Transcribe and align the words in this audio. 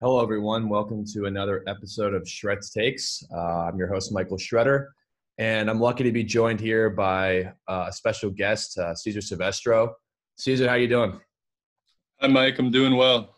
Hello, 0.00 0.22
everyone. 0.22 0.68
Welcome 0.68 1.04
to 1.06 1.24
another 1.24 1.64
episode 1.66 2.14
of 2.14 2.22
Shreds 2.22 2.70
Takes. 2.70 3.24
Uh, 3.34 3.64
I'm 3.64 3.76
your 3.76 3.88
host, 3.88 4.12
Michael 4.12 4.36
Shredder, 4.36 4.90
and 5.38 5.68
I'm 5.68 5.80
lucky 5.80 6.04
to 6.04 6.12
be 6.12 6.22
joined 6.22 6.60
here 6.60 6.88
by 6.88 7.52
uh, 7.66 7.86
a 7.88 7.92
special 7.92 8.30
guest, 8.30 8.78
uh, 8.78 8.94
Cesar 8.94 9.20
Silvestro. 9.20 9.96
Cesar, 10.36 10.68
how 10.68 10.76
you 10.76 10.86
doing? 10.86 11.18
Hi, 12.20 12.28
Mike. 12.28 12.60
I'm 12.60 12.70
doing 12.70 12.94
well. 12.94 13.34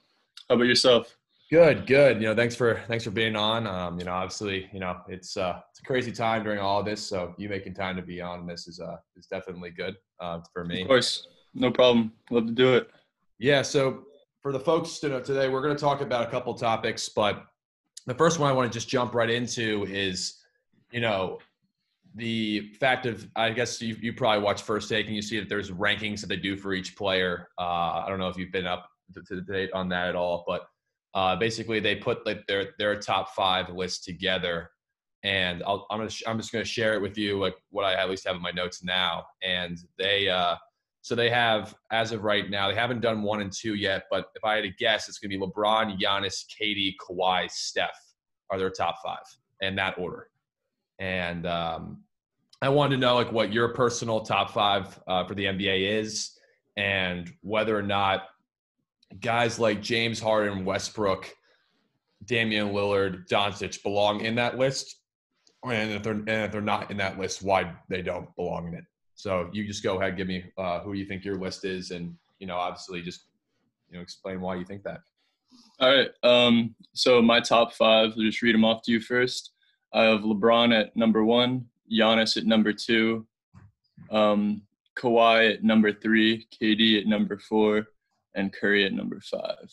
How 0.50 0.56
about 0.56 0.66
yourself? 0.66 1.16
Good, 1.50 1.86
good. 1.86 2.20
You 2.20 2.28
know, 2.28 2.34
thanks 2.34 2.54
for 2.54 2.82
thanks 2.88 3.04
for 3.04 3.10
being 3.10 3.36
on. 3.36 3.66
Um, 3.66 3.98
you 3.98 4.04
know, 4.04 4.12
obviously, 4.12 4.68
you 4.70 4.80
know, 4.80 4.98
it's 5.08 5.38
uh, 5.38 5.60
it's 5.70 5.80
a 5.80 5.84
crazy 5.84 6.12
time 6.12 6.44
during 6.44 6.58
all 6.58 6.80
of 6.80 6.84
this, 6.84 7.00
so 7.00 7.34
you 7.38 7.48
making 7.48 7.72
time 7.72 7.96
to 7.96 8.02
be 8.02 8.20
on 8.20 8.46
this 8.46 8.68
is 8.68 8.80
uh 8.80 8.96
is 9.16 9.24
definitely 9.24 9.70
good 9.70 9.96
uh, 10.20 10.40
for 10.52 10.66
me. 10.66 10.82
Of 10.82 10.88
course, 10.88 11.26
no 11.54 11.70
problem. 11.70 12.12
Love 12.30 12.48
to 12.48 12.52
do 12.52 12.74
it. 12.74 12.90
Yeah. 13.38 13.62
So 13.62 14.04
for 14.40 14.52
the 14.52 14.60
folks 14.60 14.98
to 15.00 15.08
know 15.08 15.20
today, 15.20 15.48
we're 15.48 15.62
going 15.62 15.76
to 15.76 15.80
talk 15.80 16.00
about 16.00 16.26
a 16.26 16.30
couple 16.30 16.54
topics, 16.54 17.08
but 17.08 17.44
the 18.06 18.14
first 18.14 18.38
one 18.38 18.48
I 18.48 18.52
want 18.52 18.72
to 18.72 18.76
just 18.76 18.88
jump 18.88 19.14
right 19.14 19.28
into 19.28 19.84
is, 19.88 20.38
you 20.90 21.00
know, 21.00 21.38
the 22.14 22.72
fact 22.80 23.06
of 23.06 23.28
I 23.36 23.50
guess 23.50 23.80
you, 23.80 23.96
you 24.00 24.12
probably 24.12 24.42
watch 24.42 24.62
First 24.62 24.88
Take 24.88 25.06
and 25.06 25.14
you 25.14 25.22
see 25.22 25.38
that 25.38 25.48
there's 25.48 25.70
rankings 25.70 26.20
that 26.20 26.26
they 26.26 26.36
do 26.36 26.56
for 26.56 26.72
each 26.72 26.96
player. 26.96 27.48
Uh, 27.58 28.02
I 28.04 28.06
don't 28.08 28.18
know 28.18 28.28
if 28.28 28.36
you've 28.36 28.50
been 28.50 28.66
up 28.66 28.88
to, 29.14 29.22
to 29.22 29.40
date 29.42 29.70
on 29.72 29.88
that 29.90 30.08
at 30.08 30.16
all, 30.16 30.42
but 30.46 30.66
uh, 31.14 31.36
basically 31.36 31.78
they 31.78 31.96
put 31.96 32.24
like 32.26 32.46
their 32.46 32.70
their 32.78 32.96
top 32.98 33.34
five 33.34 33.68
list 33.70 34.04
together, 34.04 34.70
and 35.22 35.62
I'll, 35.64 35.86
I'm 35.90 35.98
gonna 35.98 36.10
sh- 36.10 36.24
I'm 36.26 36.36
just 36.36 36.52
gonna 36.52 36.64
share 36.64 36.94
it 36.94 37.02
with 37.02 37.16
you 37.16 37.38
like 37.38 37.54
what 37.70 37.84
I 37.84 37.94
at 37.94 38.10
least 38.10 38.26
have 38.26 38.36
in 38.36 38.42
my 38.42 38.52
notes 38.52 38.82
now, 38.82 39.26
and 39.42 39.78
they 39.98 40.28
uh, 40.28 40.56
so 41.02 41.14
they 41.14 41.30
have, 41.30 41.74
as 41.90 42.12
of 42.12 42.24
right 42.24 42.50
now, 42.50 42.68
they 42.68 42.74
haven't 42.74 43.00
done 43.00 43.22
one 43.22 43.40
and 43.40 43.52
two 43.52 43.74
yet. 43.74 44.04
But 44.10 44.26
if 44.34 44.44
I 44.44 44.56
had 44.56 44.64
to 44.64 44.70
guess, 44.70 45.08
it's 45.08 45.18
going 45.18 45.30
to 45.30 45.38
be 45.38 45.44
LeBron, 45.44 45.98
Giannis, 45.98 46.44
KD, 46.60 46.94
Kawhi, 47.00 47.50
Steph 47.50 47.98
are 48.50 48.58
their 48.58 48.70
top 48.70 48.96
five 49.02 49.24
in 49.60 49.76
that 49.76 49.98
order. 49.98 50.28
And 50.98 51.46
um, 51.46 52.02
I 52.60 52.68
wanted 52.68 52.96
to 52.96 53.00
know 53.00 53.14
like 53.14 53.32
what 53.32 53.52
your 53.52 53.70
personal 53.70 54.20
top 54.20 54.50
five 54.50 55.00
uh, 55.06 55.24
for 55.24 55.34
the 55.34 55.46
NBA 55.46 55.98
is, 56.00 56.38
and 56.76 57.32
whether 57.40 57.76
or 57.76 57.82
not 57.82 58.24
guys 59.20 59.58
like 59.58 59.80
James 59.80 60.20
Harden, 60.20 60.64
Westbrook, 60.64 61.32
Damian 62.24 62.68
Lillard, 62.68 63.26
Doncic 63.28 63.82
belong 63.82 64.20
in 64.20 64.34
that 64.34 64.58
list, 64.58 64.96
and 65.64 65.90
if 65.92 66.02
they're 66.02 66.12
and 66.12 66.28
if 66.28 66.52
they're 66.52 66.60
not 66.60 66.90
in 66.90 66.98
that 66.98 67.18
list, 67.18 67.42
why 67.42 67.72
they 67.88 68.02
don't 68.02 68.34
belong 68.36 68.68
in 68.68 68.74
it. 68.74 68.84
So 69.20 69.48
you 69.52 69.66
just 69.66 69.82
go 69.82 70.00
ahead, 70.00 70.16
give 70.16 70.26
me 70.26 70.44
uh, 70.56 70.80
who 70.80 70.94
you 70.94 71.04
think 71.04 71.24
your 71.24 71.36
list 71.36 71.64
is, 71.64 71.90
and 71.90 72.14
you 72.38 72.46
know, 72.46 72.56
obviously, 72.56 73.02
just 73.02 73.26
you 73.90 73.96
know, 73.96 74.02
explain 74.02 74.40
why 74.40 74.56
you 74.56 74.64
think 74.64 74.82
that. 74.84 75.00
All 75.78 75.94
right. 75.94 76.10
Um, 76.22 76.74
so 76.92 77.20
my 77.20 77.40
top 77.40 77.72
five, 77.72 78.12
I'll 78.16 78.22
just 78.22 78.42
read 78.42 78.54
them 78.54 78.64
off 78.64 78.82
to 78.82 78.92
you 78.92 79.00
first. 79.00 79.52
I 79.92 80.04
have 80.04 80.20
LeBron 80.20 80.78
at 80.78 80.96
number 80.96 81.24
one, 81.24 81.66
Giannis 81.90 82.36
at 82.36 82.46
number 82.46 82.72
two, 82.72 83.26
um, 84.10 84.62
Kawhi 84.98 85.54
at 85.54 85.64
number 85.64 85.92
three, 85.92 86.46
KD 86.60 87.00
at 87.00 87.06
number 87.06 87.38
four, 87.38 87.88
and 88.34 88.52
Curry 88.52 88.84
at 88.84 88.92
number 88.92 89.20
five. 89.20 89.70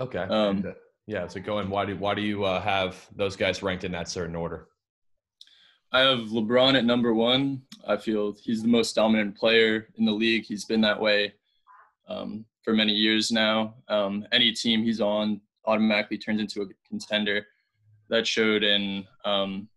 Okay. 0.00 0.20
Um, 0.20 0.56
and, 0.58 0.66
uh, 0.66 0.72
yeah. 1.06 1.26
So 1.26 1.40
going, 1.40 1.68
why 1.70 1.84
do 1.84 1.96
why 1.96 2.14
do 2.14 2.22
you 2.22 2.44
uh, 2.44 2.60
have 2.60 3.06
those 3.14 3.36
guys 3.36 3.62
ranked 3.62 3.84
in 3.84 3.92
that 3.92 4.08
certain 4.08 4.36
order? 4.36 4.68
I 5.90 6.00
have 6.00 6.28
LeBron 6.28 6.76
at 6.76 6.84
number 6.84 7.14
one. 7.14 7.62
I 7.86 7.96
feel 7.96 8.36
he's 8.42 8.60
the 8.60 8.68
most 8.68 8.94
dominant 8.94 9.36
player 9.36 9.88
in 9.96 10.04
the 10.04 10.12
league. 10.12 10.44
He's 10.44 10.66
been 10.66 10.82
that 10.82 11.00
way 11.00 11.32
um, 12.08 12.44
for 12.62 12.74
many 12.74 12.92
years 12.92 13.32
now. 13.32 13.74
Um, 13.88 14.26
any 14.30 14.52
team 14.52 14.82
he's 14.82 15.00
on 15.00 15.40
automatically 15.64 16.18
turns 16.18 16.40
into 16.40 16.60
a 16.60 16.66
contender. 16.86 17.46
That 18.10 18.26
showed 18.26 18.64
in 18.64 19.06
um, 19.24 19.68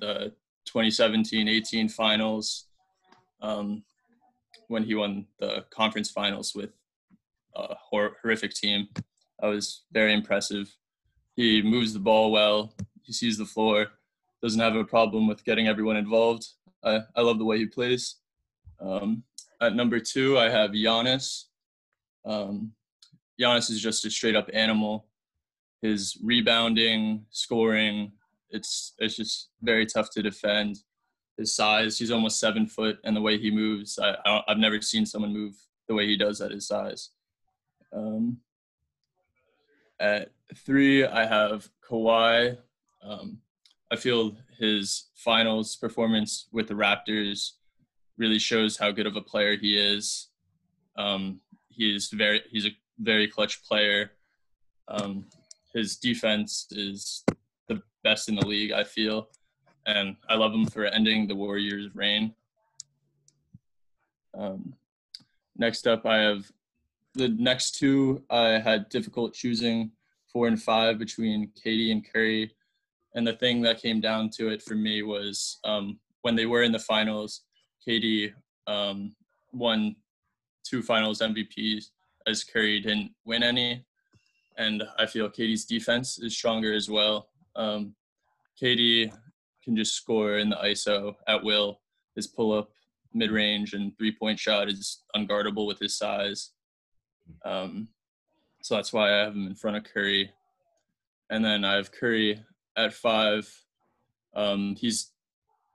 the 0.00 0.32
2017-18 0.72 1.90
finals 1.90 2.66
um, 3.40 3.82
when 4.68 4.84
he 4.84 4.94
won 4.94 5.26
the 5.40 5.64
conference 5.70 6.10
finals 6.10 6.54
with 6.54 6.70
a 7.56 7.74
hor- 7.74 8.16
horrific 8.22 8.54
team. 8.54 8.88
That 9.40 9.48
was 9.48 9.82
very 9.92 10.14
impressive. 10.14 10.72
He 11.34 11.62
moves 11.62 11.92
the 11.92 12.00
ball 12.00 12.30
well. 12.30 12.74
He 13.02 13.12
sees 13.12 13.38
the 13.38 13.44
floor 13.44 13.88
doesn't 14.42 14.60
have 14.60 14.76
a 14.76 14.84
problem 14.84 15.26
with 15.26 15.44
getting 15.44 15.68
everyone 15.68 15.96
involved. 15.96 16.46
I, 16.84 17.00
I 17.16 17.20
love 17.22 17.38
the 17.38 17.44
way 17.44 17.58
he 17.58 17.66
plays. 17.66 18.16
Um, 18.80 19.24
at 19.60 19.74
number 19.74 19.98
two, 19.98 20.38
I 20.38 20.48
have 20.48 20.70
Giannis. 20.70 21.44
Um, 22.24 22.72
Giannis 23.40 23.70
is 23.70 23.80
just 23.80 24.04
a 24.04 24.10
straight 24.10 24.36
up 24.36 24.48
animal. 24.52 25.06
His 25.82 26.18
rebounding, 26.22 27.24
scoring, 27.30 28.12
it's 28.50 28.94
it's 28.98 29.16
just 29.16 29.50
very 29.62 29.86
tough 29.86 30.10
to 30.10 30.22
defend. 30.22 30.82
His 31.36 31.54
size, 31.54 31.98
he's 31.98 32.10
almost 32.10 32.40
seven 32.40 32.66
foot, 32.66 32.98
and 33.04 33.16
the 33.16 33.20
way 33.20 33.38
he 33.38 33.50
moves, 33.50 33.98
I, 33.98 34.16
I 34.24 34.42
have 34.48 34.58
never 34.58 34.80
seen 34.80 35.06
someone 35.06 35.32
move 35.32 35.54
the 35.86 35.94
way 35.94 36.06
he 36.06 36.16
does 36.16 36.40
at 36.40 36.50
his 36.50 36.66
size. 36.66 37.10
Um, 37.92 38.38
at 40.00 40.30
three, 40.54 41.04
I 41.04 41.26
have 41.26 41.68
Kawhi. 41.88 42.58
Um, 43.02 43.38
I 43.90 43.96
feel 43.96 44.36
his 44.58 45.08
finals 45.14 45.76
performance 45.76 46.46
with 46.52 46.68
the 46.68 46.74
Raptors 46.74 47.52
really 48.18 48.38
shows 48.38 48.76
how 48.76 48.90
good 48.90 49.06
of 49.06 49.16
a 49.16 49.20
player 49.20 49.56
he 49.56 49.78
is. 49.78 50.28
Um, 50.96 51.40
he 51.68 51.94
is 51.94 52.10
very 52.10 52.42
he's 52.50 52.66
a 52.66 52.76
very 52.98 53.28
clutch 53.28 53.62
player. 53.64 54.12
Um, 54.88 55.26
his 55.72 55.96
defense 55.96 56.66
is 56.70 57.24
the 57.68 57.80
best 58.02 58.28
in 58.28 58.34
the 58.34 58.46
league, 58.46 58.72
I 58.72 58.84
feel, 58.84 59.28
and 59.86 60.16
I 60.28 60.34
love 60.34 60.52
him 60.52 60.66
for 60.66 60.84
ending 60.84 61.26
the 61.26 61.36
Warriors' 61.36 61.94
reign. 61.94 62.34
Um, 64.36 64.74
next 65.56 65.86
up, 65.86 66.04
I 66.04 66.18
have 66.18 66.50
the 67.14 67.28
next 67.28 67.72
two. 67.78 68.22
I 68.28 68.58
had 68.58 68.88
difficult 68.88 69.34
choosing 69.34 69.92
four 70.32 70.46
and 70.46 70.60
five 70.60 70.98
between 70.98 71.52
KD 71.64 71.92
and 71.92 72.04
Curry. 72.12 72.52
And 73.14 73.26
the 73.26 73.34
thing 73.34 73.62
that 73.62 73.80
came 73.80 74.00
down 74.00 74.30
to 74.36 74.50
it 74.50 74.62
for 74.62 74.74
me 74.74 75.02
was 75.02 75.58
um, 75.64 75.98
when 76.22 76.36
they 76.36 76.46
were 76.46 76.62
in 76.62 76.72
the 76.72 76.78
finals, 76.78 77.42
KD 77.86 78.32
um, 78.66 79.14
won 79.52 79.96
two 80.64 80.82
finals 80.82 81.20
MVPs 81.20 81.86
as 82.26 82.44
Curry 82.44 82.80
didn't 82.80 83.12
win 83.24 83.42
any. 83.42 83.84
And 84.58 84.82
I 84.98 85.06
feel 85.06 85.30
KD's 85.30 85.64
defense 85.64 86.18
is 86.18 86.36
stronger 86.36 86.74
as 86.74 86.90
well. 86.90 87.28
Um, 87.56 87.94
KD 88.60 89.12
can 89.64 89.76
just 89.76 89.94
score 89.94 90.38
in 90.38 90.50
the 90.50 90.56
ISO 90.56 91.14
at 91.26 91.42
will. 91.42 91.80
His 92.14 92.26
pull 92.26 92.52
up, 92.52 92.70
mid 93.14 93.30
range, 93.30 93.72
and 93.72 93.96
three 93.96 94.12
point 94.12 94.38
shot 94.38 94.68
is 94.68 95.02
unguardable 95.16 95.66
with 95.66 95.78
his 95.78 95.96
size. 95.96 96.50
Um, 97.44 97.88
so 98.62 98.74
that's 98.74 98.92
why 98.92 99.12
I 99.12 99.18
have 99.18 99.34
him 99.34 99.46
in 99.46 99.54
front 99.54 99.76
of 99.76 99.84
Curry. 99.84 100.30
And 101.30 101.44
then 101.44 101.64
I 101.64 101.74
have 101.74 101.92
Curry 101.92 102.42
at 102.78 102.94
five. 102.94 103.52
Um, 104.34 104.76
he's 104.78 105.10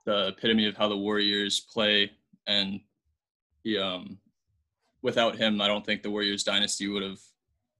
the 0.06 0.28
epitome 0.28 0.66
of 0.66 0.76
how 0.76 0.88
the 0.88 0.96
Warriors 0.96 1.60
play, 1.60 2.10
and 2.46 2.80
he, 3.62 3.78
um, 3.78 4.18
without 5.02 5.36
him, 5.36 5.60
I 5.60 5.68
don't 5.68 5.84
think 5.84 6.02
the 6.02 6.10
Warriors 6.10 6.42
dynasty 6.42 6.88
would 6.88 7.02
have 7.02 7.20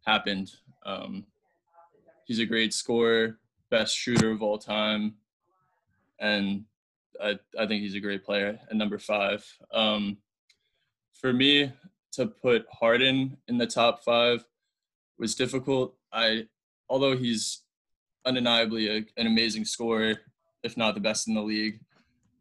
happened. 0.07 0.53
Um, 0.85 1.25
he's 2.27 2.39
a 2.39 2.47
great 2.47 2.75
scorer, 2.75 3.39
best 3.71 3.97
shooter 3.97 4.31
of 4.31 4.43
all 4.43 4.59
time, 4.59 5.15
and 6.21 6.65
I, 7.23 7.39
I 7.59 7.67
think 7.67 7.83
he's 7.83 7.95
a 7.95 8.01
great 8.01 8.25
player 8.25 8.59
at 8.71 8.77
number 8.77 8.99
five. 8.99 9.45
Um, 9.73 10.19
for 11.21 11.33
me 11.33 11.73
to 12.13 12.27
put 12.27 12.67
Harden 12.71 13.39
in 13.49 13.59
the 13.59 13.67
top 13.67 14.05
five 14.05 14.45
was 15.19 15.35
difficult. 15.35 15.95
I, 16.13 16.47
although 16.89 17.17
he's 17.17 17.64
undeniably 18.27 18.89
a, 18.89 18.97
an 19.21 19.27
amazing 19.27 19.65
scorer, 19.65 20.17
if 20.63 20.77
not 20.77 20.95
the 20.95 21.01
best 21.01 21.29
in 21.29 21.35
the 21.35 21.43
league. 21.43 21.81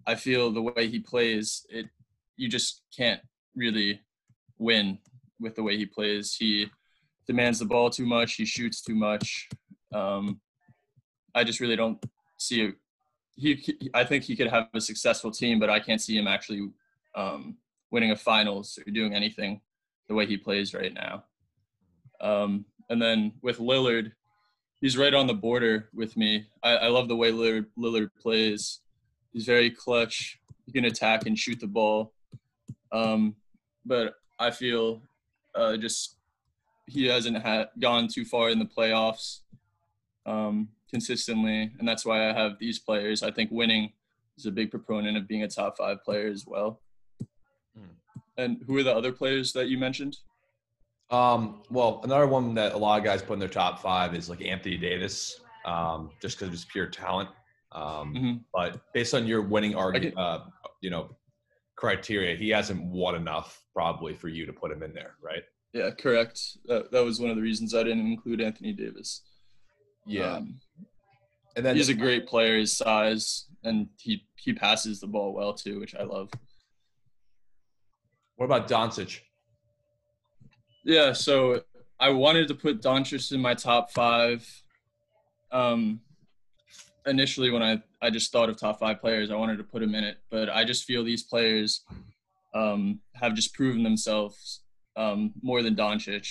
I 0.06 0.16
feel 0.16 0.52
the 0.52 0.62
way 0.62 0.88
he 0.88 1.00
plays, 1.00 1.66
it 1.70 1.88
you 2.36 2.50
just 2.50 2.82
can't 2.96 3.22
really 3.56 4.02
win 4.58 4.98
with 5.40 5.56
the 5.56 5.64
way 5.64 5.78
he 5.78 5.86
plays. 5.86 6.36
He 6.36 6.70
demands 7.28 7.60
the 7.60 7.66
ball 7.66 7.90
too 7.90 8.06
much. 8.06 8.36
He 8.36 8.46
shoots 8.46 8.82
too 8.82 8.96
much. 8.96 9.50
Um, 9.94 10.42
I 11.36 11.44
just 11.44 11.60
really 11.60 11.76
don't 11.76 12.04
see 12.38 12.62
it. 12.62 12.76
He, 13.36 13.90
I 13.94 14.04
think 14.04 14.24
he 14.24 14.36
could 14.36 14.48
have 14.48 14.68
a 14.74 14.82
successful 14.82 15.32
team, 15.32 15.60
but 15.60 15.70
I 15.70 15.80
can't 15.80 16.02
see 16.02 16.18
him 16.18 16.28
actually 16.28 16.70
um, 17.16 17.58
winning 17.92 18.12
a 18.12 18.16
finals 18.16 18.78
or 18.86 18.92
doing 18.92 19.14
anything 19.14 19.62
the 20.08 20.14
way 20.14 20.26
he 20.26 20.38
plays 20.38 20.74
right 20.74 20.94
now. 20.94 21.24
Um, 22.22 22.66
and 22.90 23.02
then 23.02 23.34
with 23.42 23.58
Lillard, 23.60 24.12
he's 24.84 24.98
right 24.98 25.14
on 25.14 25.28
the 25.28 25.34
border 25.34 25.88
with 25.94 26.18
me. 26.18 26.46
I, 26.62 26.72
I 26.76 26.88
love 26.90 27.08
the 27.08 27.16
way 27.16 27.32
Lillard, 27.32 27.68
Lillard 27.80 28.10
plays. 28.22 28.82
He's 29.32 29.46
very 29.46 29.72
clutch. 29.72 30.42
He 30.66 30.74
can 30.74 30.84
attack 30.84 31.26
and 31.26 31.40
shoot 31.40 31.62
the 31.62 31.68
ball. 31.68 32.12
Um, 32.92 33.38
but 33.86 34.16
I 34.38 34.52
feel 34.52 35.02
uh, 35.56 35.78
just 35.78 36.18
he 36.88 37.06
hasn't 37.06 37.42
had 37.42 37.70
gone 37.80 38.10
too 38.10 38.26
far 38.26 38.50
in 38.50 38.60
the 38.60 38.66
playoffs 38.66 39.40
um, 40.26 40.68
consistently, 40.92 41.72
and 41.80 41.88
that's 41.88 42.06
why 42.06 42.30
I 42.30 42.34
have 42.34 42.60
these 42.60 42.78
players. 42.78 43.24
I 43.24 43.32
think 43.32 43.52
winning 43.52 43.94
is 44.38 44.46
a 44.46 44.52
big 44.52 44.70
proponent 44.70 45.16
of 45.16 45.30
being 45.30 45.44
a 45.44 45.48
top 45.48 45.78
five 45.78 46.04
player 46.04 46.28
as 46.28 46.46
well. 46.46 46.82
Hmm. 47.74 47.96
And 48.38 48.58
who 48.68 48.78
are 48.78 48.84
the 48.84 48.94
other 48.94 49.14
players 49.14 49.54
that 49.54 49.70
you 49.70 49.78
mentioned? 49.78 50.18
Um, 51.14 51.62
well, 51.70 52.02
another 52.04 52.26
one 52.26 52.56
that 52.56 52.74
a 52.74 52.78
lot 52.78 52.98
of 52.98 53.06
guys 53.06 53.22
put 53.22 53.34
in 53.34 53.40
their 53.40 53.48
top 53.48 53.80
five 53.80 54.16
is 54.16 54.32
like 54.32 54.44
Anthony 54.44 54.78
Davis, 54.78 55.40
um, 55.64 56.10
just 56.20 56.38
because 56.38 56.48
of 56.48 56.54
his 56.54 56.66
pure 56.66 56.88
talent. 56.88 57.30
Um, 57.72 58.14
mm-hmm. 58.16 58.34
But 58.52 58.82
based 58.94 59.14
on 59.14 59.28
your 59.28 59.44
winning 59.44 59.76
argument, 59.76 60.18
uh, 60.18 60.40
you 60.82 60.90
know, 60.90 61.16
criteria, 61.76 62.36
he 62.36 62.50
hasn't 62.50 62.84
won 62.84 63.14
enough 63.14 63.62
probably 63.76 64.16
for 64.16 64.28
you 64.28 64.48
to 64.48 64.54
put 64.54 64.72
him 64.72 64.82
in 64.82 64.92
there, 64.92 65.14
right? 65.22 65.44
Yeah, 65.72 65.92
correct. 65.92 66.40
That, 66.66 66.92
that 66.92 67.04
was 67.04 67.20
one 67.20 67.30
of 67.30 67.36
the 67.36 67.44
reasons 67.44 67.76
I 67.76 67.84
didn't 67.84 68.08
include 68.08 68.42
Anthony 68.42 68.74
Davis. 68.74 69.22
Yeah. 70.08 70.34
Um, 70.34 70.60
and 71.56 71.64
then 71.64 71.76
he's 71.76 71.90
a 71.90 71.94
great 71.94 72.26
player, 72.26 72.58
his 72.58 72.76
size, 72.76 73.46
and 73.64 73.88
he 74.00 74.26
he 74.36 74.54
passes 74.54 75.00
the 75.00 75.06
ball 75.06 75.34
well 75.34 75.54
too, 75.54 75.80
which 75.80 75.94
I 75.94 76.02
love. 76.02 76.32
What 78.38 78.46
about 78.46 78.68
Doncic? 78.68 79.20
Yeah, 80.84 81.14
so 81.14 81.64
I 82.00 82.10
wanted 82.10 82.50
to 82.50 82.56
put 82.56 82.82
Doncic 82.82 83.32
in 83.32 83.40
my 83.40 83.54
top 83.54 83.92
five. 83.92 84.46
Um, 85.52 86.02
initially, 87.06 87.52
when 87.52 87.64
I 87.64 87.82
I 88.02 88.10
just 88.10 88.32
thought 88.32 88.50
of 88.50 88.58
top 88.58 88.80
five 88.80 89.00
players, 89.00 89.32
I 89.32 89.36
wanted 89.36 89.58
to 89.58 89.64
put 89.64 89.82
him 89.82 89.96
in 89.96 90.04
it, 90.04 90.18
but 90.30 90.50
I 90.50 90.66
just 90.66 90.84
feel 90.84 91.04
these 91.04 91.24
players 91.24 91.86
um, 92.54 93.00
have 93.14 93.34
just 93.34 93.54
proven 93.54 93.82
themselves 93.82 94.64
um, 94.98 95.32
more 95.42 95.64
than 95.64 95.76
Doncic, 95.76 96.28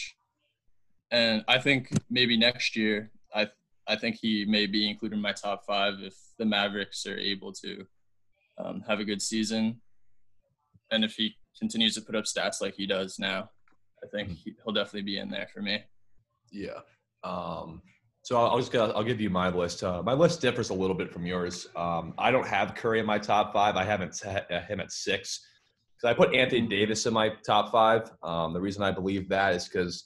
and 1.10 1.42
I 1.48 1.58
think 1.58 1.88
maybe 2.10 2.36
next 2.36 2.76
year 2.76 3.10
I 3.34 3.48
I 3.88 3.96
think 3.96 4.16
he 4.20 4.44
may 4.44 4.66
be 4.66 4.90
included 4.90 5.16
in 5.16 5.22
my 5.22 5.32
top 5.32 5.64
five 5.66 5.94
if 6.00 6.14
the 6.38 6.44
Mavericks 6.44 7.06
are 7.06 7.16
able 7.16 7.52
to 7.54 7.86
um, 8.58 8.84
have 8.86 9.00
a 9.00 9.04
good 9.04 9.22
season, 9.22 9.80
and 10.90 11.04
if 11.04 11.14
he 11.14 11.36
continues 11.58 11.94
to 11.94 12.02
put 12.02 12.16
up 12.16 12.24
stats 12.24 12.60
like 12.60 12.74
he 12.74 12.86
does 12.86 13.18
now, 13.18 13.48
I 14.02 14.08
think 14.08 14.28
mm-hmm. 14.28 14.38
he, 14.44 14.54
will 14.64 14.72
definitely 14.72 15.02
be 15.02 15.18
in 15.18 15.30
there 15.30 15.48
for 15.52 15.62
me. 15.62 15.82
Yeah. 16.50 16.80
Um, 17.24 17.82
so 18.22 18.36
I'll, 18.36 18.58
just 18.58 18.74
I'll 18.74 19.02
give 19.02 19.20
you 19.20 19.30
my 19.30 19.48
list. 19.48 19.82
Uh, 19.82 20.02
my 20.02 20.12
list 20.12 20.40
differs 20.40 20.70
a 20.70 20.74
little 20.74 20.94
bit 20.94 21.12
from 21.12 21.26
yours. 21.26 21.68
Um, 21.74 22.14
I 22.18 22.30
don't 22.30 22.46
have 22.46 22.74
Curry 22.74 23.00
in 23.00 23.06
my 23.06 23.18
top 23.18 23.52
five. 23.52 23.76
I 23.76 23.84
haven't 23.84 24.14
set 24.14 24.50
him 24.68 24.80
at 24.80 24.92
six 24.92 25.44
because 25.96 26.10
I 26.10 26.16
put 26.16 26.34
Anthony 26.34 26.68
Davis 26.68 27.04
in 27.06 27.14
my 27.14 27.30
top 27.44 27.72
five. 27.72 28.10
Um, 28.22 28.52
the 28.52 28.60
reason 28.60 28.82
I 28.82 28.92
believe 28.92 29.28
that 29.28 29.54
is 29.54 29.68
because 29.68 30.04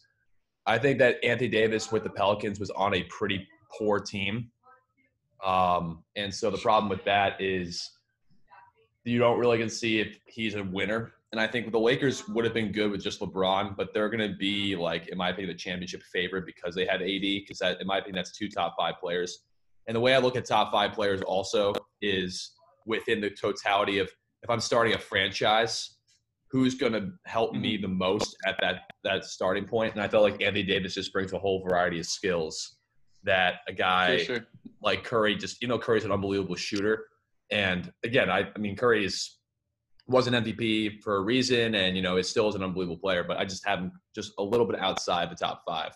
I 0.67 0.79
think 0.79 0.99
that 0.99 1.23
Anthony 1.23 1.49
Davis 1.49 1.93
with 1.93 2.05
the 2.05 2.11
Pelicans 2.11 2.59
was 2.59 2.71
on 2.71 2.95
a 2.95 3.03
pretty 3.05 3.47
poor 3.77 4.01
team. 4.01 4.51
Um, 5.45 6.03
and 6.17 6.33
so 6.35 6.51
the 6.51 6.59
problem 6.59 6.89
with 6.89 7.05
that 7.05 7.41
is 7.41 7.91
you 9.11 9.19
don't 9.19 9.39
really 9.39 9.59
can 9.59 9.69
see 9.69 10.01
if 10.01 10.19
he's 10.27 10.55
a 10.55 10.65
winner. 10.65 11.13
And 11.33 11.41
I 11.41 11.47
think 11.47 11.71
the 11.71 11.79
Lakers 11.79 12.27
would 12.29 12.45
have 12.45 12.55
been 12.55 12.73
good 12.73 12.91
with 12.91 13.03
just 13.03 13.21
LeBron, 13.21 13.77
but 13.77 13.93
they're 13.93 14.09
going 14.09 14.31
to 14.31 14.37
be 14.37 14.77
like, 14.77 15.09
in 15.09 15.19
my 15.19 15.31
opinion, 15.31 15.55
the 15.55 15.59
championship 15.59 16.03
favorite 16.13 16.47
because 16.47 16.75
they 16.75 16.87
had 16.87 17.03
AD. 17.03 17.21
Because 17.21 17.59
that, 17.59 17.81
in 17.81 17.87
my 17.87 17.99
opinion, 17.99 18.17
that's 18.17 18.37
two 18.37 18.49
top 18.49 18.75
five 18.79 18.95
players. 19.01 19.41
And 19.87 19.95
the 19.95 20.01
way 20.01 20.15
I 20.15 20.19
look 20.19 20.37
at 20.37 20.45
top 20.45 20.73
five 20.73 20.93
players 20.93 21.21
also 21.23 21.75
is 22.01 22.53
within 22.87 23.21
the 23.21 23.31
totality 23.31 23.99
of 23.99 24.09
if 24.43 24.51
I'm 24.51 24.61
starting 24.61 24.95
a 24.95 24.99
franchise, 24.99 25.97
who's 26.49 26.75
going 26.75 26.93
to 26.93 27.11
help 27.25 27.55
me 27.55 27.75
mm-hmm. 27.75 27.83
the 27.83 27.89
most 27.89 28.37
at 28.47 28.57
that 28.61 28.83
that 29.05 29.25
starting 29.25 29.65
point. 29.65 29.95
And 29.95 30.03
I 30.03 30.09
felt 30.09 30.23
like 30.23 30.43
Anthony 30.43 30.63
Davis 30.63 30.95
just 30.95 31.13
brings 31.13 31.33
a 31.33 31.39
whole 31.39 31.63
variety 31.63 32.01
of 32.01 32.07
skills 32.07 32.77
that 33.25 33.57
a 33.69 33.73
guy 33.73 34.19
sure. 34.19 34.47
like 34.83 35.05
Curry 35.05 35.35
just 35.35 35.61
you 35.61 35.69
know 35.69 35.79
Curry's 35.79 36.05
an 36.05 36.13
unbelievable 36.13 36.55
shooter. 36.55 37.07
And 37.51 37.93
again, 38.05 38.31
I, 38.31 38.49
I 38.55 38.59
mean 38.59 38.77
Curry 38.77 39.05
is 39.05 39.39
was 40.09 40.29
an 40.29 40.35
MVP 40.35 41.03
for 41.03 41.17
a 41.17 41.21
reason, 41.21 41.75
and 41.75 41.97
you 41.97 42.03
know 42.03 42.17
it 42.17 42.27
still 42.27 42.49
is 42.49 42.55
an 42.55 42.63
unbelievable 42.63 42.99
player. 42.99 43.25
But 43.25 43.39
I 43.39 43.45
just 43.45 43.67
have 43.67 43.81
him 43.81 43.93
just 44.15 44.33
a 44.39 44.43
little 44.43 44.67
bit 44.67 44.79
outside 44.79 45.31
the 45.31 45.37
top 45.37 45.63
five. 45.67 45.93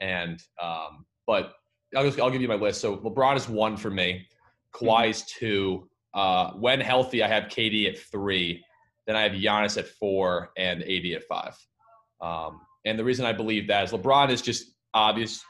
And 0.00 0.42
um, 0.62 1.06
but 1.26 1.54
I'll 1.94 2.04
just 2.04 2.20
I'll 2.20 2.30
give 2.30 2.42
you 2.42 2.48
my 2.48 2.54
list. 2.54 2.80
So 2.80 2.96
LeBron 2.98 3.36
is 3.36 3.48
one 3.48 3.76
for 3.76 3.90
me. 3.90 4.26
Kawhi 4.74 5.10
is 5.10 5.22
two. 5.22 5.88
Uh, 6.14 6.52
when 6.52 6.80
healthy, 6.80 7.22
I 7.22 7.28
have 7.28 7.44
KD 7.44 7.88
at 7.88 7.98
three. 7.98 8.64
Then 9.06 9.16
I 9.16 9.22
have 9.22 9.32
Giannis 9.32 9.78
at 9.78 9.86
four 9.86 10.50
and 10.56 10.82
AD 10.82 11.06
at 11.14 11.22
five. 11.24 11.56
Um, 12.20 12.60
and 12.84 12.98
the 12.98 13.04
reason 13.04 13.26
I 13.26 13.32
believe 13.32 13.68
that 13.68 13.84
is 13.84 13.92
LeBron 13.92 14.30
is 14.30 14.42
just 14.42 14.72
obvious 14.94 15.44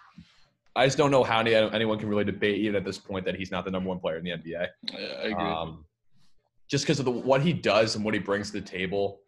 I 0.77 0.87
just 0.87 0.99
don't 0.99 1.11
know 1.11 1.25
how 1.25 1.41
any, 1.41 1.55
anyone 1.55 1.99
can 1.99 2.09
really 2.09 2.25
debate 2.25 2.59
even 2.59 2.77
at 2.77 2.85
this 2.85 2.99
point 2.99 3.25
that 3.25 3.35
he's 3.35 3.51
not 3.51 3.65
the 3.65 3.71
number 3.71 3.89
one 3.89 3.99
player 3.99 4.19
in 4.19 4.25
the 4.25 4.31
NBA. 4.31 4.67
Yeah, 4.83 4.99
I 4.99 5.23
agree. 5.23 5.45
Um, 5.45 5.85
just 6.71 6.85
because 6.85 6.99
of 6.99 7.05
the, 7.05 7.11
what 7.11 7.41
he 7.43 7.53
does 7.53 7.97
and 7.97 8.05
what 8.05 8.15
he 8.15 8.21
brings 8.21 8.51
to 8.51 8.61
the 8.61 8.67
table, 8.67 9.21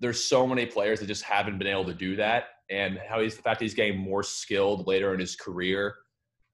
there's 0.00 0.22
so 0.22 0.46
many 0.46 0.66
players 0.66 1.00
that 1.00 1.06
just 1.06 1.22
haven't 1.22 1.58
been 1.58 1.66
able 1.66 1.84
to 1.84 1.94
do 1.94 2.16
that. 2.16 2.44
And 2.70 2.98
how 3.08 3.20
he's 3.20 3.36
the 3.36 3.42
fact 3.42 3.60
that 3.60 3.64
he's 3.64 3.74
getting 3.74 3.98
more 3.98 4.22
skilled 4.22 4.86
later 4.86 5.14
in 5.14 5.20
his 5.20 5.36
career 5.36 5.94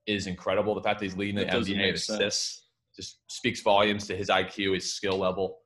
is 0.06 0.26
incredible. 0.26 0.74
The 0.74 0.82
fact 0.82 1.00
that 1.00 1.06
he's 1.06 1.16
leading 1.16 1.36
the 1.36 1.46
NBA 1.46 1.88
in 1.88 1.94
assists 1.94 2.66
just 2.96 3.20
speaks 3.28 3.60
volumes 3.60 4.06
to 4.08 4.16
his 4.16 4.28
IQ, 4.28 4.74
his 4.74 4.94
skill 4.94 5.18
level. 5.18 5.58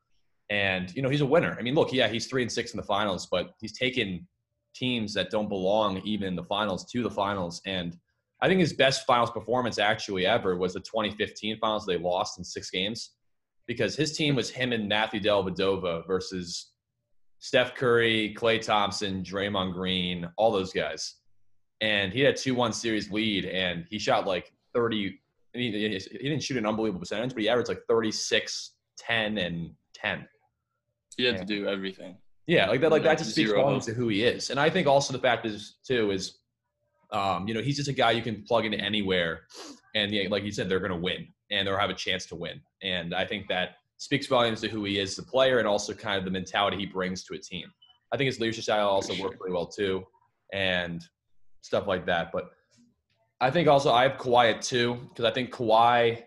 And, 0.51 0.95
you 0.95 1.03
know, 1.03 1.11
he's 1.11 1.21
a 1.21 1.27
winner. 1.27 1.57
I 1.59 1.63
mean, 1.63 1.75
look, 1.75 1.93
yeah, 1.93 2.09
he's 2.09 2.27
three 2.27 2.43
and 2.43 2.51
six 2.51 2.73
in 2.73 2.79
the 2.79 2.83
finals, 2.83 3.27
but 3.31 3.51
he's 3.61 3.77
taken 3.77 4.27
teams 4.75 5.13
that 5.15 5.31
don't 5.31 5.49
belong 5.49 6.01
even 6.05 6.29
in 6.29 6.37
the 6.37 6.45
finals 6.45 6.91
to 6.93 7.03
the 7.03 7.11
finals. 7.11 7.61
And 7.67 7.97
I 8.41 8.49
think 8.49 8.61
his 8.61 8.73
best 8.73 9.07
finals 9.07 9.31
performance 9.31 9.79
actually 9.79 10.27
ever 10.27 10.57
was 10.57 10.75
the 10.75 10.81
2015 10.81 11.59
finals. 11.59 11.85
They 11.85 11.99
lost 11.99 12.39
in 12.39 12.45
six 12.45 12.71
games 12.71 13.11
because 13.67 13.97
his 13.97 14.17
team 14.17 14.37
was 14.37 14.49
him 14.49 14.73
and 14.73 14.89
Matthew 14.89 15.21
Dellavedova 15.21 16.07
versus 16.07 16.73
Steph 17.41 17.75
Curry, 17.75 18.35
Klay 18.37 18.61
Thompson, 18.61 19.23
Draymond 19.23 19.75
Green, 19.75 20.29
all 20.37 20.53
those 20.53 20.73
guys. 20.73 21.17
And 21.81 22.13
he 22.13 22.21
had 22.21 22.35
a 22.35 22.37
2 22.37 22.55
1 22.55 22.73
series 22.73 23.11
lead 23.11 23.45
and 23.45 23.87
he 23.91 23.99
shot 23.99 24.27
like 24.27 24.53
30. 24.75 25.19
He, 25.55 25.71
he 25.71 25.99
didn't 25.99 26.43
shoot 26.43 26.57
an 26.57 26.67
unbelievable 26.67 27.01
percentage, 27.01 27.35
but 27.35 27.43
he 27.43 27.49
averaged 27.49 27.69
like 27.69 27.83
36, 27.89 28.73
10, 28.99 29.39
and 29.39 29.71
10. 29.95 30.27
He 31.17 31.25
had 31.25 31.37
and, 31.37 31.47
to 31.49 31.55
do 31.55 31.69
everything. 31.69 32.17
Yeah, 32.47 32.69
like 32.69 32.81
that. 32.81 32.91
Like 32.91 33.03
that 33.03 33.19
just 33.19 33.33
speaks 33.33 33.53
volumes 33.53 33.87
to 33.87 33.93
who 33.93 34.09
he 34.09 34.25
is. 34.25 34.51
And 34.51 34.59
I 34.59 34.71
think 34.71 34.87
also 34.87 35.13
the 35.13 35.19
fact 35.19 35.45
is 35.45 35.77
too 35.87 36.11
is 36.13 36.38
um, 37.13 37.49
you 37.49 37.55
know, 37.55 37.63
he's 37.63 37.77
just 37.77 37.89
a 37.89 37.93
guy 37.93 38.11
you 38.11 38.23
can 38.23 38.43
plug 38.43 38.65
into 38.65 38.79
anywhere, 38.79 39.43
and 39.95 40.13
yeah, 40.13 40.29
like 40.29 40.45
you 40.45 40.53
said, 40.53 40.69
they're 40.69 40.81
going 40.81 40.93
to 40.93 40.99
win 40.99 41.29
and 41.51 41.67
they'll 41.67 41.79
have 41.79 41.91
a 41.91 41.95
chance 41.95 42.27
to 42.27 42.35
win. 42.35 42.61
And 42.83 43.15
I 43.15 43.25
think 43.25 43.49
that 43.49 43.77
speaks 43.97 44.27
volumes 44.27 44.61
to 44.61 44.69
who 44.69 44.85
he 44.85 44.99
is 44.99 45.13
as 45.13 45.19
a 45.19 45.23
player 45.29 45.59
and 45.59 45.67
also 45.67 45.93
kind 45.95 46.19
of 46.19 46.25
the 46.25 46.31
mentality 46.31 46.77
he 46.77 46.87
brings 46.87 47.25
to 47.25 47.35
a 47.35 47.39
team. 47.39 47.71
I 48.13 48.17
think 48.17 48.27
his 48.27 48.41
leadership 48.41 48.65
style 48.65 48.89
also 48.89 49.13
works 49.23 49.37
really 49.41 49.53
well 49.53 49.67
too, 49.67 50.05
and 50.53 51.03
stuff 51.63 51.87
like 51.87 52.07
that. 52.07 52.33
But 52.33 52.51
I 53.41 53.51
think 53.51 53.69
also 53.69 53.93
I 53.93 54.05
have 54.05 54.19
Kawhi 54.19 54.55
at 54.55 54.63
two 54.63 54.95
because 55.09 55.25
I 55.25 55.31
think 55.31 55.51
Kawhi 55.51 56.23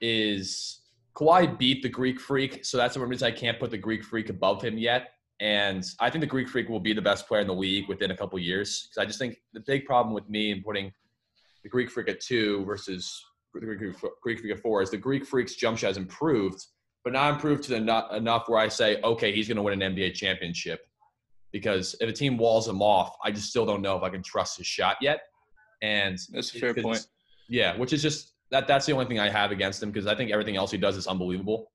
is 0.00 0.80
Kawhi 1.14 1.58
beat 1.58 1.82
the 1.82 1.88
Greek 1.88 2.20
Freak, 2.20 2.64
so 2.64 2.76
that's 2.76 2.94
the 2.94 3.00
reason 3.00 3.26
I 3.26 3.30
can't 3.30 3.58
put 3.58 3.70
the 3.70 3.78
Greek 3.78 4.04
Freak 4.04 4.28
above 4.28 4.62
him 4.62 4.76
yet. 4.76 5.12
And 5.40 5.84
I 6.00 6.08
think 6.08 6.20
the 6.20 6.26
Greek 6.26 6.48
Freak 6.48 6.68
will 6.68 6.80
be 6.80 6.94
the 6.94 7.02
best 7.02 7.28
player 7.28 7.42
in 7.42 7.46
the 7.46 7.54
league 7.54 7.88
within 7.88 8.10
a 8.10 8.16
couple 8.16 8.38
years. 8.38 8.88
Because 8.88 9.02
I 9.02 9.06
just 9.06 9.18
think 9.18 9.36
the 9.52 9.60
big 9.60 9.84
problem 9.84 10.14
with 10.14 10.28
me 10.30 10.50
in 10.50 10.62
putting 10.62 10.92
the 11.62 11.68
Greek 11.68 11.90
Freak 11.90 12.08
at 12.08 12.20
two 12.20 12.64
versus 12.64 13.22
the 13.52 13.60
Greek, 13.60 13.94
Greek 14.22 14.40
Freak 14.40 14.52
at 14.52 14.60
four 14.60 14.82
is 14.82 14.90
the 14.90 14.96
Greek 14.96 15.26
Freak's 15.26 15.54
jump 15.54 15.78
shot 15.78 15.88
has 15.88 15.96
improved, 15.96 16.64
but 17.04 17.12
not 17.12 17.34
improved 17.34 17.64
to 17.64 17.70
the 17.70 17.80
not, 17.80 18.14
enough 18.14 18.48
where 18.48 18.58
I 18.58 18.68
say, 18.68 19.00
okay, 19.02 19.32
he's 19.32 19.48
going 19.48 19.56
to 19.56 19.62
win 19.62 19.80
an 19.80 19.94
NBA 19.94 20.14
championship. 20.14 20.80
Because 21.52 21.94
if 22.00 22.08
a 22.08 22.12
team 22.12 22.36
walls 22.36 22.68
him 22.68 22.82
off, 22.82 23.16
I 23.24 23.30
just 23.30 23.48
still 23.48 23.64
don't 23.64 23.82
know 23.82 23.96
if 23.96 24.02
I 24.02 24.10
can 24.10 24.22
trust 24.22 24.58
his 24.58 24.66
shot 24.66 24.96
yet. 25.00 25.20
And 25.82 26.18
that's 26.32 26.54
a 26.54 26.58
fair 26.58 26.74
point. 26.74 27.06
Yeah, 27.48 27.76
which 27.76 27.92
is 27.92 28.02
just 28.02 28.32
that. 28.50 28.66
That's 28.66 28.86
the 28.86 28.92
only 28.92 29.06
thing 29.06 29.20
I 29.20 29.28
have 29.28 29.52
against 29.52 29.82
him 29.82 29.90
because 29.90 30.06
I 30.06 30.14
think 30.14 30.30
everything 30.32 30.56
else 30.56 30.70
he 30.70 30.78
does 30.78 30.96
is 30.96 31.06
unbelievable. 31.06 31.70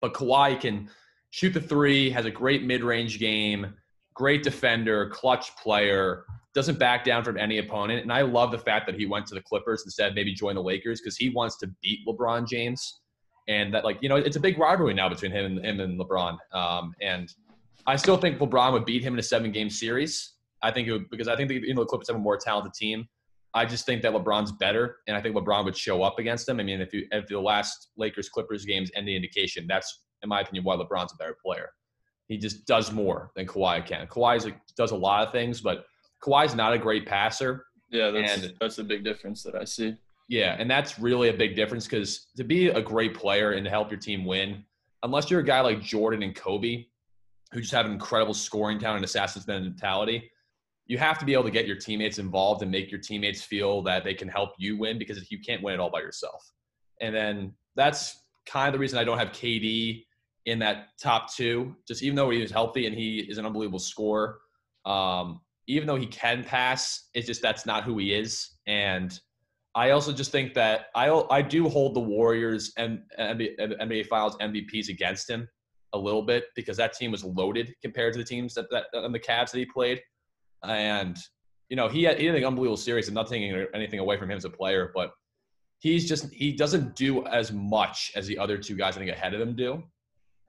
But 0.00 0.14
Kawhi 0.14 0.58
can 0.60 0.88
shoot 1.32 1.54
the 1.54 1.60
three, 1.60 2.10
has 2.10 2.26
a 2.26 2.30
great 2.30 2.62
mid-range 2.62 3.18
game, 3.18 3.74
great 4.14 4.42
defender, 4.42 5.08
clutch 5.08 5.56
player, 5.56 6.26
doesn't 6.54 6.78
back 6.78 7.04
down 7.04 7.24
from 7.24 7.38
any 7.38 7.56
opponent. 7.56 8.02
And 8.02 8.12
I 8.12 8.20
love 8.20 8.50
the 8.50 8.58
fact 8.58 8.84
that 8.86 8.94
he 8.94 9.06
went 9.06 9.26
to 9.28 9.34
the 9.34 9.40
Clippers 9.40 9.82
instead 9.86 10.14
maybe 10.14 10.34
join 10.34 10.54
the 10.54 10.62
Lakers 10.62 11.00
because 11.00 11.16
he 11.16 11.30
wants 11.30 11.56
to 11.58 11.68
beat 11.82 12.06
LeBron 12.06 12.46
James. 12.46 13.00
And 13.48 13.72
that, 13.72 13.82
like, 13.82 13.98
you 14.02 14.10
know, 14.10 14.16
it's 14.16 14.36
a 14.36 14.40
big 14.40 14.58
rivalry 14.58 14.92
now 14.92 15.08
between 15.08 15.32
him 15.32 15.46
and 15.46 15.64
him 15.64 15.80
and 15.80 15.98
LeBron. 15.98 16.36
Um, 16.52 16.94
and 17.00 17.32
I 17.86 17.96
still 17.96 18.18
think 18.18 18.38
LeBron 18.38 18.72
would 18.72 18.84
beat 18.84 19.02
him 19.02 19.14
in 19.14 19.18
a 19.18 19.22
seven-game 19.22 19.70
series. 19.70 20.34
I 20.62 20.70
think 20.70 20.86
it 20.86 20.92
would 20.92 21.10
because 21.10 21.28
I 21.28 21.34
think 21.34 21.48
the, 21.48 21.54
you 21.56 21.74
know 21.74 21.80
the 21.80 21.86
Clippers 21.86 22.08
have 22.08 22.16
a 22.16 22.20
more 22.20 22.36
talented 22.36 22.74
team. 22.74 23.08
I 23.54 23.64
just 23.64 23.84
think 23.86 24.02
that 24.02 24.12
LeBron's 24.12 24.52
better, 24.52 24.98
and 25.08 25.16
I 25.16 25.20
think 25.20 25.34
LeBron 25.34 25.64
would 25.64 25.76
show 25.76 26.02
up 26.02 26.18
against 26.18 26.46
them. 26.46 26.60
I 26.60 26.62
mean, 26.62 26.80
if 26.80 26.92
you 26.92 27.08
if 27.10 27.26
the 27.26 27.40
last 27.40 27.88
Lakers 27.96 28.28
Clippers 28.28 28.64
games 28.64 28.90
any 28.94 29.16
indication, 29.16 29.66
that's 29.66 30.02
in 30.22 30.28
my 30.28 30.40
opinion 30.40 30.64
why 30.64 30.76
LeBron's 30.76 31.12
a 31.12 31.16
better 31.16 31.36
player. 31.44 31.70
He 32.28 32.38
just 32.38 32.66
does 32.66 32.92
more 32.92 33.30
than 33.36 33.46
Kawhi 33.46 33.84
can. 33.84 34.06
Kawhi 34.06 34.54
does 34.76 34.90
a 34.92 34.96
lot 34.96 35.26
of 35.26 35.32
things, 35.32 35.60
but 35.60 35.84
Kawhi's 36.22 36.54
not 36.54 36.72
a 36.72 36.78
great 36.78 37.06
passer. 37.06 37.66
Yeah, 37.90 38.10
that's 38.10 38.42
and, 38.42 38.54
that's 38.60 38.78
a 38.78 38.84
big 38.84 39.04
difference 39.04 39.42
that 39.42 39.54
I 39.54 39.64
see. 39.64 39.96
Yeah, 40.28 40.56
and 40.58 40.70
that's 40.70 40.98
really 40.98 41.28
a 41.28 41.34
big 41.34 41.56
difference 41.56 41.84
because 41.84 42.28
to 42.36 42.44
be 42.44 42.68
a 42.68 42.80
great 42.80 43.14
player 43.14 43.52
and 43.52 43.64
to 43.64 43.70
help 43.70 43.90
your 43.90 44.00
team 44.00 44.24
win, 44.24 44.64
unless 45.02 45.30
you're 45.30 45.40
a 45.40 45.44
guy 45.44 45.60
like 45.60 45.82
Jordan 45.82 46.22
and 46.22 46.34
Kobe, 46.34 46.86
who 47.52 47.60
just 47.60 47.72
have 47.72 47.84
an 47.84 47.92
incredible 47.92 48.32
scoring 48.32 48.78
talent 48.78 48.96
and 48.96 49.04
assassin's 49.04 49.46
mentality, 49.46 50.30
you 50.86 50.96
have 50.98 51.18
to 51.18 51.24
be 51.24 51.32
able 51.32 51.44
to 51.44 51.50
get 51.50 51.66
your 51.66 51.76
teammates 51.76 52.18
involved 52.18 52.62
and 52.62 52.70
make 52.70 52.90
your 52.90 53.00
teammates 53.00 53.42
feel 53.42 53.82
that 53.82 54.04
they 54.04 54.14
can 54.14 54.28
help 54.28 54.52
you 54.58 54.78
win 54.78 54.98
because 54.98 55.30
you 55.30 55.38
can't 55.38 55.62
win 55.62 55.74
it 55.74 55.80
all 55.80 55.90
by 55.90 56.00
yourself. 56.00 56.50
And 57.00 57.14
then 57.14 57.52
that's 57.76 58.22
kind 58.46 58.68
of 58.68 58.72
the 58.72 58.78
reason 58.78 58.98
I 58.98 59.04
don't 59.04 59.18
have 59.18 59.28
KD 59.30 60.04
in 60.46 60.58
that 60.60 60.88
top 61.00 61.32
two. 61.32 61.76
Just 61.86 62.02
even 62.02 62.16
though 62.16 62.30
he 62.30 62.42
is 62.42 62.50
healthy 62.50 62.86
and 62.86 62.94
he 62.94 63.20
is 63.20 63.38
an 63.38 63.46
unbelievable 63.46 63.78
scorer, 63.78 64.38
um, 64.84 65.40
even 65.66 65.86
though 65.86 65.96
he 65.96 66.06
can 66.06 66.42
pass, 66.44 67.08
it's 67.14 67.26
just 67.26 67.42
that's 67.42 67.66
not 67.66 67.84
who 67.84 67.98
he 67.98 68.12
is. 68.12 68.58
And 68.66 69.18
I 69.74 69.90
also 69.90 70.12
just 70.12 70.32
think 70.32 70.54
that 70.54 70.86
I 70.94 71.08
I 71.30 71.42
do 71.42 71.68
hold 71.68 71.94
the 71.94 72.00
Warriors 72.00 72.72
and 72.76 73.00
NBA, 73.18 73.80
NBA 73.80 74.06
Finals 74.06 74.36
MVPs 74.36 74.88
against 74.88 75.30
him 75.30 75.48
a 75.94 75.98
little 75.98 76.22
bit 76.22 76.44
because 76.56 76.76
that 76.78 76.94
team 76.94 77.10
was 77.10 77.24
loaded 77.24 77.74
compared 77.82 78.12
to 78.14 78.18
the 78.18 78.24
teams 78.24 78.54
that, 78.54 78.66
that 78.70 78.86
and 78.92 79.14
the 79.14 79.20
Cavs 79.20 79.52
that 79.52 79.58
he 79.58 79.66
played. 79.66 80.00
And 80.64 81.16
you 81.68 81.76
know 81.76 81.88
he 81.88 82.02
had 82.02 82.18
he 82.18 82.26
had 82.26 82.34
an 82.34 82.44
unbelievable 82.44 82.76
series 82.76 83.08
and 83.08 83.14
not 83.14 83.28
taking 83.28 83.66
anything 83.74 83.98
away 83.98 84.18
from 84.18 84.30
him 84.30 84.36
as 84.36 84.44
a 84.44 84.50
player, 84.50 84.90
but 84.94 85.12
he's 85.78 86.08
just 86.08 86.32
he 86.32 86.52
doesn't 86.52 86.94
do 86.94 87.24
as 87.26 87.52
much 87.52 88.12
as 88.14 88.26
the 88.26 88.38
other 88.38 88.58
two 88.58 88.76
guys 88.76 88.96
I 88.96 89.00
think 89.00 89.10
ahead 89.10 89.34
of 89.34 89.40
him 89.40 89.56
do. 89.56 89.82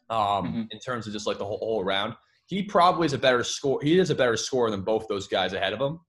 Um, 0.09 0.19
mm-hmm. 0.19 0.61
in 0.71 0.79
terms 0.79 1.07
of 1.07 1.13
just 1.13 1.25
like 1.25 1.37
the 1.37 1.45
whole, 1.45 1.57
whole 1.57 1.81
around. 1.81 2.13
He 2.47 2.61
probably 2.61 3.05
is 3.05 3.13
a 3.13 3.17
better 3.17 3.43
score. 3.43 3.79
He 3.81 3.97
is 3.97 4.09
a 4.09 4.15
better 4.15 4.35
scorer 4.35 4.69
than 4.69 4.81
both 4.81 5.07
those 5.07 5.27
guys 5.27 5.53
ahead 5.53 5.73
of 5.73 5.79
him. 5.79 5.99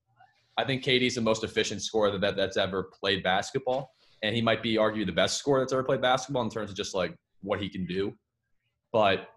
I 0.57 0.65
think 0.65 0.83
KD's 0.83 1.15
the 1.15 1.21
most 1.21 1.45
efficient 1.45 1.83
scorer 1.83 2.17
that, 2.19 2.37
that's 2.37 2.57
ever 2.57 2.91
played 3.01 3.23
basketball, 3.23 3.93
and 4.23 4.35
he 4.35 4.43
might 4.43 4.63
be 4.63 4.77
arguably 4.77 5.07
the 5.07 5.13
best 5.13 5.39
scorer 5.39 5.61
that's 5.61 5.73
ever 5.73 5.85
played 5.85 6.03
basketball 6.03 6.43
in 6.43 6.51
terms 6.51 6.71
of 6.71 6.77
just 6.77 6.95
like 6.95 7.15
what 7.41 7.61
he 7.61 7.69
can 7.69 7.87
do. 7.87 8.13
But 8.93 9.29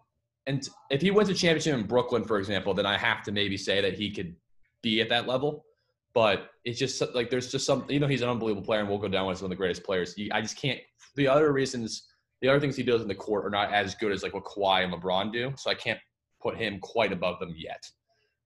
and 0.48 0.68
if 0.90 1.02
he 1.02 1.12
wins 1.12 1.30
a 1.30 1.34
championship 1.34 1.76
in 1.76 1.86
Brooklyn, 1.86 2.24
for 2.24 2.40
example, 2.40 2.74
then 2.74 2.86
I 2.86 2.98
have 2.98 3.22
to 3.24 3.32
maybe 3.32 3.58
say 3.58 3.82
that 3.82 3.94
he 3.94 4.12
could 4.12 4.36
be 4.82 5.02
at 5.02 5.10
that 5.10 5.28
level. 5.28 5.66
But 6.14 6.50
it's 6.64 6.80
just 6.80 7.04
like 7.14 7.30
there's 7.30 7.52
just 7.52 7.66
some, 7.66 7.86
you 7.90 8.00
know, 8.00 8.08
he's 8.08 8.22
an 8.22 8.30
unbelievable 8.30 8.66
player 8.66 8.80
and 8.80 8.90
we'll 8.90 8.98
go 8.98 9.08
down 9.08 9.30
as 9.30 9.42
one 9.42 9.48
of 9.48 9.50
the 9.50 9.56
greatest 9.56 9.84
players. 9.84 10.16
I 10.32 10.42
just 10.42 10.58
can't. 10.58 10.80
The 11.16 11.28
other 11.28 11.52
reasons, 11.52 12.08
the 12.41 12.50
other 12.50 12.60
things 12.60 12.75
he 12.75 12.84
does 12.84 13.01
in 13.01 13.08
the 13.08 13.15
court 13.15 13.46
are 13.46 13.50
not 13.50 13.74
as 13.74 13.96
good 13.96 14.12
as 14.12 14.24
like 14.24 14.34
what 14.34 14.44
Kawhi 14.44 14.84
and 14.84 14.94
LeBron 14.94 15.32
do. 15.32 15.53
So 15.58 15.70
I 15.70 15.75
can't 15.75 16.00
put 16.41 16.58
him 16.58 16.79
quite 16.79 17.12
above 17.12 17.39
them 17.39 17.53
yet. 17.56 17.84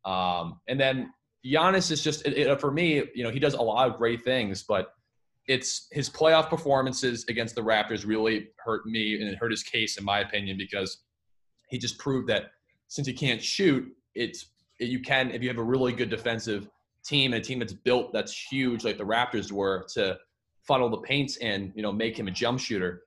Um, 0.05 0.59
and 0.67 0.79
then 0.79 1.11
Giannis 1.45 1.91
is 1.91 2.03
just 2.03 2.25
it, 2.25 2.37
it, 2.37 2.61
for 2.61 2.71
me, 2.71 3.03
you 3.13 3.23
know, 3.23 3.29
he 3.29 3.39
does 3.39 3.53
a 3.53 3.61
lot 3.61 3.89
of 3.89 3.97
great 3.97 4.23
things, 4.23 4.63
but 4.63 4.93
it's 5.47 5.87
his 5.91 6.09
playoff 6.09 6.49
performances 6.49 7.25
against 7.27 7.55
the 7.55 7.61
Raptors 7.61 8.05
really 8.05 8.49
hurt 8.63 8.85
me 8.85 9.19
and 9.19 9.29
it 9.29 9.37
hurt 9.37 9.51
his 9.51 9.63
case 9.63 9.97
in 9.97 10.05
my 10.05 10.19
opinion 10.19 10.57
because 10.57 11.03
he 11.69 11.77
just 11.77 11.97
proved 11.97 12.27
that 12.29 12.51
since 12.87 13.07
he 13.07 13.13
can't 13.13 13.41
shoot, 13.41 13.87
it's 14.15 14.47
you 14.79 14.99
can 14.99 15.31
if 15.31 15.41
you 15.41 15.47
have 15.47 15.57
a 15.57 15.63
really 15.63 15.93
good 15.93 16.09
defensive 16.09 16.67
team 17.03 17.33
and 17.33 17.41
a 17.41 17.45
team 17.45 17.59
that's 17.59 17.73
built 17.73 18.13
that's 18.13 18.33
huge 18.33 18.83
like 18.83 18.97
the 18.97 19.03
Raptors 19.03 19.51
were 19.51 19.85
to 19.93 20.17
funnel 20.67 20.89
the 20.89 20.97
paints 20.97 21.37
and 21.37 21.71
you 21.75 21.81
know 21.81 21.91
make 21.91 22.17
him 22.17 22.27
a 22.27 22.31
jump 22.31 22.59
shooter. 22.59 23.01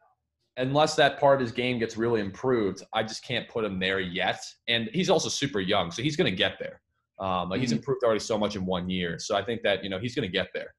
Unless 0.57 0.95
that 0.97 1.19
part 1.19 1.35
of 1.35 1.41
his 1.41 1.53
game 1.53 1.79
gets 1.79 1.97
really 1.97 2.21
improved, 2.21 2.83
I 2.93 3.03
just 3.03 3.25
can't 3.25 3.49
put 3.49 3.65
him 3.65 3.81
there 3.81 3.99
yet. 3.99 4.41
And 4.69 4.89
he's 4.93 5.11
also 5.11 5.29
super 5.29 5.61
young, 5.61 5.91
so 5.91 6.03
he's 6.03 6.17
going 6.17 6.31
to 6.31 6.37
get 6.37 6.59
there. 6.61 6.81
Um, 7.19 7.49
like 7.49 7.57
mm-hmm. 7.57 7.61
he's 7.61 7.73
improved 7.73 8.05
already 8.05 8.21
so 8.21 8.37
much 8.37 8.57
in 8.57 8.67
one 8.67 8.89
year, 8.89 9.19
so 9.19 9.37
I 9.37 9.45
think 9.45 9.63
that 9.63 9.85
you 9.85 9.91
know 9.91 9.99
he's 9.99 10.15
going 10.15 10.29
to 10.29 10.33
get 10.33 10.49
there. 10.53 10.75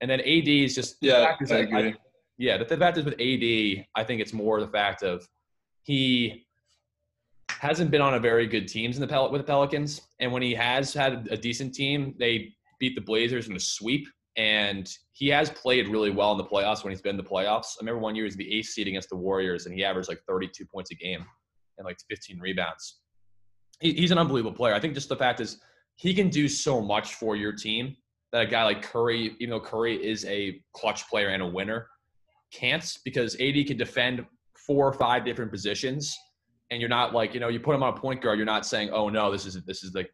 And 0.00 0.10
then 0.10 0.20
AD 0.20 0.48
is 0.48 0.74
just 0.74 0.96
yeah, 1.00 1.36
I 1.50 1.54
agree. 1.54 1.88
I, 1.88 1.94
yeah, 2.38 2.56
the, 2.56 2.64
the 2.64 2.76
fact 2.76 2.98
is 2.98 3.04
with 3.04 3.14
AD, 3.14 3.84
I 3.94 4.04
think 4.04 4.20
it's 4.20 4.32
more 4.32 4.60
the 4.60 4.68
fact 4.68 5.02
of 5.02 5.26
he 5.82 6.46
hasn't 7.50 7.90
been 7.90 8.00
on 8.00 8.14
a 8.14 8.20
very 8.20 8.46
good 8.46 8.66
teams 8.68 8.96
in 8.96 9.00
the 9.00 9.06
Pel- 9.06 9.30
with 9.30 9.40
the 9.40 9.46
Pelicans, 9.46 10.02
and 10.20 10.32
when 10.32 10.42
he 10.42 10.54
has 10.54 10.92
had 10.92 11.28
a 11.30 11.36
decent 11.36 11.74
team, 11.74 12.14
they 12.18 12.54
beat 12.78 12.94
the 12.94 13.00
Blazers 13.00 13.48
in 13.48 13.56
a 13.56 13.60
sweep. 13.60 14.06
And 14.36 14.90
he 15.12 15.28
has 15.28 15.50
played 15.50 15.88
really 15.88 16.10
well 16.10 16.32
in 16.32 16.38
the 16.38 16.44
playoffs 16.44 16.82
when 16.82 16.90
he's 16.90 17.02
been 17.02 17.18
in 17.18 17.22
the 17.22 17.28
playoffs. 17.28 17.76
I 17.78 17.80
remember 17.80 18.00
one 18.00 18.14
year 18.14 18.24
he 18.24 18.28
was 18.28 18.36
the 18.36 18.54
eighth 18.54 18.68
seed 18.68 18.88
against 18.88 19.10
the 19.10 19.16
Warriors, 19.16 19.66
and 19.66 19.74
he 19.74 19.84
averaged 19.84 20.08
like 20.08 20.22
32 20.26 20.64
points 20.64 20.90
a 20.90 20.94
game 20.94 21.24
and 21.78 21.84
like 21.84 21.98
15 22.08 22.38
rebounds. 22.40 23.00
He, 23.80 23.92
he's 23.92 24.10
an 24.10 24.18
unbelievable 24.18 24.56
player. 24.56 24.74
I 24.74 24.80
think 24.80 24.94
just 24.94 25.08
the 25.08 25.16
fact 25.16 25.40
is 25.40 25.58
he 25.96 26.14
can 26.14 26.30
do 26.30 26.48
so 26.48 26.80
much 26.80 27.14
for 27.14 27.36
your 27.36 27.52
team 27.52 27.96
that 28.32 28.42
a 28.42 28.46
guy 28.46 28.64
like 28.64 28.82
Curry, 28.82 29.36
even 29.38 29.50
though 29.50 29.60
Curry 29.60 29.96
is 30.02 30.24
a 30.24 30.62
clutch 30.72 31.08
player 31.08 31.28
and 31.28 31.42
a 31.42 31.46
winner, 31.46 31.88
can't 32.52 32.98
because 33.04 33.34
AD 33.40 33.66
can 33.66 33.76
defend 33.76 34.24
four 34.56 34.86
or 34.86 34.92
five 34.92 35.24
different 35.24 35.50
positions 35.50 36.16
and 36.70 36.80
you're 36.80 36.88
not 36.88 37.12
like 37.12 37.34
you 37.34 37.40
know 37.40 37.48
you 37.48 37.60
put 37.60 37.74
him 37.74 37.82
on 37.82 37.96
a 37.96 38.00
point 38.00 38.20
guard 38.20 38.38
you're 38.38 38.46
not 38.46 38.64
saying 38.66 38.90
oh 38.90 39.08
no 39.08 39.30
this 39.30 39.46
is 39.46 39.62
this 39.64 39.82
is 39.82 39.94
like 39.94 40.12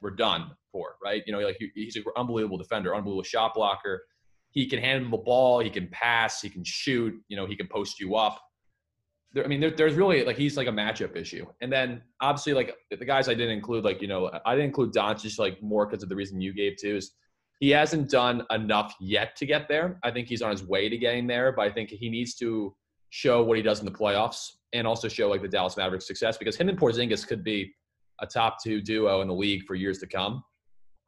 we're 0.00 0.10
done 0.10 0.50
for 0.72 0.96
right? 1.02 1.22
You 1.26 1.32
know 1.32 1.40
like 1.40 1.58
he's 1.74 1.96
an 1.96 2.04
unbelievable 2.16 2.58
defender 2.58 2.94
unbelievable 2.94 3.22
shot 3.22 3.54
blocker. 3.54 4.02
He 4.50 4.66
can 4.66 4.80
handle 4.80 5.10
the 5.10 5.22
ball 5.24 5.60
he 5.60 5.70
can 5.70 5.88
pass 5.88 6.40
he 6.40 6.48
can 6.48 6.64
shoot 6.64 7.14
you 7.28 7.36
know 7.36 7.46
he 7.46 7.56
can 7.56 7.68
post 7.68 8.00
you 8.00 8.16
up. 8.16 8.40
There, 9.34 9.44
I 9.44 9.46
mean, 9.46 9.60
there, 9.60 9.70
there's 9.70 9.94
really 9.94 10.24
like 10.24 10.36
he's 10.36 10.56
like 10.56 10.68
a 10.68 10.72
matchup 10.72 11.14
issue, 11.14 11.46
and 11.60 11.70
then 11.70 12.02
obviously 12.20 12.54
like 12.54 12.74
the 12.90 13.04
guys 13.04 13.28
I 13.28 13.34
didn't 13.34 13.52
include, 13.52 13.84
like 13.84 14.00
you 14.00 14.08
know, 14.08 14.30
I 14.46 14.54
didn't 14.54 14.66
include 14.68 14.94
Doncic 14.94 15.38
like 15.38 15.62
more 15.62 15.86
because 15.86 16.02
of 16.02 16.08
the 16.08 16.16
reason 16.16 16.40
you 16.40 16.54
gave 16.54 16.76
too 16.80 16.96
is 16.96 17.12
he 17.60 17.70
hasn't 17.70 18.08
done 18.08 18.44
enough 18.50 18.94
yet 19.00 19.36
to 19.36 19.46
get 19.46 19.68
there. 19.68 19.98
I 20.02 20.10
think 20.10 20.28
he's 20.28 20.42
on 20.42 20.50
his 20.50 20.64
way 20.64 20.88
to 20.88 20.96
getting 20.96 21.26
there, 21.26 21.52
but 21.52 21.62
I 21.62 21.70
think 21.70 21.90
he 21.90 22.08
needs 22.08 22.34
to 22.36 22.74
show 23.10 23.42
what 23.42 23.56
he 23.56 23.62
does 23.62 23.80
in 23.80 23.84
the 23.84 23.92
playoffs 23.92 24.50
and 24.72 24.86
also 24.86 25.08
show 25.08 25.28
like 25.28 25.42
the 25.42 25.48
Dallas 25.48 25.76
Mavericks 25.76 26.06
success 26.06 26.36
because 26.36 26.56
him 26.56 26.68
and 26.68 26.78
Porzingis 26.78 27.26
could 27.26 27.42
be 27.42 27.74
a 28.20 28.26
top 28.26 28.62
two 28.62 28.80
duo 28.80 29.20
in 29.20 29.28
the 29.28 29.34
league 29.34 29.64
for 29.64 29.74
years 29.74 29.98
to 29.98 30.06
come. 30.06 30.42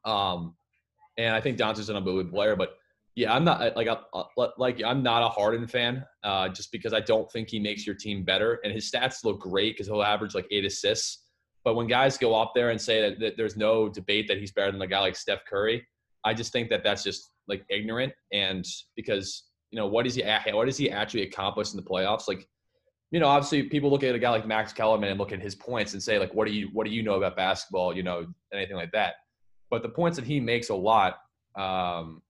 Um, 0.05 0.55
and 1.19 1.35
I 1.35 1.41
think 1.41 1.59
Doncic's 1.59 1.89
an 1.89 1.97
unbelievable 1.97 2.37
player, 2.37 2.57
but 2.57 2.77
yeah, 3.17 3.35
I'm 3.35 3.45
not 3.45 3.77
like 3.77 3.89
I, 3.89 3.99
like 4.57 4.83
I'm 4.85 5.03
not 5.03 5.23
a 5.23 5.29
Harden 5.29 5.67
fan, 5.67 6.05
uh, 6.23 6.49
just 6.49 6.71
because 6.73 6.93
I 6.93 7.01
don't 7.01 7.31
think 7.31 7.51
he 7.51 7.59
makes 7.59 7.87
your 7.87 7.95
team 7.95 8.25
better. 8.25 8.61
And 8.65 8.73
his 8.73 8.91
stats 8.91 9.25
look 9.25 9.41
great 9.41 9.75
because 9.75 9.89
he'll 9.89 10.03
average 10.03 10.35
like 10.35 10.47
eight 10.51 10.65
assists. 10.65 11.25
But 11.65 11.75
when 11.75 11.87
guys 11.87 12.17
go 12.17 12.35
up 12.35 12.53
there 12.55 12.71
and 12.71 12.81
say 12.81 13.03
that, 13.03 13.21
that 13.21 13.37
there's 13.37 13.57
no 13.57 13.89
debate 13.89 14.29
that 14.29 14.39
he's 14.39 14.53
better 14.53 14.73
than 14.73 14.81
a 14.81 14.87
guy 14.87 15.01
like 15.01 15.17
Steph 15.17 15.45
Curry, 15.45 15.87
I 16.25 16.33
just 16.33 16.53
think 16.53 16.71
that 16.71 16.83
that's 16.85 17.03
just 17.03 17.31
like 17.49 17.65
ignorant. 17.69 18.13
And 18.33 18.65
because 18.97 19.45
you 19.71 19.77
know 19.77 19.87
what 19.87 20.07
is 20.07 20.15
he 20.15 20.23
what 20.53 20.73
he 20.73 20.91
actually 20.91 21.23
accomplish 21.23 21.73
in 21.73 21.77
the 21.77 21.83
playoffs? 21.83 22.29
Like 22.29 22.49
you 23.11 23.19
know, 23.19 23.27
obviously 23.27 23.65
people 23.65 23.91
look 23.91 24.05
at 24.05 24.15
a 24.15 24.19
guy 24.19 24.31
like 24.31 24.47
Max 24.47 24.73
Kellerman 24.73 25.11
and 25.11 25.19
look 25.19 25.33
at 25.33 25.41
his 25.41 25.55
points 25.55 25.95
and 25.95 26.03
say 26.03 26.19
like, 26.19 26.33
what 26.33 26.47
do 26.47 26.55
you 26.55 26.69
what 26.73 26.87
do 26.87 26.93
you 26.93 27.03
know 27.03 27.15
about 27.15 27.37
basketball? 27.37 27.95
You 27.95 28.03
know, 28.03 28.27
anything 28.53 28.77
like 28.77 28.93
that. 28.93 29.15
But 29.69 29.83
the 29.83 29.89
points 29.89 30.17
that 30.17 30.25
he 30.25 30.39
makes 30.41 30.69
a 30.69 30.75
lot 30.75 31.19
um, 31.57 32.23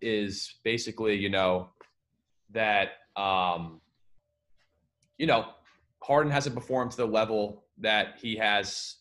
is 0.00 0.56
basically, 0.64 1.14
you 1.14 1.28
know, 1.28 1.68
that 2.50 2.90
um, 3.16 3.80
you 5.18 5.26
know, 5.26 5.46
Harden 6.02 6.32
hasn't 6.32 6.54
performed 6.54 6.90
to 6.92 6.96
the 6.98 7.06
level 7.06 7.64
that 7.78 8.16
he 8.20 8.36
has 8.36 8.96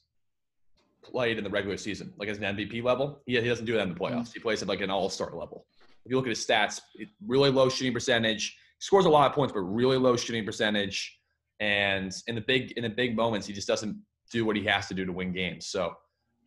played 1.03 1.37
in 1.37 1.43
the 1.43 1.49
regular 1.49 1.77
season, 1.77 2.13
like 2.17 2.29
as 2.29 2.37
an 2.37 2.43
MVP 2.43 2.83
level. 2.83 3.21
He, 3.25 3.39
he 3.39 3.47
doesn't 3.47 3.65
do 3.65 3.73
that 3.73 3.83
in 3.83 3.89
the 3.89 3.95
playoffs. 3.95 4.13
Mm-hmm. 4.13 4.33
He 4.35 4.39
plays 4.39 4.61
at 4.61 4.67
like 4.67 4.81
an 4.81 4.89
all 4.89 5.09
star 5.09 5.35
level. 5.35 5.65
If 6.05 6.11
you 6.11 6.17
look 6.17 6.25
at 6.25 6.29
his 6.29 6.45
stats, 6.45 6.81
really 7.25 7.49
low 7.49 7.69
shooting 7.69 7.93
percentage 7.93 8.55
scores 8.79 9.05
a 9.05 9.09
lot 9.09 9.29
of 9.29 9.35
points, 9.35 9.53
but 9.53 9.61
really 9.61 9.97
low 9.97 10.15
shooting 10.15 10.45
percentage. 10.45 11.19
And 11.59 12.13
in 12.27 12.35
the 12.35 12.41
big 12.41 12.71
in 12.73 12.83
the 12.83 12.89
big 12.89 13.15
moments, 13.15 13.47
he 13.47 13.53
just 13.53 13.67
doesn't 13.67 13.97
do 14.31 14.45
what 14.45 14.55
he 14.55 14.63
has 14.65 14.87
to 14.87 14.93
do 14.93 15.05
to 15.05 15.11
win 15.11 15.31
games. 15.31 15.67
So 15.67 15.93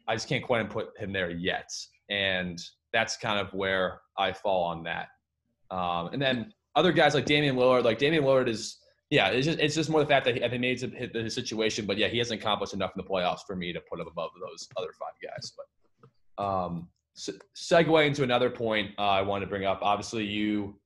I 0.06 0.14
just 0.14 0.28
can't 0.28 0.44
quite 0.44 0.68
put 0.68 0.98
him 0.98 1.12
there 1.12 1.30
yet. 1.30 1.70
And 2.10 2.58
that's 2.92 3.16
kind 3.16 3.38
of 3.38 3.52
where 3.52 4.00
I 4.18 4.32
fall 4.32 4.64
on 4.64 4.82
that. 4.84 5.08
Um, 5.70 6.10
and 6.12 6.20
then 6.20 6.52
other 6.76 6.92
guys 6.92 7.14
like 7.14 7.26
Damian 7.26 7.56
Lillard, 7.56 7.84
like 7.84 7.98
Damian 7.98 8.24
Lillard 8.24 8.48
is 8.48 8.78
yeah, 9.10 9.28
it's 9.28 9.46
just 9.46 9.58
it's 9.58 9.74
just 9.74 9.88
more 9.88 10.00
the 10.00 10.06
fact 10.06 10.26
that 10.26 10.34
he, 10.34 10.42
it's 10.42 10.82
hit 10.82 11.12
the 11.12 11.30
situation, 11.30 11.86
but 11.86 11.96
yeah, 11.96 12.08
he 12.08 12.18
hasn't 12.18 12.40
accomplished 12.40 12.74
enough 12.74 12.92
in 12.94 13.02
the 13.02 13.08
playoffs 13.08 13.40
for 13.46 13.56
me 13.56 13.72
to 13.72 13.80
put 13.90 14.00
him 14.00 14.06
above 14.06 14.30
those 14.38 14.68
other 14.76 14.90
five 14.98 15.14
guys. 15.22 15.52
But 15.56 16.44
um, 16.44 16.88
segue 17.16 18.06
into 18.06 18.22
another 18.22 18.50
point 18.50 18.90
uh, 18.98 19.02
I 19.02 19.22
wanted 19.22 19.46
to 19.46 19.50
bring 19.50 19.64
up. 19.64 19.80
Obviously, 19.82 20.24
you 20.24 20.78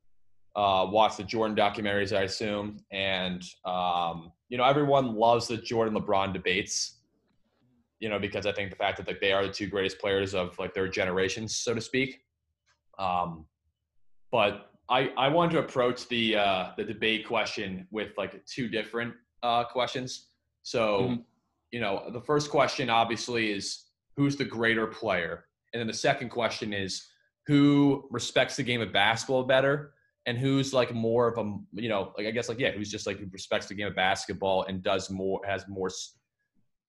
uh, 0.55 0.87
watched 0.91 1.17
the 1.17 1.25
Jordan 1.25 1.57
documentaries, 1.57 2.17
I 2.17 2.23
assume, 2.23 2.79
and 2.91 3.43
um, 3.65 4.33
you 4.49 4.59
know 4.59 4.65
everyone 4.65 5.15
loves 5.15 5.49
the 5.49 5.57
Jordan 5.57 5.95
LeBron 5.95 6.33
debates. 6.33 6.99
You 8.01 8.09
know, 8.09 8.19
because 8.19 8.47
I 8.47 8.53
think 8.53 8.71
the 8.71 8.77
fact 8.77 8.97
that 8.99 9.07
like 9.07 9.21
they 9.21 9.33
are 9.33 9.47
the 9.47 9.53
two 9.53 9.69
greatest 9.69 10.01
players 10.01 10.35
of 10.35 10.59
like 10.59 10.75
their 10.75 10.89
generations, 10.89 11.57
so 11.57 11.73
to 11.73 11.81
speak. 11.81 12.23
Um, 12.99 13.47
but 14.33 14.73
I, 14.89 15.13
I 15.17 15.29
wanted 15.29 15.53
to 15.53 15.59
approach 15.61 16.09
the 16.09 16.37
uh, 16.37 16.71
the 16.77 16.85
debate 16.85 17.27
question 17.27 17.87
with 17.91 18.11
like 18.19 18.45
two 18.47 18.69
different 18.69 19.15
uh, 19.43 19.65
questions. 19.65 20.29
So, 20.63 21.03
mm-hmm. 21.03 21.21
you 21.71 21.81
know, 21.81 22.11
the 22.13 22.21
first 22.21 22.51
question 22.51 22.91
obviously 22.91 23.53
is 23.53 23.85
who's 24.17 24.37
the 24.37 24.45
greater 24.45 24.87
player, 24.87 25.47
and 25.73 25.81
then 25.81 25.87
the 25.87 25.95
second 25.95 26.31
question 26.31 26.73
is 26.73 27.09
who 27.47 28.07
respects 28.11 28.57
the 28.57 28.63
game 28.63 28.81
of 28.81 28.93
basketball 28.93 29.45
better, 29.45 29.95
and 30.27 30.39
who's 30.39 30.73
like 30.73 30.95
more 30.95 31.29
of 31.29 31.39
a 31.39 31.59
you 31.73 31.89
know 31.89 32.13
like 32.17 32.27
I 32.27 32.31
guess 32.31 32.49
like 32.49 32.59
yeah 32.59 32.71
who's 32.71 32.91
just 32.91 33.07
like 33.07 33.19
who 33.19 33.27
respects 33.31 33.67
the 33.67 33.75
game 33.75 33.89
of 33.89 33.97
basketball 33.97 34.65
and 34.69 34.83
does 34.83 35.11
more 35.11 35.41
has 35.47 35.67
more 35.69 35.91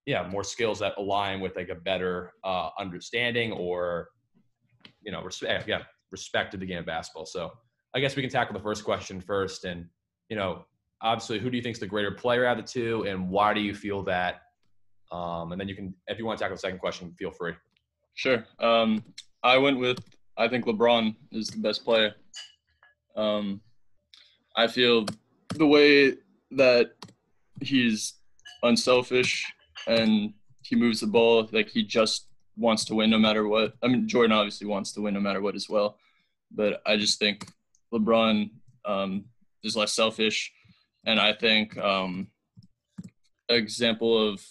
yeah 0.05 0.27
more 0.27 0.43
skills 0.43 0.79
that 0.79 0.93
align 0.97 1.39
with 1.39 1.55
like 1.55 1.69
a 1.69 1.75
better 1.75 2.33
uh, 2.43 2.69
understanding 2.79 3.51
or 3.51 4.09
you 5.01 5.11
know 5.11 5.23
respect 5.23 5.67
yeah 5.67 5.83
respect 6.13 6.51
to 6.51 6.57
the 6.57 6.65
game 6.65 6.77
of 6.77 6.85
basketball. 6.85 7.25
So 7.25 7.51
I 7.93 7.99
guess 7.99 8.15
we 8.15 8.21
can 8.21 8.31
tackle 8.31 8.53
the 8.53 8.63
first 8.63 8.85
question 8.85 9.19
first. 9.19 9.65
And, 9.65 9.85
you 10.29 10.37
know, 10.37 10.63
obviously, 11.01 11.39
who 11.39 11.49
do 11.49 11.57
you 11.57 11.63
think 11.63 11.75
is 11.75 11.79
the 11.81 11.87
greater 11.87 12.11
player 12.11 12.45
out 12.45 12.57
of 12.57 12.65
the 12.65 12.71
two, 12.71 13.03
and 13.03 13.29
why 13.29 13.53
do 13.53 13.59
you 13.59 13.73
feel 13.73 14.01
that? 14.03 14.43
Um, 15.11 15.51
and 15.51 15.59
then 15.59 15.67
you 15.67 15.75
can, 15.75 15.93
if 16.07 16.17
you 16.17 16.25
want 16.25 16.37
to 16.37 16.43
tackle 16.43 16.55
the 16.55 16.61
second 16.61 16.79
question, 16.79 17.13
feel 17.19 17.31
free. 17.31 17.53
Sure. 18.15 18.45
Um, 18.59 19.03
I 19.43 19.57
went 19.57 19.77
with, 19.77 19.97
I 20.37 20.47
think 20.47 20.65
LeBron 20.65 21.15
is 21.31 21.47
the 21.47 21.59
best 21.59 21.83
player. 21.83 22.13
Um, 23.15 23.61
I 24.55 24.67
feel 24.67 25.05
the 25.55 25.67
way 25.67 26.15
that 26.51 26.91
he's 27.61 28.15
unselfish 28.63 29.51
and 29.87 30.33
he 30.61 30.75
moves 30.75 31.01
the 31.01 31.07
ball 31.07 31.49
like 31.51 31.69
he 31.69 31.83
just 31.83 32.27
wants 32.55 32.85
to 32.85 32.95
win 32.95 33.09
no 33.09 33.19
matter 33.19 33.47
what. 33.47 33.73
I 33.81 33.87
mean, 33.87 34.07
Jordan 34.07 34.31
obviously 34.31 34.67
wants 34.67 34.91
to 34.93 35.01
win 35.01 35.13
no 35.13 35.19
matter 35.19 35.41
what 35.41 35.55
as 35.55 35.69
well, 35.69 35.97
but 36.51 36.81
I 36.85 36.97
just 36.97 37.19
think 37.19 37.47
LeBron 37.93 38.49
um, 38.85 39.25
is 39.63 39.75
less 39.75 39.93
selfish, 39.93 40.51
and 41.05 41.19
I 41.19 41.33
think 41.33 41.77
um, 41.77 42.27
example 43.49 44.29
of 44.29 44.45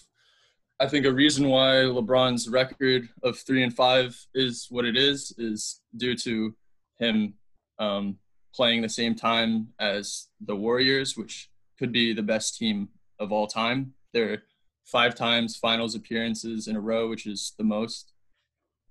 I 0.81 0.89
think 0.89 1.07
a 1.07 1.13
reason 1.13 1.49
why 1.49 1.85
LeBron's 1.85 2.49
record 2.49 3.09
of 3.23 3.39
three 3.39 3.63
and 3.63 3.75
five 3.75 4.19
is 4.35 4.67
what 4.69 4.85
it 4.85 4.97
is 4.97 5.33
is 5.39 5.81
due 5.97 6.17
to 6.17 6.55
him 6.99 7.35
um, 7.79 8.19
playing 8.55 8.83
the 8.83 8.89
same 8.89 9.15
time 9.15 9.69
as 9.79 10.29
the 10.41 10.57
Warriors, 10.57 11.17
which 11.17 11.51
could 11.79 11.93
be 11.93 12.13
the 12.13 12.23
best 12.23 12.57
team 12.57 12.89
of 13.19 13.33
all 13.33 13.47
time. 13.47 13.95
They're 14.13 14.43
five 14.85 15.15
times 15.15 15.57
finals 15.57 15.95
appearances 15.95 16.69
in 16.69 16.77
a 16.77 16.81
row, 16.81 17.09
which 17.09 17.27
is 17.27 17.53
the 17.57 17.65
most. 17.65 18.13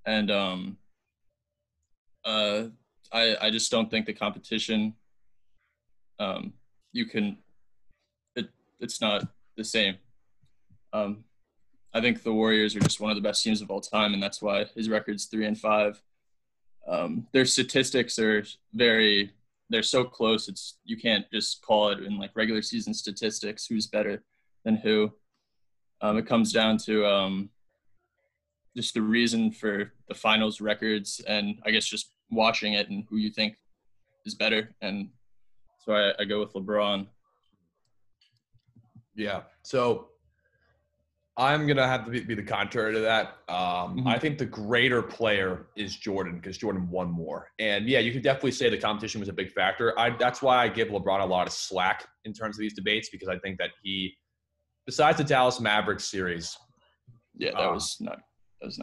And 0.05 0.31
um, 0.31 0.77
uh, 2.25 2.63
I, 3.11 3.35
I 3.41 3.49
just 3.51 3.71
don't 3.71 3.89
think 3.89 4.05
the 4.05 4.13
competition 4.13 4.95
um, 6.19 6.53
you 6.93 7.05
can 7.05 7.37
it, 8.35 8.49
it's 8.79 9.01
not 9.01 9.27
the 9.57 9.63
same. 9.63 9.97
Um, 10.93 11.23
I 11.93 11.99
think 11.99 12.23
the 12.23 12.33
Warriors 12.33 12.75
are 12.75 12.79
just 12.79 13.01
one 13.01 13.11
of 13.11 13.17
the 13.17 13.27
best 13.27 13.43
teams 13.43 13.61
of 13.61 13.69
all 13.69 13.81
time, 13.81 14.13
and 14.13 14.23
that's 14.23 14.41
why 14.41 14.65
his 14.75 14.87
record's 14.87 15.25
three 15.25 15.45
and 15.45 15.59
five. 15.59 16.01
Um, 16.87 17.27
their 17.33 17.45
statistics 17.45 18.17
are 18.17 18.45
very 18.73 19.31
they're 19.71 19.81
so 19.81 20.03
close. 20.03 20.47
It's 20.47 20.77
you 20.83 20.97
can't 20.97 21.25
just 21.31 21.61
call 21.61 21.89
it 21.89 22.03
in 22.03 22.19
like 22.19 22.31
regular 22.35 22.61
season 22.61 22.93
statistics 22.93 23.65
who's 23.65 23.87
better 23.87 24.23
than 24.65 24.75
who. 24.75 25.11
Um, 26.01 26.17
it 26.17 26.27
comes 26.27 26.51
down 26.51 26.77
to 26.79 27.05
um, 27.05 27.49
just 28.75 28.93
the 28.93 29.01
reason 29.01 29.51
for 29.51 29.93
the 30.07 30.13
finals 30.13 30.61
records, 30.61 31.21
and 31.27 31.59
I 31.65 31.71
guess 31.71 31.85
just 31.85 32.13
watching 32.29 32.73
it 32.73 32.89
and 32.89 33.05
who 33.09 33.17
you 33.17 33.29
think 33.29 33.55
is 34.25 34.35
better. 34.35 34.75
And 34.81 35.09
so 35.85 35.93
I, 35.93 36.13
I 36.19 36.25
go 36.25 36.39
with 36.39 36.53
LeBron. 36.53 37.07
Yeah. 39.15 39.41
So 39.63 40.09
I'm 41.41 41.65
gonna 41.65 41.87
have 41.87 42.05
to 42.05 42.11
be, 42.11 42.19
be 42.19 42.35
the 42.35 42.43
contrary 42.43 42.93
to 42.93 42.99
that. 42.99 43.37
Um, 43.49 43.97
mm-hmm. 43.97 44.07
I 44.07 44.19
think 44.19 44.37
the 44.37 44.45
greater 44.45 45.01
player 45.01 45.65
is 45.75 45.95
Jordan 45.95 46.35
because 46.35 46.55
Jordan 46.55 46.87
won 46.89 47.09
more, 47.09 47.49
and 47.57 47.87
yeah, 47.87 47.97
you 47.97 48.11
could 48.11 48.21
definitely 48.21 48.51
say 48.51 48.69
the 48.69 48.77
competition 48.77 49.19
was 49.19 49.27
a 49.27 49.33
big 49.33 49.51
factor. 49.51 49.97
I, 49.97 50.11
that's 50.11 50.43
why 50.43 50.63
I 50.63 50.67
give 50.69 50.89
LeBron 50.89 51.19
a 51.19 51.25
lot 51.25 51.47
of 51.47 51.53
slack 51.53 52.07
in 52.25 52.33
terms 52.33 52.57
of 52.57 52.59
these 52.59 52.75
debates 52.75 53.09
because 53.09 53.27
I 53.27 53.39
think 53.39 53.57
that 53.57 53.71
he, 53.81 54.15
besides 54.85 55.17
the 55.17 55.23
Dallas 55.23 55.59
Mavericks 55.59 56.05
series, 56.05 56.55
yeah, 57.35 57.51
that 57.51 57.61
um, 57.61 57.73
was 57.73 57.97
not 57.99 58.19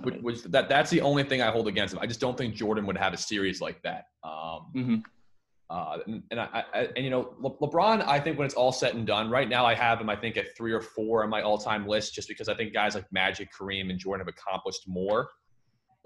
which, 0.03 0.17
which, 0.23 0.43
that 0.45 0.69
that's 0.69 0.91
the 0.91 1.01
only 1.01 1.23
thing 1.23 1.41
I 1.41 1.51
hold 1.51 1.69
against 1.69 1.95
him. 1.95 2.01
I 2.01 2.07
just 2.07 2.21
don't 2.21 2.37
think 2.37 2.55
Jordan 2.55 2.87
would 2.87 2.99
have 2.99 3.13
a 3.13 3.17
series 3.17 3.61
like 3.61 3.81
that. 3.83 4.07
Um, 4.25 4.73
mm-hmm. 4.75 4.97
Uh, 5.71 5.99
and, 6.07 6.23
and 6.31 6.41
I, 6.41 6.65
I, 6.73 6.89
and 6.97 7.05
you 7.05 7.11
know 7.11 7.35
Le- 7.41 7.59
LeBron, 7.59 8.07
I 8.07 8.19
think 8.21 8.39
when 8.39 8.47
it's 8.47 8.55
all 8.55 8.73
said 8.73 8.95
and 8.95 9.07
done, 9.07 9.31
right 9.31 9.49
now 9.49 9.67
I 9.67 9.75
have 9.75 10.01
him 10.01 10.09
I 10.09 10.17
think 10.17 10.37
at 10.37 10.57
three 10.57 10.73
or 10.73 10.81
four 10.81 11.23
on 11.25 11.31
my 11.31 11.43
all-time 11.43 11.87
list, 11.87 12.15
just 12.15 12.29
because 12.29 12.49
I 12.49 12.55
think 12.55 12.73
guys 12.73 12.95
like 12.95 13.05
Magic, 13.13 13.51
Kareem, 13.53 13.91
and 13.91 13.99
Jordan 13.99 14.27
have 14.27 14.35
accomplished 14.35 14.83
more. 14.87 15.29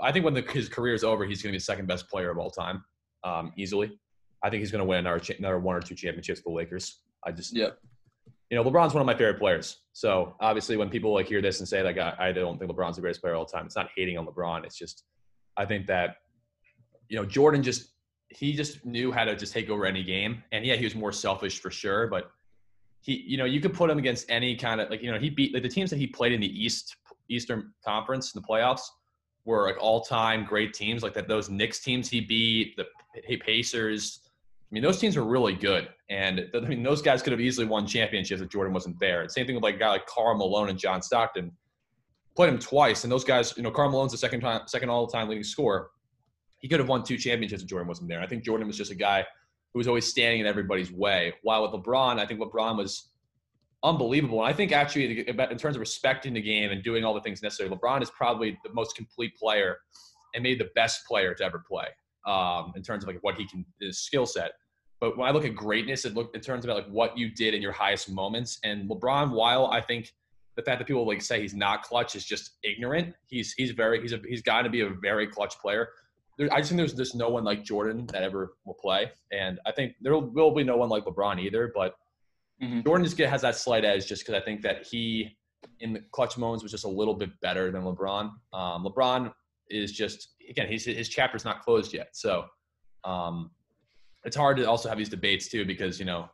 I 0.00 0.10
think 0.10 0.24
when 0.24 0.34
the, 0.34 0.42
his 0.42 0.68
career 0.68 0.94
is 0.94 1.04
over, 1.04 1.24
he's 1.24 1.42
going 1.42 1.52
to 1.52 1.56
be 1.56 1.58
the 1.58 1.64
second 1.64 1.86
best 1.86 2.08
player 2.08 2.30
of 2.30 2.38
all 2.38 2.50
time, 2.50 2.84
um, 3.24 3.52
easily. 3.56 3.98
I 4.42 4.50
think 4.50 4.60
he's 4.60 4.72
going 4.72 4.80
to 4.80 4.84
win 4.84 5.00
another, 5.00 5.22
another 5.38 5.58
one 5.60 5.76
or 5.76 5.80
two 5.80 5.94
championships 5.94 6.40
for 6.40 6.50
the 6.50 6.56
Lakers. 6.56 7.00
I 7.24 7.30
just 7.30 7.54
yeah 7.54 7.68
you 8.52 8.56
know, 8.56 8.70
LeBron's 8.70 8.92
one 8.92 9.00
of 9.00 9.06
my 9.06 9.14
favorite 9.14 9.38
players. 9.38 9.78
So 9.94 10.36
obviously, 10.38 10.76
when 10.76 10.90
people 10.90 11.14
like 11.14 11.26
hear 11.26 11.40
this 11.40 11.60
and 11.60 11.66
say 11.66 11.82
like 11.82 11.96
I, 11.96 12.14
I 12.18 12.32
don't 12.32 12.58
think 12.58 12.70
LeBron's 12.70 12.96
the 12.96 13.00
greatest 13.00 13.22
player 13.22 13.32
of 13.32 13.38
all 13.38 13.46
time, 13.46 13.64
it's 13.64 13.76
not 13.76 13.88
hating 13.96 14.18
on 14.18 14.26
LeBron. 14.26 14.66
It's 14.66 14.76
just 14.76 15.04
I 15.56 15.64
think 15.64 15.86
that 15.86 16.16
you 17.08 17.16
know 17.16 17.24
Jordan 17.24 17.62
just 17.62 17.91
he 18.36 18.52
just 18.52 18.84
knew 18.84 19.12
how 19.12 19.24
to 19.24 19.36
just 19.36 19.52
take 19.52 19.70
over 19.70 19.86
any 19.86 20.02
game, 20.02 20.42
and 20.52 20.64
yeah, 20.64 20.76
he 20.76 20.84
was 20.84 20.94
more 20.94 21.12
selfish 21.12 21.60
for 21.60 21.70
sure, 21.70 22.06
but 22.06 22.30
he 23.00 23.24
you 23.26 23.36
know 23.36 23.44
you 23.44 23.60
could 23.60 23.74
put 23.74 23.90
him 23.90 23.98
against 23.98 24.30
any 24.30 24.56
kind 24.56 24.80
of 24.80 24.90
like 24.90 25.02
you 25.02 25.10
know 25.10 25.18
he 25.18 25.30
beat 25.30 25.52
like 25.52 25.62
the 25.62 25.68
teams 25.68 25.90
that 25.90 25.96
he 25.96 26.06
played 26.06 26.32
in 26.32 26.40
the 26.40 26.64
East 26.64 26.96
Eastern 27.28 27.72
Conference 27.84 28.34
in 28.34 28.40
the 28.40 28.46
playoffs 28.46 28.82
were 29.44 29.66
like 29.66 29.76
all 29.80 30.00
time 30.00 30.44
great 30.44 30.72
teams 30.72 31.02
like 31.02 31.14
that 31.14 31.26
those 31.26 31.50
Knicks 31.50 31.80
teams 31.80 32.08
he 32.08 32.20
beat 32.20 32.76
the 32.76 32.86
Pacers 33.38 34.20
I 34.72 34.74
mean, 34.74 34.82
those 34.82 34.98
teams 34.98 35.18
were 35.18 35.24
really 35.24 35.52
good, 35.52 35.90
and 36.08 36.48
I 36.54 36.60
mean, 36.60 36.82
those 36.82 37.02
guys 37.02 37.22
could 37.22 37.32
have 37.32 37.42
easily 37.42 37.66
won 37.66 37.86
championships 37.86 38.40
if 38.40 38.48
Jordan 38.48 38.72
wasn't 38.72 38.98
there. 38.98 39.28
same 39.28 39.44
thing 39.44 39.54
with 39.54 39.62
like 39.62 39.74
a 39.74 39.78
guy 39.78 39.90
like 39.90 40.06
Karl 40.06 40.34
Malone 40.34 40.70
and 40.70 40.78
John 40.78 41.02
Stockton. 41.02 41.52
Played 42.34 42.54
him 42.54 42.58
twice, 42.58 43.04
and 43.04 43.12
those 43.12 43.22
guys, 43.22 43.52
you 43.54 43.62
know, 43.62 43.70
Karl 43.70 43.90
Malone's 43.90 44.12
the 44.12 44.18
second 44.18 44.40
time, 44.40 44.62
second 44.66 44.88
all-time 44.88 45.28
leading 45.28 45.44
scorer. 45.44 45.90
He 46.62 46.68
could 46.68 46.80
have 46.80 46.88
won 46.88 47.04
two 47.04 47.18
championships 47.18 47.62
if 47.62 47.68
Jordan 47.68 47.88
wasn't 47.88 48.08
there. 48.08 48.20
I 48.20 48.26
think 48.26 48.44
Jordan 48.44 48.66
was 48.66 48.78
just 48.78 48.90
a 48.90 48.96
guy 48.96 49.26
who 49.72 49.78
was 49.78 49.88
always 49.88 50.06
standing 50.06 50.40
in 50.40 50.46
everybody's 50.46 50.90
way. 50.90 51.34
While 51.42 51.62
with 51.62 51.72
LeBron, 51.72 52.18
I 52.18 52.26
think 52.26 52.40
LeBron 52.40 52.76
was 52.76 53.10
unbelievable. 53.82 54.40
And 54.40 54.48
I 54.48 54.56
think 54.56 54.72
actually, 54.72 55.26
in 55.28 55.58
terms 55.58 55.76
of 55.76 55.80
respecting 55.80 56.32
the 56.34 56.40
game 56.40 56.70
and 56.70 56.82
doing 56.82 57.04
all 57.04 57.14
the 57.14 57.20
things 57.20 57.42
necessary, 57.42 57.68
LeBron 57.68 58.02
is 58.02 58.10
probably 58.10 58.58
the 58.64 58.72
most 58.72 58.96
complete 58.96 59.36
player 59.36 59.78
and 60.34 60.42
maybe 60.42 60.58
the 60.58 60.70
best 60.74 61.04
player 61.06 61.34
to 61.34 61.44
ever 61.44 61.62
play 61.68 61.86
um, 62.26 62.72
in 62.76 62.82
terms 62.82 63.04
of 63.04 63.08
like 63.08 63.18
what 63.22 63.34
he 63.34 63.46
can, 63.46 63.66
his 63.80 63.98
skill 63.98 64.24
set. 64.24 64.52
But 65.00 65.18
when 65.18 65.28
I 65.28 65.32
look 65.32 65.44
at 65.44 65.56
greatness, 65.56 66.04
it 66.04 66.14
look 66.14 66.34
in 66.34 66.40
terms 66.40 66.64
of 66.64 66.70
like 66.70 66.86
what 66.86 67.18
you 67.18 67.30
did 67.30 67.54
in 67.54 67.60
your 67.60 67.72
highest 67.72 68.08
moments. 68.08 68.58
And 68.62 68.88
LeBron, 68.88 69.32
while 69.32 69.66
I 69.66 69.80
think 69.80 70.12
the 70.56 70.62
fact 70.62 70.78
that 70.78 70.86
people 70.86 71.06
like 71.06 71.22
say 71.22 71.40
he's 71.40 71.54
not 71.54 71.82
clutch 71.82 72.14
is 72.14 72.24
just 72.24 72.58
ignorant. 72.62 73.14
He's 73.26 73.54
he's 73.54 73.70
very 73.70 74.00
he's 74.00 74.12
a, 74.12 74.20
he's 74.28 74.42
got 74.42 74.62
to 74.62 74.70
be 74.70 74.82
a 74.82 74.90
very 74.90 75.26
clutch 75.26 75.58
player. 75.58 75.88
There, 76.38 76.52
I 76.52 76.58
just 76.58 76.70
think 76.70 76.78
there's 76.78 76.94
just 76.94 77.14
no 77.14 77.28
one 77.28 77.44
like 77.44 77.62
Jordan 77.64 78.06
that 78.12 78.22
ever 78.22 78.54
will 78.64 78.74
play, 78.74 79.10
and 79.30 79.60
I 79.66 79.72
think 79.72 79.94
there 80.00 80.16
will 80.16 80.54
be 80.54 80.64
no 80.64 80.76
one 80.76 80.88
like 80.88 81.04
LeBron 81.04 81.40
either. 81.40 81.72
But 81.74 81.94
mm-hmm. 82.62 82.80
Jordan 82.82 83.04
just 83.04 83.16
get, 83.16 83.28
has 83.28 83.42
that 83.42 83.56
slight 83.56 83.84
edge 83.84 84.06
just 84.06 84.24
because 84.24 84.40
I 84.40 84.44
think 84.44 84.62
that 84.62 84.86
he 84.86 85.36
in 85.80 85.92
the 85.92 86.00
clutch 86.12 86.38
moments 86.38 86.62
was 86.62 86.72
just 86.72 86.84
a 86.84 86.88
little 86.88 87.14
bit 87.14 87.30
better 87.40 87.70
than 87.70 87.82
LeBron. 87.82 88.30
Um, 88.52 88.84
LeBron 88.84 89.32
is 89.68 89.92
just 89.92 90.34
again 90.48 90.68
his 90.68 90.84
his 90.84 91.08
chapter's 91.08 91.44
not 91.44 91.62
closed 91.62 91.92
yet, 91.92 92.08
so 92.12 92.46
um, 93.04 93.50
it's 94.24 94.36
hard 94.36 94.56
to 94.56 94.68
also 94.68 94.88
have 94.88 94.98
these 94.98 95.08
debates 95.08 95.48
too 95.48 95.64
because 95.64 95.98
you 95.98 96.06
know 96.06 96.28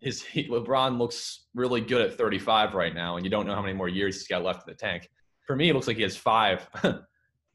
his 0.00 0.22
he, 0.22 0.48
LeBron 0.48 0.98
looks 0.98 1.46
really 1.54 1.80
good 1.80 2.02
at 2.02 2.16
35 2.16 2.74
right 2.74 2.94
now, 2.94 3.16
and 3.16 3.24
you 3.24 3.30
don't 3.30 3.46
know 3.46 3.54
how 3.54 3.62
many 3.62 3.74
more 3.74 3.88
years 3.88 4.16
he's 4.16 4.28
got 4.28 4.42
left 4.42 4.66
in 4.66 4.72
the 4.72 4.76
tank. 4.76 5.08
For 5.46 5.56
me, 5.56 5.70
it 5.70 5.74
looks 5.74 5.86
like 5.86 5.96
he 5.96 6.02
has 6.02 6.16
five 6.16 6.68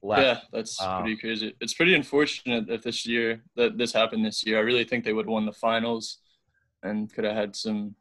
left. 0.05 0.21
Yeah, 0.21 0.39
that's 0.51 0.81
um, 0.81 1.01
pretty 1.01 1.17
crazy. 1.17 1.55
It's 1.59 1.73
pretty 1.73 1.95
unfortunate 1.95 2.67
that 2.67 2.83
this 2.83 3.05
year 3.05 3.41
that 3.55 3.77
this 3.77 3.93
happened 3.93 4.25
this 4.25 4.45
year. 4.45 4.57
I 4.57 4.61
really 4.61 4.83
think 4.83 5.03
they 5.03 5.13
would 5.13 5.25
have 5.25 5.31
won 5.31 5.45
the 5.45 5.53
finals 5.53 6.19
and 6.83 7.11
could 7.13 7.23
have 7.23 7.35
had 7.35 7.55
some 7.55 7.95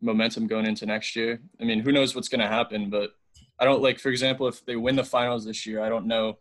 momentum 0.00 0.46
going 0.46 0.66
into 0.66 0.86
next 0.86 1.14
year. 1.14 1.40
I 1.60 1.64
mean, 1.64 1.80
who 1.80 1.92
knows 1.92 2.14
what's 2.14 2.28
going 2.28 2.40
to 2.40 2.48
happen, 2.48 2.90
but 2.90 3.10
I 3.58 3.64
don't 3.64 3.82
like, 3.82 3.98
for 3.98 4.08
example, 4.08 4.48
if 4.48 4.64
they 4.64 4.76
win 4.76 4.96
the 4.96 5.04
finals 5.04 5.44
this 5.44 5.64
year, 5.66 5.82
I 5.82 5.88
don't 5.88 6.06
know 6.06 6.38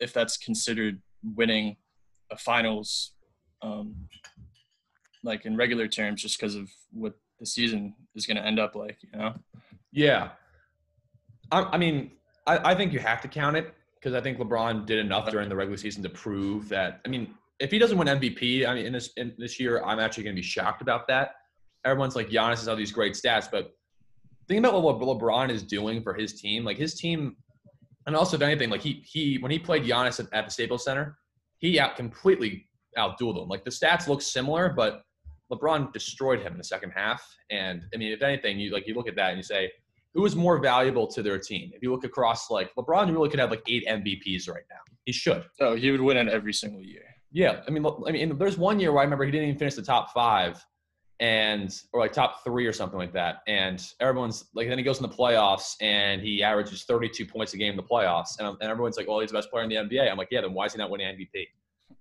if 0.00 0.12
that's 0.12 0.36
considered 0.36 1.00
winning 1.22 1.76
a 2.30 2.36
finals, 2.36 3.12
um, 3.62 3.94
like 5.22 5.46
in 5.46 5.56
regular 5.56 5.86
terms, 5.86 6.22
just 6.22 6.38
because 6.38 6.54
of 6.54 6.68
what 6.90 7.14
the 7.38 7.46
season 7.46 7.94
is 8.14 8.26
going 8.26 8.36
to 8.36 8.44
end 8.44 8.58
up 8.58 8.74
like, 8.74 8.98
you 9.02 9.18
know? 9.18 9.34
Yeah. 9.92 10.30
I, 11.50 11.62
I 11.72 11.78
mean, 11.78 12.12
I, 12.46 12.72
I 12.72 12.74
think 12.74 12.92
you 12.92 12.98
have 12.98 13.20
to 13.22 13.28
count 13.28 13.56
it 13.56 13.74
because 13.96 14.14
I 14.14 14.20
think 14.20 14.38
LeBron 14.38 14.86
did 14.86 14.98
enough 14.98 15.30
during 15.30 15.48
the 15.48 15.56
regular 15.56 15.76
season 15.76 16.02
to 16.02 16.08
prove 16.08 16.68
that. 16.68 17.00
I 17.04 17.08
mean, 17.08 17.34
if 17.58 17.70
he 17.70 17.78
doesn't 17.78 17.96
win 17.96 18.08
MVP, 18.08 18.66
I 18.66 18.74
mean, 18.74 18.86
in 18.86 18.92
this 18.92 19.10
in 19.16 19.34
this 19.38 19.58
year, 19.58 19.82
I'm 19.82 19.98
actually 19.98 20.24
going 20.24 20.36
to 20.36 20.40
be 20.40 20.46
shocked 20.46 20.82
about 20.82 21.08
that. 21.08 21.36
Everyone's 21.84 22.16
like, 22.16 22.28
Giannis 22.28 22.56
has 22.56 22.68
all 22.68 22.76
these 22.76 22.92
great 22.92 23.14
stats, 23.14 23.50
but 23.50 23.74
think 24.48 24.64
about 24.64 24.82
what 24.82 24.98
LeBron 24.98 25.50
is 25.50 25.62
doing 25.62 26.02
for 26.02 26.14
his 26.14 26.40
team. 26.40 26.64
Like 26.64 26.76
his 26.76 26.94
team, 26.94 27.36
and 28.06 28.14
also 28.14 28.36
if 28.36 28.42
anything, 28.42 28.70
like 28.70 28.82
he 28.82 29.02
he 29.06 29.38
when 29.38 29.50
he 29.50 29.58
played 29.58 29.84
Giannis 29.84 30.20
at, 30.20 30.32
at 30.32 30.44
the 30.44 30.50
Staples 30.50 30.84
Center, 30.84 31.16
he 31.58 31.80
out 31.80 31.96
completely 31.96 32.66
outdueled 32.98 33.42
him. 33.42 33.48
Like 33.48 33.64
the 33.64 33.70
stats 33.70 34.08
look 34.08 34.22
similar, 34.22 34.68
but 34.68 35.02
LeBron 35.52 35.92
destroyed 35.92 36.40
him 36.40 36.52
in 36.52 36.58
the 36.58 36.64
second 36.64 36.90
half. 36.90 37.26
And 37.50 37.84
I 37.94 37.96
mean, 37.96 38.12
if 38.12 38.22
anything, 38.22 38.58
you 38.58 38.70
like 38.70 38.86
you 38.86 38.94
look 38.94 39.08
at 39.08 39.16
that 39.16 39.30
and 39.30 39.36
you 39.36 39.42
say, 39.42 39.70
who 40.14 40.24
is 40.24 40.34
more 40.34 40.58
valuable 40.58 41.06
to 41.08 41.22
their 41.22 41.38
team? 41.38 41.70
If 41.74 41.82
you 41.82 41.92
look 41.92 42.04
across, 42.04 42.50
like 42.50 42.74
LeBron 42.74 43.12
really 43.12 43.28
could 43.28 43.40
have 43.40 43.50
like 43.50 43.62
eight 43.68 43.86
MVPs 43.86 44.48
right 44.48 44.64
now. 44.70 44.80
He 45.04 45.12
should. 45.12 45.44
Oh, 45.60 45.76
he 45.76 45.90
would 45.90 46.00
win 46.00 46.16
it 46.16 46.28
every 46.28 46.52
single 46.52 46.82
year. 46.82 47.04
Yeah, 47.32 47.60
I 47.66 47.70
mean, 47.70 47.84
I 48.06 48.12
mean, 48.12 48.38
there's 48.38 48.56
one 48.56 48.80
year 48.80 48.92
where 48.92 49.00
I 49.00 49.04
remember 49.04 49.24
he 49.24 49.30
didn't 49.30 49.48
even 49.48 49.58
finish 49.58 49.74
the 49.74 49.82
top 49.82 50.12
five, 50.12 50.64
and 51.20 51.74
or 51.92 52.00
like 52.00 52.12
top 52.12 52.44
three 52.44 52.66
or 52.66 52.72
something 52.72 52.98
like 52.98 53.12
that. 53.12 53.36
And 53.46 53.82
everyone's 54.00 54.46
like, 54.54 54.68
then 54.68 54.78
he 54.78 54.84
goes 54.84 54.98
in 54.98 55.02
the 55.02 55.14
playoffs 55.14 55.76
and 55.80 56.20
he 56.20 56.42
averages 56.42 56.84
32 56.84 57.24
points 57.24 57.54
a 57.54 57.56
game 57.56 57.70
in 57.70 57.76
the 57.76 57.82
playoffs, 57.82 58.38
and, 58.38 58.48
and 58.48 58.70
everyone's 58.70 58.96
like, 58.96 59.08
well, 59.08 59.20
he's 59.20 59.30
the 59.30 59.36
best 59.36 59.50
player 59.50 59.64
in 59.64 59.70
the 59.70 59.76
NBA. 59.76 60.10
I'm 60.10 60.16
like, 60.16 60.28
yeah, 60.30 60.40
then 60.40 60.52
why 60.52 60.66
is 60.66 60.72
he 60.72 60.78
not 60.78 60.90
winning 60.90 61.06
MVP? 61.06 61.46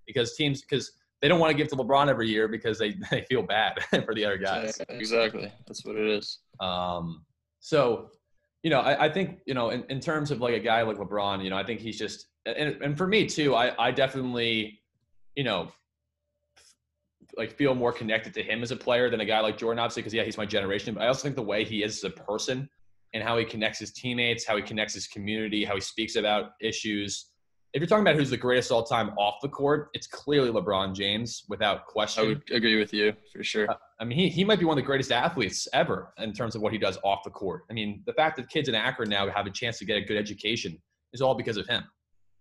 Because 0.05 0.35
teams, 0.35 0.61
because 0.61 0.91
they 1.21 1.27
don't 1.27 1.39
want 1.39 1.51
to 1.51 1.57
give 1.57 1.67
to 1.69 1.75
LeBron 1.75 2.07
every 2.07 2.27
year 2.27 2.47
because 2.47 2.77
they, 2.77 2.95
they 3.11 3.21
feel 3.21 3.41
bad 3.41 3.81
for 4.05 4.13
the 4.13 4.25
other 4.25 4.37
guys. 4.37 4.81
Exactly, 4.89 5.51
that's 5.67 5.85
what 5.85 5.95
it 5.95 6.07
is. 6.07 6.39
Um, 6.59 7.25
so, 7.65 8.11
you 8.61 8.69
know, 8.69 8.79
I, 8.79 9.05
I 9.05 9.09
think, 9.11 9.39
you 9.47 9.55
know, 9.55 9.71
in, 9.71 9.85
in 9.89 9.99
terms 9.99 10.29
of 10.29 10.39
like 10.39 10.53
a 10.53 10.59
guy 10.59 10.83
like 10.83 10.97
LeBron, 10.97 11.43
you 11.43 11.49
know, 11.49 11.57
I 11.57 11.63
think 11.63 11.79
he's 11.79 11.97
just, 11.97 12.27
and, 12.45 12.79
and 12.79 12.95
for 12.95 13.07
me 13.07 13.25
too, 13.25 13.55
I, 13.55 13.87
I 13.87 13.89
definitely, 13.89 14.79
you 15.35 15.43
know, 15.43 15.69
like 17.35 17.51
feel 17.57 17.73
more 17.73 17.91
connected 17.91 18.35
to 18.35 18.43
him 18.43 18.61
as 18.61 18.69
a 18.69 18.75
player 18.75 19.09
than 19.09 19.19
a 19.19 19.25
guy 19.25 19.39
like 19.39 19.57
Jordan, 19.57 19.79
obviously, 19.79 20.03
because 20.03 20.13
yeah, 20.13 20.21
he's 20.21 20.37
my 20.37 20.45
generation. 20.45 20.93
But 20.93 21.01
I 21.01 21.07
also 21.07 21.23
think 21.23 21.35
the 21.35 21.41
way 21.41 21.63
he 21.63 21.81
is 21.81 21.97
as 21.97 22.03
a 22.03 22.09
person 22.11 22.69
and 23.15 23.23
how 23.23 23.35
he 23.35 23.45
connects 23.45 23.79
his 23.79 23.91
teammates, 23.91 24.45
how 24.45 24.55
he 24.57 24.61
connects 24.61 24.93
his 24.93 25.07
community, 25.07 25.65
how 25.65 25.73
he 25.73 25.81
speaks 25.81 26.17
about 26.17 26.51
issues. 26.61 27.31
If 27.75 27.81
you're 27.81 27.87
talking 27.87 28.03
about 28.03 28.15
who's 28.15 28.29
the 28.29 28.37
greatest 28.37 28.71
all 28.71 28.83
time 28.83 29.09
off 29.17 29.41
the 29.41 29.49
court, 29.49 29.89
it's 29.93 30.07
clearly 30.07 30.49
LeBron 30.49 30.95
James 30.95 31.43
without 31.49 31.87
question. 31.87 32.23
I 32.23 32.27
would 32.29 32.41
agree 32.49 32.79
with 32.79 32.93
you 32.93 33.11
for 33.33 33.43
sure. 33.43 33.67
I 33.99 34.05
mean, 34.05 34.17
he, 34.17 34.29
he 34.29 34.45
might 34.45 34.59
be 34.59 34.65
one 34.65 34.77
of 34.77 34.81
the 34.81 34.87
greatest 34.87 35.11
athletes 35.11 35.67
ever 35.73 36.13
in 36.17 36.31
terms 36.31 36.55
of 36.55 36.61
what 36.61 36.71
he 36.71 36.77
does 36.77 36.97
off 37.03 37.25
the 37.25 37.31
court. 37.31 37.63
I 37.69 37.73
mean, 37.73 38.01
the 38.05 38.13
fact 38.13 38.37
that 38.37 38.47
kids 38.47 38.69
in 38.69 38.75
Akron 38.75 39.09
now 39.09 39.29
have 39.29 39.45
a 39.45 39.49
chance 39.49 39.77
to 39.79 39.85
get 39.85 39.97
a 39.97 40.01
good 40.01 40.15
education 40.15 40.81
is 41.11 41.21
all 41.21 41.35
because 41.35 41.57
of 41.57 41.67
him. 41.67 41.83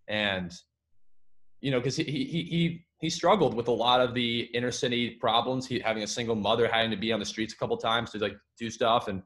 And, 0.07 0.55
you 1.61 1.73
know, 1.73 1.81
because 1.81 1.97
he, 1.97 2.05
he, 2.05 2.43
he, 2.45 2.85
he 3.01 3.11
struggled 3.11 3.55
with 3.55 3.67
a 3.67 3.73
lot 3.73 4.01
of 4.01 4.15
the 4.15 4.43
inner 4.55 4.71
city 4.71 5.17
problems. 5.21 5.67
He 5.67 5.81
having 5.81 6.05
a 6.05 6.07
single 6.07 6.37
mother, 6.37 6.69
having 6.69 6.93
to 6.93 6.97
be 6.97 7.11
on 7.11 7.19
the 7.19 7.27
streets 7.27 7.55
a 7.55 7.57
couple 7.57 7.77
times 7.77 8.13
to 8.13 8.19
like 8.19 8.37
do 8.57 8.71
stuff. 8.71 9.09
And 9.09 9.21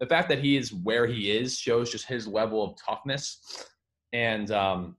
the 0.00 0.06
fact 0.06 0.28
that 0.30 0.40
he 0.40 0.56
is 0.56 0.74
where 0.74 1.06
he 1.06 1.30
is 1.30 1.56
shows 1.56 1.92
just 1.92 2.08
his 2.08 2.26
level 2.26 2.64
of 2.64 2.76
toughness. 2.84 3.68
And, 4.12 4.50
um, 4.50 4.96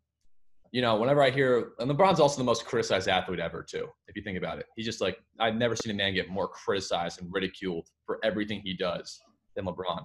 you 0.74 0.82
know, 0.82 0.96
whenever 0.96 1.22
I 1.22 1.30
hear, 1.30 1.74
and 1.78 1.90
LeBron's 1.90 2.20
also 2.20 2.40
the 2.40 2.44
most 2.44 2.66
criticized 2.66 3.08
athlete 3.08 3.40
ever, 3.40 3.62
too, 3.62 3.88
if 4.08 4.16
you 4.16 4.24
think 4.24 4.40
about 4.40 4.58
it. 4.58 4.66
He's 4.76 4.88
just 4.88 5.02
like, 5.02 5.20
I've 5.40 5.56
never 5.56 5.76
seen 5.76 5.92
a 5.92 5.96
man 5.96 6.16
get 6.16 6.30
more 6.30 6.48
criticized 6.48 7.22
and 7.22 7.32
ridiculed 7.32 7.90
for 8.08 8.20
everything 8.24 8.60
he 8.64 8.74
does 8.74 9.22
than 9.56 9.66
LeBron. 9.66 10.04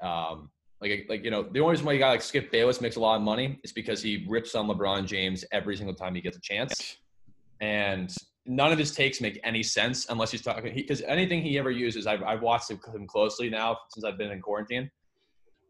Um, 0.00 0.48
like, 0.80 1.06
like 1.08 1.24
you 1.24 1.32
know, 1.32 1.42
the 1.42 1.58
only 1.58 1.72
reason 1.72 1.86
why 1.86 1.94
you 1.94 1.98
got 1.98 2.10
like 2.10 2.22
Skip 2.22 2.52
Bayless 2.52 2.80
makes 2.80 2.94
a 2.94 3.00
lot 3.00 3.16
of 3.16 3.22
money 3.22 3.58
is 3.64 3.72
because 3.72 4.00
he 4.00 4.24
rips 4.28 4.54
on 4.54 4.68
LeBron 4.68 5.06
James 5.06 5.44
every 5.50 5.76
single 5.76 5.94
time 5.94 6.14
he 6.14 6.20
gets 6.20 6.36
a 6.36 6.40
chance. 6.40 6.98
And 7.60 8.14
none 8.46 8.70
of 8.70 8.78
his 8.78 8.92
takes 8.92 9.20
make 9.20 9.40
any 9.42 9.64
sense 9.64 10.08
unless 10.08 10.30
he's 10.30 10.40
talking, 10.40 10.72
because 10.72 11.02
anything 11.02 11.42
he 11.42 11.58
ever 11.58 11.72
uses, 11.72 12.06
I've, 12.06 12.22
I've 12.22 12.42
watched 12.42 12.70
him 12.70 13.08
closely 13.08 13.50
now 13.50 13.76
since 13.88 14.04
I've 14.04 14.16
been 14.16 14.30
in 14.30 14.40
quarantine 14.40 14.88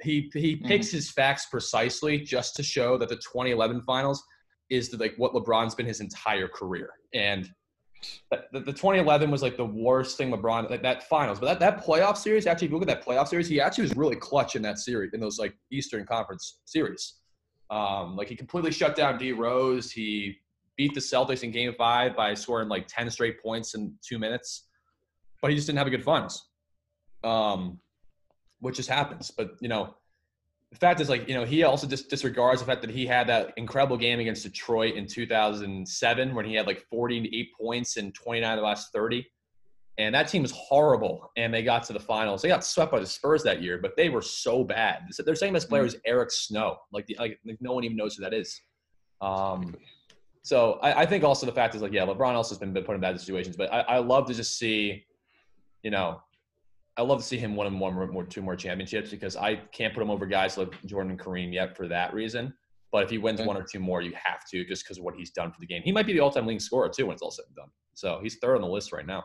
he 0.02 0.30
he 0.34 0.56
picks 0.56 0.88
mm-hmm. 0.88 0.96
his 0.96 1.10
facts 1.10 1.46
precisely 1.46 2.18
just 2.18 2.56
to 2.56 2.62
show 2.62 2.96
that 2.98 3.08
the 3.08 3.16
2011 3.16 3.82
finals 3.82 4.22
is 4.70 4.88
the, 4.88 4.96
like 4.96 5.14
what 5.16 5.32
LeBron's 5.32 5.74
been 5.74 5.86
his 5.86 6.00
entire 6.00 6.48
career. 6.48 6.90
And 7.12 7.48
the, 8.30 8.60
the 8.60 8.72
2011 8.72 9.30
was 9.30 9.42
like 9.42 9.56
the 9.56 9.64
worst 9.64 10.16
thing 10.16 10.30
LeBron 10.30 10.70
like 10.70 10.82
that 10.82 11.08
finals, 11.08 11.38
but 11.38 11.46
that, 11.46 11.60
that 11.60 11.84
playoff 11.84 12.16
series 12.16 12.46
actually, 12.46 12.66
if 12.66 12.72
you 12.72 12.78
look 12.78 12.88
at 12.88 12.94
that 12.94 13.06
playoff 13.06 13.28
series, 13.28 13.48
he 13.48 13.60
actually 13.60 13.82
was 13.82 13.96
really 13.96 14.16
clutch 14.16 14.56
in 14.56 14.62
that 14.62 14.78
series 14.78 15.12
in 15.12 15.20
those 15.20 15.38
like 15.38 15.54
Eastern 15.70 16.06
Conference 16.06 16.60
series. 16.64 17.16
Um, 17.68 18.16
like 18.16 18.28
he 18.28 18.36
completely 18.36 18.72
shut 18.72 18.96
down 18.96 19.18
D 19.18 19.32
Rose. 19.32 19.90
He 19.92 20.38
beat 20.76 20.94
the 20.94 21.00
Celtics 21.00 21.42
in 21.42 21.50
Game 21.50 21.74
Five 21.76 22.16
by 22.16 22.34
scoring 22.34 22.68
like 22.68 22.86
10 22.88 23.10
straight 23.10 23.42
points 23.42 23.74
in 23.74 23.94
two 24.02 24.18
minutes, 24.18 24.68
but 25.42 25.50
he 25.50 25.56
just 25.56 25.66
didn't 25.66 25.78
have 25.78 25.86
a 25.86 25.90
good 25.90 26.04
finals. 26.04 26.48
Um, 27.22 27.78
which 28.60 28.76
just 28.76 28.88
happens. 28.88 29.30
But 29.30 29.56
you 29.60 29.68
know, 29.68 29.94
the 30.70 30.78
fact 30.78 31.00
is, 31.00 31.08
like 31.08 31.28
you 31.28 31.34
know, 31.34 31.44
he 31.44 31.64
also 31.64 31.86
just 31.86 32.08
disregards 32.08 32.60
the 32.60 32.66
fact 32.66 32.80
that 32.82 32.90
he 32.90 33.06
had 33.06 33.26
that 33.28 33.52
incredible 33.56 33.96
game 33.96 34.20
against 34.20 34.44
Detroit 34.44 34.94
in 34.94 35.06
2007 35.06 36.34
when 36.34 36.44
he 36.44 36.54
had 36.54 36.66
like 36.66 36.84
48 36.90 37.48
points 37.60 37.96
in 37.96 38.12
29 38.12 38.52
of 38.52 38.56
the 38.58 38.62
last 38.64 38.92
30. 38.92 39.26
And 39.98 40.14
that 40.14 40.28
team 40.28 40.40
was 40.40 40.52
horrible, 40.52 41.30
and 41.36 41.52
they 41.52 41.62
got 41.62 41.82
to 41.84 41.92
the 41.92 42.00
finals. 42.00 42.40
They 42.40 42.48
got 42.48 42.64
swept 42.64 42.90
by 42.90 43.00
the 43.00 43.06
Spurs 43.06 43.42
that 43.42 43.60
year, 43.60 43.76
but 43.76 43.96
they 43.96 44.08
were 44.08 44.22
so 44.22 44.64
bad. 44.64 45.02
Their 45.18 45.34
second 45.34 45.52
best 45.52 45.68
player 45.68 45.84
is 45.84 45.96
Eric 46.06 46.30
Snow. 46.30 46.78
Like, 46.90 47.06
the, 47.06 47.16
like, 47.18 47.38
like, 47.44 47.58
no 47.60 47.74
one 47.74 47.84
even 47.84 47.98
knows 47.98 48.16
who 48.16 48.22
that 48.22 48.32
is. 48.32 48.58
Um, 49.20 49.76
so 50.42 50.78
I, 50.82 51.02
I, 51.02 51.06
think 51.06 51.22
also 51.22 51.44
the 51.44 51.52
fact 51.52 51.74
is 51.74 51.82
like, 51.82 51.92
yeah, 51.92 52.06
LeBron 52.06 52.32
also 52.32 52.54
has 52.54 52.58
been 52.58 52.72
put 52.72 52.94
in 52.94 53.00
bad 53.00 53.20
situations, 53.20 53.56
but 53.56 53.70
I, 53.70 53.80
I 53.80 53.98
love 53.98 54.26
to 54.28 54.34
just 54.34 54.58
see, 54.58 55.04
you 55.82 55.90
know, 55.90 56.22
I 56.96 57.02
love 57.02 57.18
to 57.18 57.24
see 57.24 57.38
him 57.38 57.56
win 57.56 57.78
one 57.78 57.94
more, 57.94 58.24
two 58.24 58.42
more 58.42 58.56
championships 58.56 59.10
because 59.10 59.36
I 59.36 59.56
can't 59.72 59.94
put 59.94 60.02
him 60.02 60.10
over 60.10 60.26
guys 60.26 60.58
like 60.58 60.74
Jordan 60.86 61.12
and 61.12 61.20
Kareem 61.20 61.52
yet 61.52 61.76
for 61.76 61.88
that 61.88 62.12
reason. 62.12 62.52
But 62.92 63.04
if 63.04 63.10
he 63.10 63.18
wins 63.18 63.40
one 63.40 63.56
or 63.56 63.62
two 63.62 63.78
more, 63.78 64.02
you 64.02 64.12
have 64.22 64.44
to 64.50 64.64
just 64.64 64.84
because 64.84 64.98
of 64.98 65.04
what 65.04 65.14
he's 65.14 65.30
done 65.30 65.52
for 65.52 65.60
the 65.60 65.66
game. 65.66 65.82
He 65.84 65.92
might 65.92 66.06
be 66.06 66.12
the 66.12 66.20
all-time 66.20 66.46
leading 66.46 66.60
scorer 66.60 66.88
too 66.88 67.06
when 67.06 67.14
it's 67.14 67.22
all 67.22 67.30
said 67.30 67.44
and 67.46 67.56
done. 67.56 67.70
So 67.94 68.18
he's 68.22 68.36
third 68.36 68.56
on 68.56 68.62
the 68.62 68.68
list 68.68 68.92
right 68.92 69.06
now. 69.06 69.24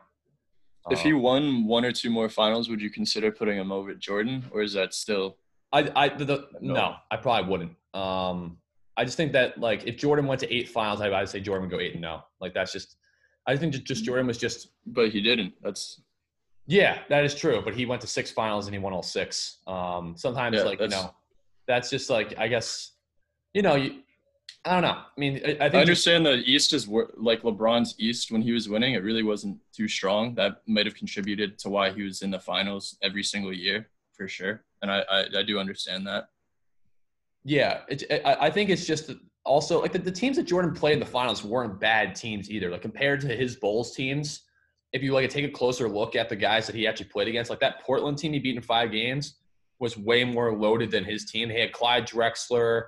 If 0.92 1.02
he 1.02 1.14
um, 1.14 1.22
won 1.22 1.66
one 1.66 1.84
or 1.84 1.92
two 1.92 2.12
more 2.12 2.30
finals, 2.30 2.70
would 2.70 2.80
you 2.80 2.92
consider 2.92 3.32
putting 3.32 3.58
him 3.58 3.72
over 3.72 3.96
Jordan, 3.96 4.46
or 4.52 4.62
is 4.62 4.74
that 4.74 4.94
still? 4.94 5.38
I, 5.74 5.92
I, 5.96 6.10
the, 6.10 6.26
the, 6.26 6.48
no. 6.62 6.74
no, 6.74 6.96
I 7.10 7.18
probably 7.18 7.50
wouldn't. 7.50 7.72
Um, 7.96 8.60
I 8.96 9.04
just 9.04 9.18
think 9.18 9.32
that 9.32 9.60
like 9.60 9.88
if 9.88 9.98
Jordan 9.98 10.28
went 10.28 10.42
to 10.42 10.56
eight 10.56 10.70
finals, 10.70 11.02
I 11.02 11.10
would 11.10 11.28
say 11.28 11.40
Jordan 11.40 11.68
would 11.68 11.76
go 11.76 11.82
eight 11.82 11.94
and 11.94 12.02
no. 12.02 12.22
Like 12.40 12.54
that's 12.54 12.72
just, 12.72 12.98
I 13.48 13.58
think 13.58 13.74
just, 13.74 13.86
just 13.86 14.04
Jordan 14.06 14.28
was 14.28 14.38
just. 14.38 14.70
But 14.86 15.10
he 15.10 15.22
didn't. 15.22 15.54
That's 15.64 16.02
yeah, 16.68 17.00
that 17.10 17.24
is 17.24 17.36
true. 17.36 17.62
But 17.64 17.76
he 17.76 17.86
went 17.86 18.02
to 18.02 18.08
six 18.08 18.32
finals 18.32 18.66
and 18.66 18.74
he 18.74 18.80
won 18.80 18.94
all 18.94 19.04
six. 19.04 19.58
Um, 19.68 20.16
sometimes, 20.18 20.58
yeah, 20.58 20.64
like 20.64 20.80
you 20.80 20.88
know, 20.88 21.14
that's 21.68 21.90
just 21.90 22.10
like 22.10 22.38
I 22.38 22.48
guess, 22.48 22.92
you 23.54 23.62
know, 23.62 23.76
you, 23.76 24.02
I 24.66 24.74
don't 24.74 24.82
know. 24.82 24.98
I 24.98 25.20
mean, 25.20 25.42
I, 25.46 25.52
I 25.52 25.70
think 25.70 25.76
I 25.76 25.82
understand 25.82 26.26
the 26.26 26.38
East 26.38 26.74
is 26.74 26.88
like 26.88 27.44
LeBron's 27.44 27.96
East 28.00 28.32
when 28.32 28.42
he 28.42 28.52
was 28.52 28.68
winning. 28.68 28.96
It 28.96 29.04
really 29.04 29.24
wasn't 29.24 29.58
too 29.74 29.88
strong. 29.88 30.34
That 30.36 30.62
might 30.68 30.86
have 30.86 30.96
contributed 30.96 31.60
to 31.60 31.70
why 31.70 31.92
he 31.92 32.02
was 32.04 32.22
in 32.22 32.32
the 32.32 32.40
finals 32.40 32.98
every 33.04 33.24
single 33.24 33.54
year 33.54 33.90
for 34.14 34.28
sure. 34.28 34.64
And 34.82 34.92
I 34.92 35.04
I, 35.10 35.26
I 35.40 35.44
do 35.44 35.60
understand 35.60 36.08
that. 36.08 36.30
Yeah, 37.44 37.82
it, 37.88 38.02
it, 38.10 38.24
I 38.26 38.50
think 38.50 38.72
it's 38.72 38.88
just 38.88 39.12
also 39.44 39.80
like 39.80 39.92
the, 39.92 40.00
the 40.00 40.12
teams 40.12 40.36
that 40.38 40.44
Jordan 40.44 40.74
played 40.74 40.94
in 40.94 41.00
the 41.00 41.06
finals 41.06 41.44
weren't 41.44 41.80
bad 41.80 42.16
teams 42.16 42.50
either. 42.50 42.72
Like 42.72 42.82
compared 42.82 43.22
to 43.22 43.28
his 43.28 43.56
Bulls 43.56 43.96
teams, 43.96 44.42
if 44.96 45.04
you 45.04 45.12
like 45.12 45.30
take 45.30 45.44
a 45.44 45.50
closer 45.50 45.90
look 45.90 46.16
at 46.16 46.30
the 46.30 46.38
guys 46.38 46.66
that 46.68 46.74
he 46.74 46.88
actually 46.88 47.08
played 47.08 47.28
against, 47.28 47.50
like 47.50 47.60
that 47.60 47.82
Portland 47.82 48.18
team 48.18 48.32
he 48.32 48.40
beat 48.40 48.56
in 48.56 48.62
five 48.62 48.94
games 48.94 49.36
was 49.78 49.98
way 49.98 50.24
more 50.24 50.56
loaded 50.56 50.90
than 50.90 51.04
his 51.04 51.30
team. 51.30 51.50
They 51.50 51.60
had 51.60 51.74
Clyde 51.74 52.08
Drexler, 52.08 52.84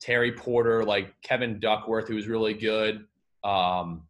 Terry 0.00 0.30
Porter, 0.30 0.84
like 0.84 1.20
Kevin 1.22 1.58
Duckworth, 1.58 2.06
who 2.06 2.14
was 2.14 2.28
really 2.28 2.54
good. 2.54 3.06
Um, 3.42 4.04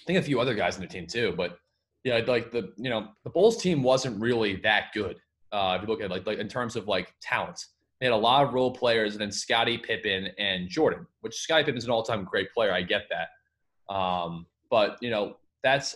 I 0.00 0.04
think 0.06 0.18
a 0.18 0.22
few 0.22 0.40
other 0.40 0.54
guys 0.54 0.76
in 0.76 0.80
the 0.80 0.88
team 0.88 1.06
too, 1.06 1.34
but 1.36 1.58
yeah, 2.04 2.22
like 2.26 2.50
the 2.50 2.72
you 2.78 2.88
know 2.88 3.08
the 3.22 3.28
Bulls 3.28 3.60
team 3.62 3.82
wasn't 3.82 4.18
really 4.18 4.56
that 4.62 4.86
good. 4.94 5.18
Uh, 5.52 5.76
if 5.76 5.82
you 5.82 5.88
look 5.88 6.00
at 6.00 6.10
like 6.10 6.26
like 6.26 6.38
in 6.38 6.48
terms 6.48 6.74
of 6.74 6.88
like 6.88 7.12
talent, 7.20 7.66
they 8.00 8.06
had 8.06 8.14
a 8.14 8.16
lot 8.16 8.46
of 8.46 8.54
role 8.54 8.72
players, 8.72 9.12
and 9.12 9.20
then 9.20 9.30
Scottie 9.30 9.76
Pippen 9.76 10.28
and 10.38 10.70
Jordan, 10.70 11.06
which 11.20 11.36
Scottie 11.36 11.64
Pippen's 11.64 11.84
an 11.84 11.90
all-time 11.90 12.24
great 12.24 12.50
player. 12.50 12.72
I 12.72 12.80
get 12.80 13.10
that, 13.10 13.94
um, 13.94 14.46
but 14.70 14.96
you 15.02 15.10
know 15.10 15.36
that's 15.62 15.94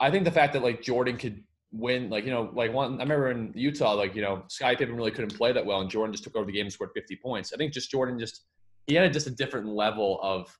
I 0.00 0.10
think 0.10 0.24
the 0.24 0.30
fact 0.30 0.52
that 0.52 0.62
like 0.62 0.82
Jordan 0.82 1.16
could 1.16 1.42
win, 1.72 2.08
like 2.10 2.24
you 2.24 2.30
know, 2.30 2.50
like 2.54 2.72
one. 2.72 2.98
I 3.00 3.02
remember 3.02 3.30
in 3.30 3.52
Utah, 3.54 3.92
like 3.94 4.14
you 4.14 4.22
know, 4.22 4.44
Scottie 4.48 4.76
Pippen 4.76 4.96
really 4.96 5.10
couldn't 5.10 5.36
play 5.36 5.52
that 5.52 5.64
well, 5.64 5.80
and 5.80 5.90
Jordan 5.90 6.12
just 6.12 6.24
took 6.24 6.36
over 6.36 6.46
the 6.46 6.52
game 6.52 6.66
and 6.66 6.72
scored 6.72 6.90
50 6.94 7.16
points. 7.16 7.52
I 7.52 7.56
think 7.56 7.72
just 7.72 7.90
Jordan 7.90 8.18
just 8.18 8.44
he 8.86 8.94
had 8.94 9.12
just 9.12 9.26
a 9.26 9.30
different 9.30 9.68
level 9.68 10.18
of 10.22 10.56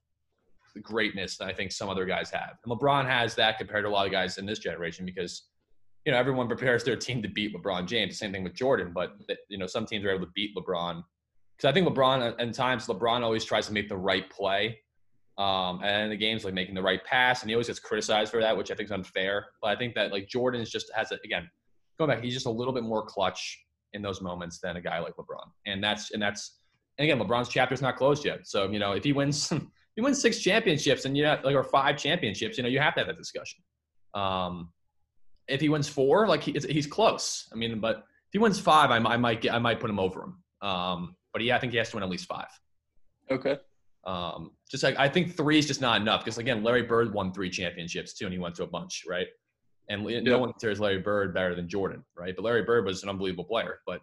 greatness 0.83 1.37
than 1.37 1.49
I 1.49 1.53
think 1.53 1.71
some 1.71 1.89
other 1.89 2.05
guys 2.05 2.29
have. 2.29 2.57
And 2.63 2.71
LeBron 2.71 3.05
has 3.07 3.35
that 3.35 3.57
compared 3.57 3.85
to 3.85 3.89
a 3.89 3.91
lot 3.91 4.05
of 4.05 4.11
guys 4.11 4.37
in 4.37 4.45
this 4.45 4.59
generation 4.59 5.05
because 5.05 5.49
you 6.05 6.11
know 6.11 6.17
everyone 6.17 6.47
prepares 6.47 6.83
their 6.83 6.95
team 6.95 7.21
to 7.21 7.27
beat 7.27 7.55
LeBron 7.55 7.87
James. 7.87 8.17
Same 8.17 8.31
thing 8.31 8.43
with 8.43 8.53
Jordan, 8.53 8.91
but 8.93 9.13
you 9.49 9.57
know 9.57 9.67
some 9.67 9.85
teams 9.85 10.05
are 10.05 10.11
able 10.11 10.25
to 10.25 10.31
beat 10.35 10.55
LeBron 10.55 11.03
because 11.57 11.69
I 11.69 11.73
think 11.73 11.87
LeBron 11.87 12.21
uh, 12.21 12.35
at 12.41 12.53
times 12.53 12.87
LeBron 12.87 13.21
always 13.21 13.43
tries 13.43 13.67
to 13.67 13.73
make 13.73 13.89
the 13.89 13.97
right 13.97 14.29
play. 14.29 14.79
Um, 15.39 15.81
and 15.83 16.11
the 16.11 16.17
games 16.17 16.43
like 16.43 16.53
making 16.53 16.75
the 16.75 16.81
right 16.81 17.03
pass, 17.05 17.41
and 17.41 17.49
he 17.49 17.55
always 17.55 17.67
gets 17.67 17.79
criticized 17.79 18.29
for 18.29 18.41
that, 18.41 18.55
which 18.57 18.71
I 18.71 18.75
think 18.75 18.87
is 18.87 18.91
unfair. 18.91 19.47
But 19.61 19.69
I 19.69 19.75
think 19.77 19.95
that 19.95 20.11
like 20.11 20.27
Jordan 20.27 20.63
just 20.65 20.91
has 20.93 21.13
a, 21.13 21.17
again 21.23 21.49
going 21.97 22.09
back, 22.09 22.21
he's 22.21 22.33
just 22.33 22.45
a 22.45 22.51
little 22.51 22.73
bit 22.73 22.83
more 22.83 23.05
clutch 23.05 23.57
in 23.93 24.01
those 24.01 24.21
moments 24.21 24.59
than 24.59 24.75
a 24.75 24.81
guy 24.81 24.99
like 24.99 25.15
LeBron, 25.15 25.47
and 25.65 25.81
that's 25.81 26.11
and 26.11 26.21
that's 26.21 26.59
and 26.97 27.09
again 27.09 27.25
LeBron's 27.25 27.47
chapter 27.47 27.73
is 27.73 27.81
not 27.81 27.95
closed 27.95 28.25
yet. 28.25 28.47
So 28.47 28.69
you 28.69 28.79
know 28.79 28.91
if 28.91 29.03
he 29.05 29.13
wins 29.13 29.49
he 29.95 30.01
wins 30.01 30.21
six 30.21 30.39
championships 30.39 31.05
and 31.05 31.15
you 31.15 31.23
know 31.23 31.39
like 31.41 31.55
or 31.55 31.63
five 31.63 31.97
championships, 31.97 32.57
you 32.57 32.63
know 32.63 32.69
you 32.69 32.79
have 32.79 32.93
to 32.95 32.99
have 32.99 33.07
that 33.07 33.17
discussion. 33.17 33.63
Um, 34.13 34.73
if 35.47 35.61
he 35.61 35.69
wins 35.69 35.87
four, 35.87 36.27
like 36.27 36.43
he, 36.43 36.51
he's 36.69 36.85
close. 36.85 37.47
I 37.53 37.55
mean, 37.55 37.79
but 37.79 37.97
if 37.97 38.33
he 38.33 38.39
wins 38.39 38.59
five, 38.59 38.91
I, 38.91 38.97
I 38.97 39.15
might 39.15 39.39
get 39.39 39.53
I 39.53 39.59
might 39.59 39.79
put 39.79 39.89
him 39.89 39.99
over 39.99 40.21
him. 40.21 40.67
Um, 40.69 41.15
but 41.31 41.41
yeah, 41.43 41.55
I 41.55 41.59
think 41.59 41.71
he 41.71 41.77
has 41.77 41.89
to 41.91 41.95
win 41.95 42.03
at 42.03 42.09
least 42.09 42.25
five. 42.25 42.49
Okay. 43.31 43.57
Um, 44.05 44.51
just 44.69 44.83
like 44.83 44.97
I 44.97 45.09
think 45.09 45.35
three 45.35 45.59
is 45.59 45.67
just 45.67 45.81
not 45.81 46.01
enough 46.01 46.23
because 46.23 46.37
again, 46.37 46.63
Larry 46.63 46.83
Bird 46.83 47.13
won 47.13 47.31
three 47.33 47.49
championships 47.49 48.13
too, 48.13 48.25
and 48.25 48.33
he 48.33 48.39
went 48.39 48.55
to 48.55 48.63
a 48.63 48.67
bunch, 48.67 49.03
right? 49.07 49.27
And 49.89 50.07
yeah. 50.09 50.19
no 50.21 50.39
one 50.39 50.51
considers 50.51 50.79
Larry 50.79 50.99
Bird 50.99 51.33
better 51.33 51.55
than 51.55 51.67
Jordan, 51.67 52.03
right? 52.17 52.35
But 52.35 52.45
Larry 52.45 52.63
Bird 52.63 52.85
was 52.85 53.03
an 53.03 53.09
unbelievable 53.09 53.45
player. 53.45 53.79
But 53.85 54.01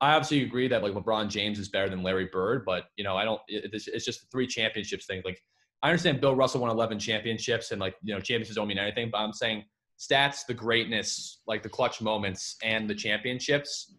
I 0.00 0.14
obviously 0.14 0.42
agree 0.42 0.68
that 0.68 0.82
like 0.82 0.92
LeBron 0.92 1.28
James 1.28 1.58
is 1.58 1.68
better 1.68 1.88
than 1.88 2.02
Larry 2.02 2.28
Bird, 2.32 2.64
but 2.64 2.86
you 2.96 3.04
know 3.04 3.16
I 3.16 3.24
don't. 3.24 3.40
It, 3.48 3.70
it's 3.72 4.04
just 4.04 4.20
the 4.20 4.26
three 4.30 4.46
championships 4.46 5.06
thing. 5.06 5.22
Like 5.24 5.40
I 5.82 5.88
understand 5.88 6.20
Bill 6.20 6.34
Russell 6.34 6.60
won 6.60 6.70
11 6.70 6.98
championships, 6.98 7.70
and 7.70 7.80
like 7.80 7.94
you 8.02 8.14
know 8.14 8.20
championships 8.20 8.56
don't 8.56 8.68
mean 8.68 8.78
anything, 8.78 9.10
but 9.10 9.18
I'm 9.18 9.32
saying 9.32 9.64
stats, 9.98 10.46
the 10.46 10.54
greatness, 10.54 11.42
like 11.46 11.62
the 11.62 11.68
clutch 11.68 12.00
moments, 12.00 12.56
and 12.62 12.90
the 12.90 12.94
championships 12.94 13.94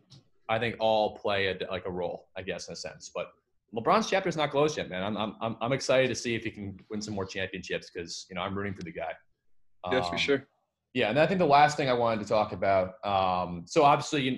I 0.49 0.59
think 0.59 0.75
all 0.79 1.17
play 1.17 1.47
a, 1.47 1.57
like 1.71 1.85
a 1.85 1.91
role, 1.91 2.27
I 2.35 2.41
guess, 2.41 2.67
in 2.67 2.73
a 2.73 2.75
sense. 2.75 3.11
But 3.13 3.27
LeBron's 3.75 4.09
chapter 4.09 4.29
is 4.29 4.37
not 4.37 4.51
closed 4.51 4.77
yet, 4.77 4.89
man. 4.89 5.03
I'm, 5.03 5.35
I'm, 5.41 5.57
I'm 5.59 5.73
excited 5.73 6.07
to 6.09 6.15
see 6.15 6.35
if 6.35 6.43
he 6.43 6.51
can 6.51 6.79
win 6.89 7.01
some 7.01 7.15
more 7.15 7.25
championships 7.25 7.89
because, 7.91 8.25
you 8.29 8.35
know, 8.35 8.41
I'm 8.41 8.55
rooting 8.55 8.73
for 8.73 8.83
the 8.83 8.91
guy. 8.91 9.13
Yeah, 9.91 9.99
um, 9.99 10.11
for 10.11 10.17
sure. 10.17 10.47
Yeah. 10.93 11.09
And 11.09 11.19
I 11.19 11.25
think 11.25 11.39
the 11.39 11.45
last 11.45 11.75
thing 11.75 11.89
I 11.89 11.93
wanted 11.93 12.21
to 12.21 12.27
talk 12.27 12.51
about, 12.51 12.93
um, 13.03 13.63
so 13.65 13.83
obviously 13.83 14.21
you, 14.21 14.37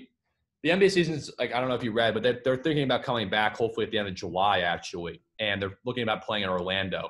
the 0.64 0.70
NBA 0.70 0.90
season's 0.90 1.30
like, 1.38 1.54
I 1.54 1.60
don't 1.60 1.68
know 1.68 1.76
if 1.76 1.84
you 1.84 1.92
read, 1.92 2.14
but 2.14 2.24
they're, 2.24 2.40
they're 2.44 2.58
thinking 2.58 2.84
about 2.84 3.04
coming 3.04 3.30
back 3.30 3.58
hopefully 3.58 3.86
at 3.86 3.92
the 3.92 3.98
end 3.98 4.08
of 4.08 4.16
July, 4.16 4.60
actually. 4.60 5.22
And 5.40 5.62
they're 5.62 5.78
looking 5.86 6.04
about 6.04 6.24
playing 6.24 6.44
in 6.44 6.50
Orlando. 6.50 7.10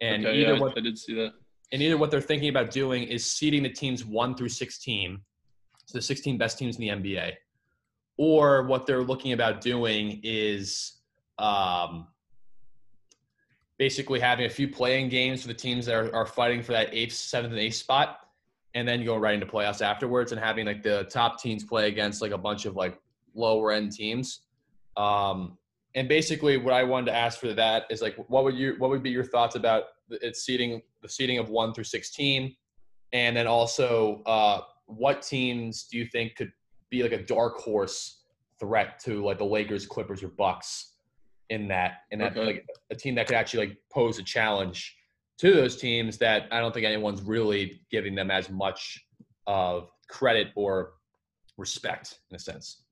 And 0.00 0.24
okay, 0.24 0.40
either 0.40 0.54
yeah, 0.54 0.60
what, 0.60 0.78
I 0.78 0.80
did 0.80 0.98
see 0.98 1.14
that. 1.14 1.32
And 1.72 1.82
either 1.82 1.98
what 1.98 2.10
they're 2.10 2.22
thinking 2.22 2.48
about 2.48 2.70
doing 2.70 3.04
is 3.04 3.24
seeding 3.30 3.62
the 3.62 3.68
teams 3.68 4.04
one 4.04 4.34
through 4.34 4.48
16, 4.48 5.20
so 5.84 5.98
the 5.98 6.02
16 6.02 6.38
best 6.38 6.58
teams 6.58 6.78
in 6.78 6.80
the 6.80 6.88
NBA 6.88 7.34
or 8.20 8.64
what 8.64 8.84
they're 8.84 9.02
looking 9.02 9.32
about 9.32 9.62
doing 9.62 10.20
is 10.22 10.99
um, 11.40 12.06
basically 13.78 14.20
having 14.20 14.44
a 14.44 14.50
few 14.50 14.68
playing 14.68 15.08
games 15.08 15.42
for 15.42 15.48
the 15.48 15.54
teams 15.54 15.86
that 15.86 15.94
are, 15.94 16.14
are 16.14 16.26
fighting 16.26 16.62
for 16.62 16.72
that 16.72 16.92
eighth, 16.92 17.14
seventh, 17.14 17.52
and 17.52 17.60
eighth 17.60 17.76
spot, 17.76 18.18
and 18.74 18.86
then 18.86 19.04
going 19.04 19.20
right 19.20 19.34
into 19.34 19.46
playoffs 19.46 19.80
afterwards, 19.80 20.32
and 20.32 20.40
having 20.40 20.66
like 20.66 20.82
the 20.82 21.04
top 21.10 21.40
teams 21.40 21.64
play 21.64 21.88
against 21.88 22.20
like 22.20 22.32
a 22.32 22.38
bunch 22.38 22.66
of 22.66 22.76
like 22.76 23.00
lower 23.34 23.72
end 23.72 23.92
teams. 23.92 24.40
Um, 24.96 25.56
and 25.94 26.08
basically, 26.08 26.56
what 26.58 26.74
I 26.74 26.84
wanted 26.84 27.06
to 27.06 27.16
ask 27.16 27.40
for 27.40 27.52
that 27.54 27.84
is 27.90 28.02
like, 28.02 28.16
what 28.28 28.44
would 28.44 28.54
you, 28.54 28.74
what 28.78 28.90
would 28.90 29.02
be 29.02 29.10
your 29.10 29.24
thoughts 29.24 29.56
about 29.56 29.84
its 30.10 30.44
seating, 30.44 30.82
the 31.02 31.08
seating 31.08 31.38
of 31.38 31.48
one 31.48 31.72
through 31.72 31.84
sixteen, 31.84 32.54
and 33.12 33.36
then 33.36 33.46
also, 33.46 34.22
uh, 34.26 34.60
what 34.86 35.22
teams 35.22 35.84
do 35.84 35.96
you 35.96 36.04
think 36.04 36.36
could 36.36 36.52
be 36.90 37.02
like 37.02 37.12
a 37.12 37.22
dark 37.22 37.56
horse 37.56 38.24
threat 38.58 39.00
to 39.00 39.24
like 39.24 39.38
the 39.38 39.44
Lakers, 39.44 39.86
Clippers, 39.86 40.22
or 40.22 40.28
Bucks 40.28 40.89
in 41.50 41.68
that 41.68 42.02
in 42.10 42.20
that 42.20 42.32
okay. 42.32 42.46
like 42.46 42.66
a 42.90 42.94
team 42.94 43.14
that 43.16 43.26
could 43.26 43.36
actually 43.36 43.66
like 43.66 43.76
pose 43.92 44.18
a 44.18 44.22
challenge 44.22 44.96
to 45.38 45.52
those 45.52 45.76
teams 45.76 46.16
that 46.18 46.46
I 46.50 46.60
don't 46.60 46.72
think 46.72 46.86
anyone's 46.86 47.22
really 47.22 47.80
giving 47.90 48.14
them 48.14 48.30
as 48.30 48.48
much 48.50 49.04
of 49.46 49.90
credit 50.08 50.48
or 50.54 50.92
respect 51.56 52.18
in 52.30 52.36
a 52.36 52.38
sense. 52.38 52.82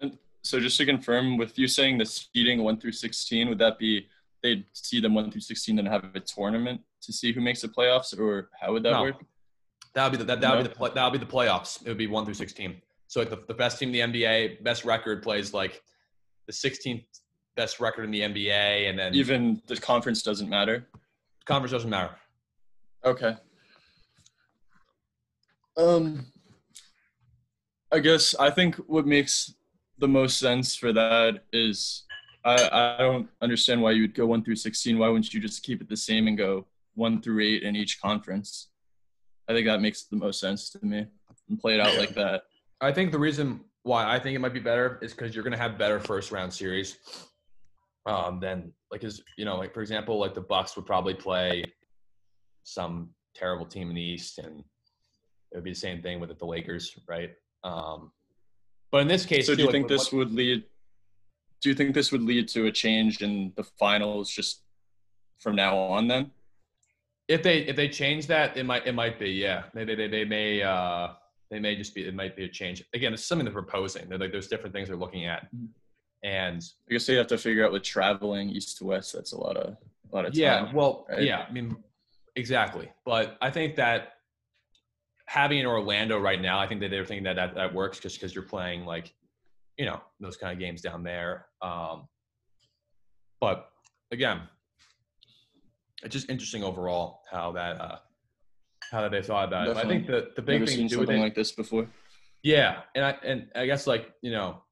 And 0.00 0.18
so 0.42 0.60
just 0.60 0.76
to 0.78 0.86
confirm, 0.86 1.36
with 1.36 1.58
you 1.58 1.68
saying 1.68 1.98
the 1.98 2.06
seeding 2.06 2.62
one 2.62 2.78
through 2.78 2.92
sixteen, 2.92 3.48
would 3.48 3.58
that 3.58 3.78
be 3.78 4.06
they'd 4.42 4.64
see 4.72 5.00
them 5.00 5.14
one 5.14 5.30
through 5.30 5.40
sixteen 5.40 5.78
and 5.78 5.88
have 5.88 6.04
a 6.14 6.20
tournament 6.20 6.80
to 7.02 7.12
see 7.12 7.32
who 7.32 7.40
makes 7.40 7.62
the 7.62 7.68
playoffs, 7.68 8.18
or 8.18 8.50
how 8.60 8.72
would 8.72 8.82
that 8.82 8.92
no. 8.92 9.02
work? 9.02 9.24
That 9.94 10.04
would 10.04 10.12
be 10.12 10.18
the, 10.18 10.24
that, 10.24 10.40
that 10.42 10.56
would 10.56 10.68
be 10.68 10.74
the 10.74 10.94
that 10.94 11.04
would 11.04 11.18
be 11.18 11.24
the 11.24 11.32
playoffs. 11.32 11.82
It 11.82 11.88
would 11.88 11.98
be 11.98 12.06
one 12.06 12.24
through 12.24 12.34
sixteen. 12.34 12.82
So 13.06 13.20
like 13.20 13.30
the, 13.30 13.42
the 13.48 13.54
best 13.54 13.78
team 13.78 13.94
in 13.94 14.12
the 14.12 14.20
NBA, 14.20 14.62
best 14.62 14.84
record 14.84 15.22
plays 15.22 15.54
like 15.54 15.82
the 16.48 16.52
16th 16.52 17.04
best 17.58 17.80
record 17.80 18.04
in 18.04 18.12
the 18.12 18.20
NBA, 18.20 18.88
and 18.88 18.96
then 18.96 19.16
even 19.16 19.60
the 19.66 19.76
conference 19.76 20.22
doesn't 20.22 20.48
matter. 20.48 20.86
Conference 21.44 21.72
doesn't 21.72 21.90
matter. 21.90 22.14
Okay. 23.04 23.36
Um, 25.76 26.26
I 27.92 27.98
guess 27.98 28.36
I 28.36 28.50
think 28.50 28.76
what 28.76 29.08
makes 29.08 29.54
the 29.98 30.06
most 30.06 30.38
sense 30.38 30.76
for 30.76 30.92
that 30.92 31.42
is 31.52 32.04
I, 32.44 32.96
I 33.00 33.02
don't 33.02 33.28
understand 33.42 33.82
why 33.82 33.90
you 33.90 34.02
would 34.02 34.14
go 34.14 34.26
one 34.26 34.44
through 34.44 34.56
16. 34.56 34.96
Why 34.96 35.08
wouldn't 35.08 35.34
you 35.34 35.40
just 35.40 35.64
keep 35.64 35.80
it 35.80 35.88
the 35.88 35.96
same 35.96 36.28
and 36.28 36.38
go 36.38 36.64
one 36.94 37.20
through 37.20 37.40
eight 37.42 37.64
in 37.64 37.74
each 37.74 38.00
conference? 38.00 38.68
I 39.48 39.52
think 39.52 39.66
that 39.66 39.80
makes 39.80 40.04
the 40.04 40.16
most 40.16 40.38
sense 40.38 40.70
to 40.70 40.86
me 40.86 41.06
and 41.48 41.58
play 41.58 41.74
it 41.74 41.80
out 41.80 41.98
like 41.98 42.14
that. 42.14 42.42
I 42.80 42.92
think 42.92 43.10
the 43.10 43.18
reason 43.18 43.60
why 43.82 44.08
I 44.14 44.20
think 44.20 44.36
it 44.36 44.38
might 44.38 44.54
be 44.54 44.60
better 44.60 45.00
is 45.02 45.12
because 45.12 45.34
you're 45.34 45.42
going 45.42 45.58
to 45.58 45.58
have 45.58 45.76
better 45.76 45.98
first 45.98 46.30
round 46.30 46.52
series 46.52 46.98
um, 48.08 48.40
than 48.40 48.72
like 48.90 49.04
is 49.04 49.22
you 49.36 49.44
know 49.44 49.56
like 49.56 49.74
for 49.74 49.80
example 49.80 50.18
like 50.18 50.34
the 50.34 50.40
Bucks 50.40 50.76
would 50.76 50.86
probably 50.86 51.14
play 51.14 51.64
some 52.64 53.10
terrible 53.34 53.66
team 53.66 53.88
in 53.88 53.94
the 53.94 54.02
East 54.02 54.38
and 54.38 54.64
it 55.50 55.56
would 55.56 55.64
be 55.64 55.70
the 55.70 55.76
same 55.76 56.02
thing 56.02 56.20
with 56.20 56.36
the 56.38 56.44
Lakers, 56.44 56.94
right? 57.08 57.30
Um, 57.64 58.12
but 58.90 59.02
in 59.02 59.08
this 59.08 59.24
case, 59.24 59.46
so 59.46 59.54
do 59.54 59.62
you 59.62 59.66
like, 59.66 59.72
think 59.72 59.88
this 59.88 60.12
what, 60.12 60.18
would 60.18 60.32
lead? 60.32 60.64
Do 61.62 61.68
you 61.68 61.74
think 61.74 61.94
this 61.94 62.12
would 62.12 62.22
lead 62.22 62.48
to 62.48 62.66
a 62.66 62.72
change 62.72 63.22
in 63.22 63.52
the 63.56 63.64
finals 63.78 64.30
just 64.30 64.62
from 65.40 65.56
now 65.56 65.76
on? 65.76 66.08
Then, 66.08 66.30
if 67.28 67.42
they 67.42 67.60
if 67.60 67.76
they 67.76 67.88
change 67.88 68.26
that, 68.28 68.56
it 68.56 68.64
might 68.64 68.86
it 68.86 68.94
might 68.94 69.18
be 69.18 69.30
yeah. 69.30 69.64
Maybe 69.74 69.94
they 69.94 70.06
they, 70.06 70.18
they 70.18 70.24
may 70.24 70.62
uh, 70.62 71.08
they 71.50 71.58
may 71.58 71.76
just 71.76 71.94
be 71.94 72.06
it 72.06 72.14
might 72.14 72.36
be 72.36 72.44
a 72.44 72.48
change. 72.48 72.84
Again, 72.94 73.12
it's 73.12 73.24
something 73.24 73.44
they're 73.44 73.52
proposing. 73.52 74.08
They're 74.08 74.18
like 74.18 74.32
there's 74.32 74.48
different 74.48 74.74
things 74.74 74.88
they're 74.88 74.96
looking 74.96 75.26
at, 75.26 75.46
mm-hmm. 75.46 75.66
And 76.22 76.62
I 76.88 76.92
guess 76.92 77.06
they 77.06 77.14
have 77.14 77.26
to 77.28 77.38
figure 77.38 77.64
out 77.64 77.72
with 77.72 77.82
traveling 77.82 78.50
east 78.50 78.78
to 78.78 78.84
west. 78.84 79.12
That's 79.12 79.32
a 79.32 79.38
lot 79.38 79.56
of 79.56 79.76
a 80.10 80.16
lot 80.16 80.24
of 80.26 80.32
time. 80.32 80.40
Yeah, 80.40 80.72
well, 80.72 81.06
right? 81.08 81.22
yeah. 81.22 81.44
I 81.48 81.52
mean, 81.52 81.76
exactly. 82.36 82.90
But 83.04 83.36
I 83.40 83.50
think 83.50 83.76
that 83.76 84.14
having 85.26 85.58
in 85.58 85.66
Orlando 85.66 86.18
right 86.18 86.40
now, 86.40 86.58
I 86.58 86.66
think 86.66 86.80
that 86.80 86.90
they're 86.90 87.04
thinking 87.04 87.24
that 87.24 87.36
that, 87.36 87.54
that 87.54 87.74
works 87.74 87.98
just 87.98 88.16
because 88.16 88.34
you're 88.34 88.44
playing 88.44 88.84
like, 88.84 89.14
you 89.76 89.84
know, 89.84 90.00
those 90.20 90.36
kind 90.36 90.52
of 90.52 90.58
games 90.58 90.80
down 90.80 91.02
there. 91.02 91.46
Um, 91.60 92.08
but 93.40 93.70
again, 94.10 94.40
it's 96.02 96.14
just 96.14 96.30
interesting 96.30 96.64
overall 96.64 97.22
how 97.30 97.52
that 97.52 97.80
uh, 97.80 97.98
how 98.90 99.08
they 99.08 99.22
thought 99.22 99.48
about 99.48 99.66
Definitely. 99.66 99.80
it. 99.80 99.84
I 99.84 99.88
think 99.88 100.06
the 100.06 100.30
the 100.36 100.42
big 100.42 100.60
Never 100.60 100.66
thing 100.66 100.76
seen 100.76 100.88
something 100.88 101.18
it, 101.18 101.20
like 101.20 101.34
this 101.34 101.52
before. 101.52 101.86
Yeah, 102.42 102.80
and 102.94 103.04
I 103.04 103.16
and 103.24 103.48
I 103.54 103.66
guess 103.66 103.86
like 103.86 104.12
you 104.22 104.30
know, 104.30 104.62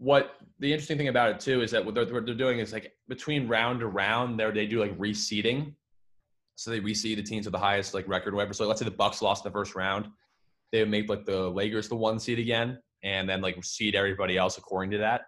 what 0.00 0.36
the 0.60 0.72
interesting 0.72 0.96
thing 0.96 1.08
about 1.08 1.30
it 1.30 1.38
too 1.38 1.60
is 1.60 1.70
that 1.70 1.84
what 1.84 1.94
they're, 1.94 2.06
what 2.06 2.24
they're 2.24 2.34
doing 2.34 2.58
is 2.58 2.72
like 2.72 2.90
between 3.06 3.46
round 3.46 3.80
to 3.80 3.86
round, 3.86 4.40
there 4.40 4.50
they 4.50 4.66
do 4.66 4.80
like 4.80 4.96
reseeding. 4.98 5.74
So 6.56 6.70
they 6.70 6.80
reseed 6.80 7.16
the 7.16 7.22
teams 7.22 7.44
with 7.44 7.52
the 7.52 7.58
highest 7.58 7.92
like 7.92 8.08
record, 8.08 8.34
whatever. 8.34 8.54
So 8.54 8.66
let's 8.66 8.80
say 8.80 8.86
the 8.86 8.90
Bucks 8.90 9.20
lost 9.20 9.44
the 9.44 9.50
first 9.50 9.74
round, 9.74 10.08
they 10.72 10.80
would 10.80 10.88
make 10.88 11.10
like 11.10 11.26
the 11.26 11.50
Lakers 11.50 11.88
the 11.88 11.96
one 11.96 12.18
seed 12.18 12.38
again, 12.38 12.78
and 13.04 13.28
then 13.28 13.42
like 13.42 13.62
seed 13.62 13.94
everybody 13.94 14.38
else 14.38 14.56
according 14.56 14.90
to 14.92 14.98
that, 14.98 15.22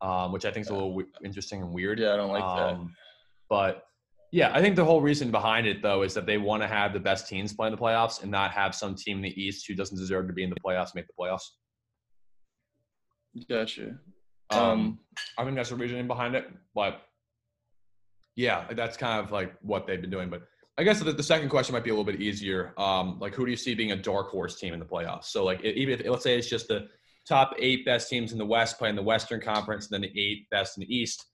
um, 0.00 0.32
which 0.32 0.46
I 0.46 0.50
think 0.50 0.64
is 0.64 0.70
a 0.70 0.74
little 0.74 0.90
w- 0.90 1.08
interesting 1.22 1.60
and 1.60 1.70
weird. 1.70 1.98
Yeah, 1.98 2.14
I 2.14 2.16
don't 2.16 2.32
like 2.32 2.42
um, 2.42 2.56
that. 2.56 2.92
But 3.50 3.82
yeah, 4.32 4.50
I 4.54 4.62
think 4.62 4.76
the 4.76 4.84
whole 4.84 5.02
reason 5.02 5.30
behind 5.30 5.66
it 5.66 5.82
though 5.82 6.02
is 6.02 6.14
that 6.14 6.24
they 6.24 6.38
want 6.38 6.62
to 6.62 6.68
have 6.68 6.94
the 6.94 7.00
best 7.00 7.28
teams 7.28 7.52
play 7.52 7.68
in 7.68 7.72
the 7.72 7.78
playoffs 7.78 8.22
and 8.22 8.30
not 8.30 8.50
have 8.52 8.74
some 8.74 8.94
team 8.94 9.18
in 9.18 9.22
the 9.22 9.42
East 9.42 9.66
who 9.68 9.74
doesn't 9.74 9.98
deserve 9.98 10.26
to 10.26 10.32
be 10.32 10.42
in 10.42 10.50
the 10.50 10.56
playoffs 10.56 10.94
make 10.94 11.06
the 11.06 11.12
playoffs. 11.18 11.44
Gotcha. 13.48 13.98
Um, 14.50 14.60
um 14.60 14.98
I 15.38 15.44
think 15.44 15.56
that's 15.56 15.70
the 15.70 15.76
reasoning 15.76 16.06
behind 16.06 16.34
it, 16.34 16.48
but 16.74 17.02
yeah, 18.36 18.66
that's 18.72 18.96
kind 18.96 19.24
of 19.24 19.32
like 19.32 19.54
what 19.62 19.86
they've 19.86 20.00
been 20.00 20.10
doing. 20.10 20.30
But 20.30 20.42
I 20.78 20.84
guess 20.84 21.00
the, 21.00 21.12
the 21.12 21.22
second 21.22 21.48
question 21.48 21.72
might 21.72 21.84
be 21.84 21.90
a 21.90 21.94
little 21.94 22.04
bit 22.04 22.20
easier. 22.20 22.74
Um, 22.76 23.18
like, 23.18 23.34
who 23.34 23.46
do 23.46 23.50
you 23.50 23.56
see 23.56 23.74
being 23.74 23.92
a 23.92 23.96
dark 23.96 24.28
horse 24.28 24.60
team 24.60 24.74
in 24.74 24.80
the 24.80 24.86
playoffs? 24.86 25.24
So, 25.24 25.42
like, 25.42 25.64
even 25.64 25.98
if 25.98 26.06
let's 26.06 26.22
say 26.22 26.36
it's 26.36 26.48
just 26.48 26.68
the 26.68 26.88
top 27.26 27.54
eight 27.58 27.84
best 27.84 28.08
teams 28.08 28.32
in 28.32 28.38
the 28.38 28.44
West 28.44 28.78
playing 28.78 28.94
the 28.94 29.02
Western 29.02 29.40
Conference, 29.40 29.86
and 29.86 29.94
then 29.94 30.02
the 30.02 30.20
eight 30.20 30.48
best 30.50 30.76
in 30.76 30.82
the 30.82 30.94
East. 30.94 31.24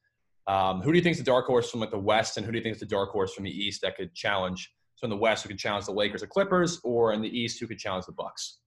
Um, 0.46 0.80
who 0.80 0.92
do 0.92 0.98
you 0.98 1.02
think 1.02 1.12
is 1.12 1.18
the 1.18 1.24
dark 1.24 1.46
horse 1.46 1.70
from 1.70 1.80
like 1.80 1.90
the 1.90 1.98
West, 1.98 2.36
and 2.36 2.46
who 2.46 2.52
do 2.52 2.58
you 2.58 2.62
think 2.62 2.74
is 2.74 2.80
the 2.80 2.86
dark 2.86 3.10
horse 3.10 3.34
from 3.34 3.44
the 3.44 3.50
East 3.50 3.82
that 3.82 3.96
could 3.96 4.14
challenge? 4.14 4.72
So 4.94 5.04
in 5.04 5.10
the 5.10 5.16
West, 5.16 5.42
who 5.42 5.48
could 5.48 5.58
challenge 5.58 5.86
the 5.86 5.92
Lakers 5.92 6.22
or 6.22 6.28
Clippers, 6.28 6.80
or 6.84 7.12
in 7.12 7.20
the 7.20 7.28
East, 7.28 7.58
who 7.58 7.66
could 7.66 7.78
challenge 7.78 8.06
the 8.06 8.12
Bucks? 8.12 8.58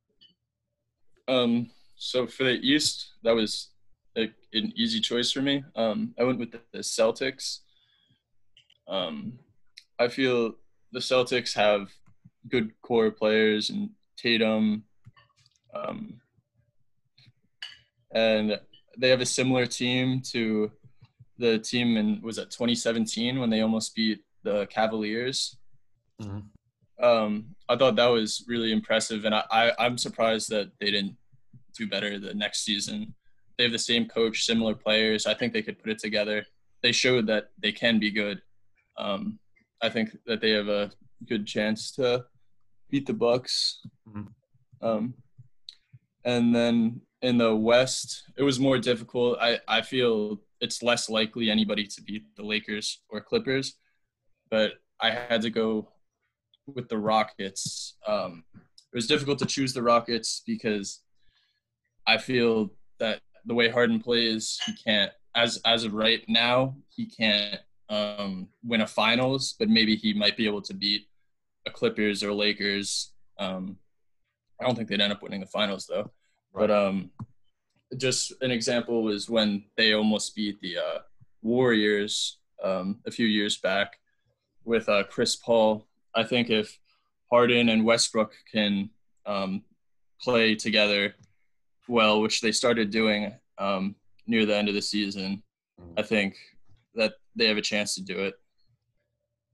Um, 1.29 1.69
so 1.95 2.27
for 2.27 2.43
the 2.43 2.59
East, 2.61 3.13
that 3.23 3.35
was 3.35 3.69
a, 4.17 4.23
an 4.53 4.73
easy 4.75 4.99
choice 4.99 5.31
for 5.31 5.41
me. 5.41 5.63
Um, 5.75 6.13
I 6.19 6.23
went 6.23 6.39
with 6.39 6.51
the, 6.51 6.61
the 6.71 6.79
Celtics. 6.79 7.59
Um, 8.87 9.39
I 9.99 10.07
feel 10.07 10.55
the 10.91 10.99
Celtics 10.99 11.53
have 11.55 11.91
good 12.47 12.71
core 12.81 13.11
players 13.11 13.69
and 13.69 13.89
Tatum, 14.17 14.83
um, 15.73 16.21
and 18.13 18.59
they 18.97 19.09
have 19.09 19.21
a 19.21 19.25
similar 19.25 19.65
team 19.65 20.21
to 20.31 20.71
the 21.37 21.59
team 21.59 21.97
in 21.97 22.21
was 22.21 22.37
it 22.37 22.49
2017 22.51 23.39
when 23.39 23.49
they 23.49 23.61
almost 23.61 23.93
beat 23.93 24.23
the 24.43 24.65
Cavaliers. 24.67 25.57
Mm-hmm. 26.21 27.03
Um, 27.03 27.55
I 27.67 27.75
thought 27.75 27.97
that 27.97 28.07
was 28.07 28.45
really 28.47 28.71
impressive, 28.71 29.25
and 29.25 29.35
I, 29.35 29.43
I 29.51 29.71
I'm 29.79 29.97
surprised 29.97 30.49
that 30.51 30.71
they 30.79 30.91
didn't 30.91 31.17
do 31.77 31.87
better 31.87 32.19
the 32.19 32.33
next 32.33 32.63
season. 32.63 33.13
They 33.57 33.63
have 33.63 33.71
the 33.71 33.79
same 33.79 34.07
coach, 34.07 34.45
similar 34.45 34.75
players. 34.75 35.25
I 35.25 35.33
think 35.33 35.53
they 35.53 35.61
could 35.61 35.79
put 35.79 35.91
it 35.91 35.99
together. 35.99 36.45
They 36.81 36.91
showed 36.91 37.27
that 37.27 37.51
they 37.57 37.71
can 37.71 37.99
be 37.99 38.11
good. 38.11 38.41
Um, 38.97 39.39
I 39.81 39.89
think 39.89 40.17
that 40.25 40.41
they 40.41 40.51
have 40.51 40.67
a 40.67 40.91
good 41.27 41.45
chance 41.47 41.91
to 41.91 42.25
beat 42.89 43.05
the 43.05 43.13
Bucks. 43.13 43.81
Mm-hmm. 44.07 44.85
Um, 44.85 45.13
and 46.23 46.53
then 46.53 47.01
in 47.21 47.37
the 47.37 47.55
West, 47.55 48.23
it 48.37 48.43
was 48.43 48.59
more 48.59 48.77
difficult. 48.77 49.37
I, 49.39 49.59
I 49.67 49.81
feel 49.81 50.41
it's 50.61 50.83
less 50.83 51.09
likely 51.09 51.49
anybody 51.49 51.85
to 51.87 52.01
beat 52.01 52.23
the 52.35 52.43
Lakers 52.43 53.01
or 53.09 53.21
Clippers, 53.21 53.75
but 54.49 54.73
I 54.99 55.11
had 55.11 55.41
to 55.41 55.49
go 55.49 55.89
with 56.67 56.89
the 56.89 56.97
Rockets. 56.97 57.95
Um, 58.07 58.43
it 58.53 58.95
was 58.95 59.07
difficult 59.07 59.39
to 59.39 59.45
choose 59.45 59.73
the 59.73 59.83
Rockets 59.83 60.41
because 60.45 61.01
I 62.07 62.17
feel 62.17 62.71
that 62.99 63.19
the 63.45 63.53
way 63.53 63.69
Harden 63.69 63.99
plays, 63.99 64.59
he 64.65 64.73
can't 64.73 65.11
as 65.35 65.59
as 65.65 65.83
of 65.83 65.93
right 65.93 66.23
now, 66.27 66.75
he 66.89 67.05
can't 67.05 67.59
um, 67.89 68.47
win 68.63 68.81
a 68.81 68.87
finals, 68.87 69.55
but 69.59 69.69
maybe 69.69 69.95
he 69.95 70.13
might 70.13 70.37
be 70.37 70.47
able 70.47 70.61
to 70.61 70.73
beat 70.73 71.07
a 71.67 71.71
Clippers 71.71 72.23
or 72.23 72.33
Lakers. 72.33 73.11
Um, 73.37 73.77
I 74.59 74.65
don't 74.65 74.75
think 74.75 74.87
they'd 74.87 75.01
end 75.01 75.11
up 75.11 75.21
winning 75.21 75.41
the 75.41 75.47
finals 75.47 75.85
though. 75.87 76.11
Right. 76.53 76.67
But 76.67 76.71
um, 76.71 77.11
just 77.97 78.33
an 78.41 78.51
example 78.51 79.03
was 79.03 79.29
when 79.29 79.65
they 79.77 79.93
almost 79.93 80.35
beat 80.35 80.59
the 80.61 80.77
uh, 80.77 80.99
Warriors 81.41 82.39
um, 82.63 82.99
a 83.05 83.11
few 83.11 83.27
years 83.27 83.57
back 83.57 83.97
with 84.63 84.87
uh, 84.89 85.03
Chris 85.03 85.35
Paul. 85.35 85.87
I 86.15 86.23
think 86.23 86.49
if 86.49 86.79
Harden 87.29 87.69
and 87.69 87.85
Westbrook 87.85 88.33
can 88.51 88.89
um, 89.25 89.63
play 90.21 90.55
together 90.55 91.13
well, 91.87 92.21
which 92.21 92.41
they 92.41 92.51
started 92.51 92.89
doing 92.89 93.33
um, 93.57 93.95
near 94.27 94.45
the 94.45 94.55
end 94.55 94.69
of 94.69 94.75
the 94.75 94.81
season, 94.81 95.43
I 95.97 96.01
think 96.01 96.35
that 96.95 97.13
they 97.35 97.47
have 97.47 97.57
a 97.57 97.61
chance 97.61 97.95
to 97.95 98.01
do 98.01 98.19
it. 98.19 98.35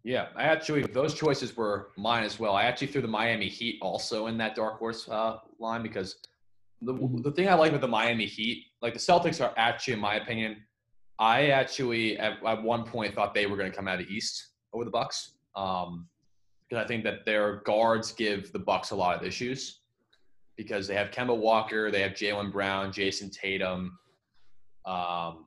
Yeah, 0.03 0.27
I 0.35 0.43
actually 0.43 0.81
those 0.81 1.13
choices 1.13 1.55
were 1.55 1.89
mine 1.95 2.23
as 2.23 2.39
well. 2.39 2.55
I 2.55 2.63
actually 2.63 2.87
threw 2.87 3.01
the 3.01 3.07
Miami 3.07 3.47
Heat 3.47 3.77
also 3.81 4.27
in 4.27 4.37
that 4.39 4.55
dark 4.55 4.79
horse 4.79 5.07
uh, 5.07 5.37
line 5.59 5.83
because 5.83 6.17
the 6.81 6.93
the 7.23 7.31
thing 7.31 7.47
I 7.47 7.53
like 7.53 7.71
with 7.71 7.81
the 7.81 7.87
Miami 7.87 8.25
Heat, 8.25 8.65
like 8.81 8.93
the 8.93 8.99
Celtics 8.99 9.45
are 9.45 9.53
actually, 9.57 9.93
in 9.93 9.99
my 9.99 10.15
opinion, 10.15 10.57
I 11.19 11.49
actually 11.49 12.17
at, 12.17 12.43
at 12.43 12.63
one 12.63 12.83
point 12.83 13.13
thought 13.13 13.35
they 13.35 13.45
were 13.45 13.57
going 13.57 13.69
to 13.69 13.75
come 13.75 13.87
out 13.87 14.01
of 14.01 14.07
East 14.07 14.49
over 14.73 14.83
the 14.83 14.91
Bucks 14.91 15.33
um, 15.55 16.07
because 16.67 16.83
I 16.83 16.87
think 16.87 17.03
that 17.03 17.23
their 17.25 17.57
guards 17.57 18.11
give 18.11 18.51
the 18.51 18.59
Bucks 18.59 18.89
a 18.89 18.95
lot 18.95 19.15
of 19.15 19.23
issues 19.23 19.80
because 20.61 20.87
they 20.87 20.93
have 20.93 21.09
Kemba 21.09 21.35
Walker, 21.35 21.89
they 21.89 22.01
have 22.01 22.11
Jaylen 22.11 22.51
Brown, 22.51 22.91
Jayson 22.91 23.31
Tatum. 23.31 23.97
Um, 24.85 25.45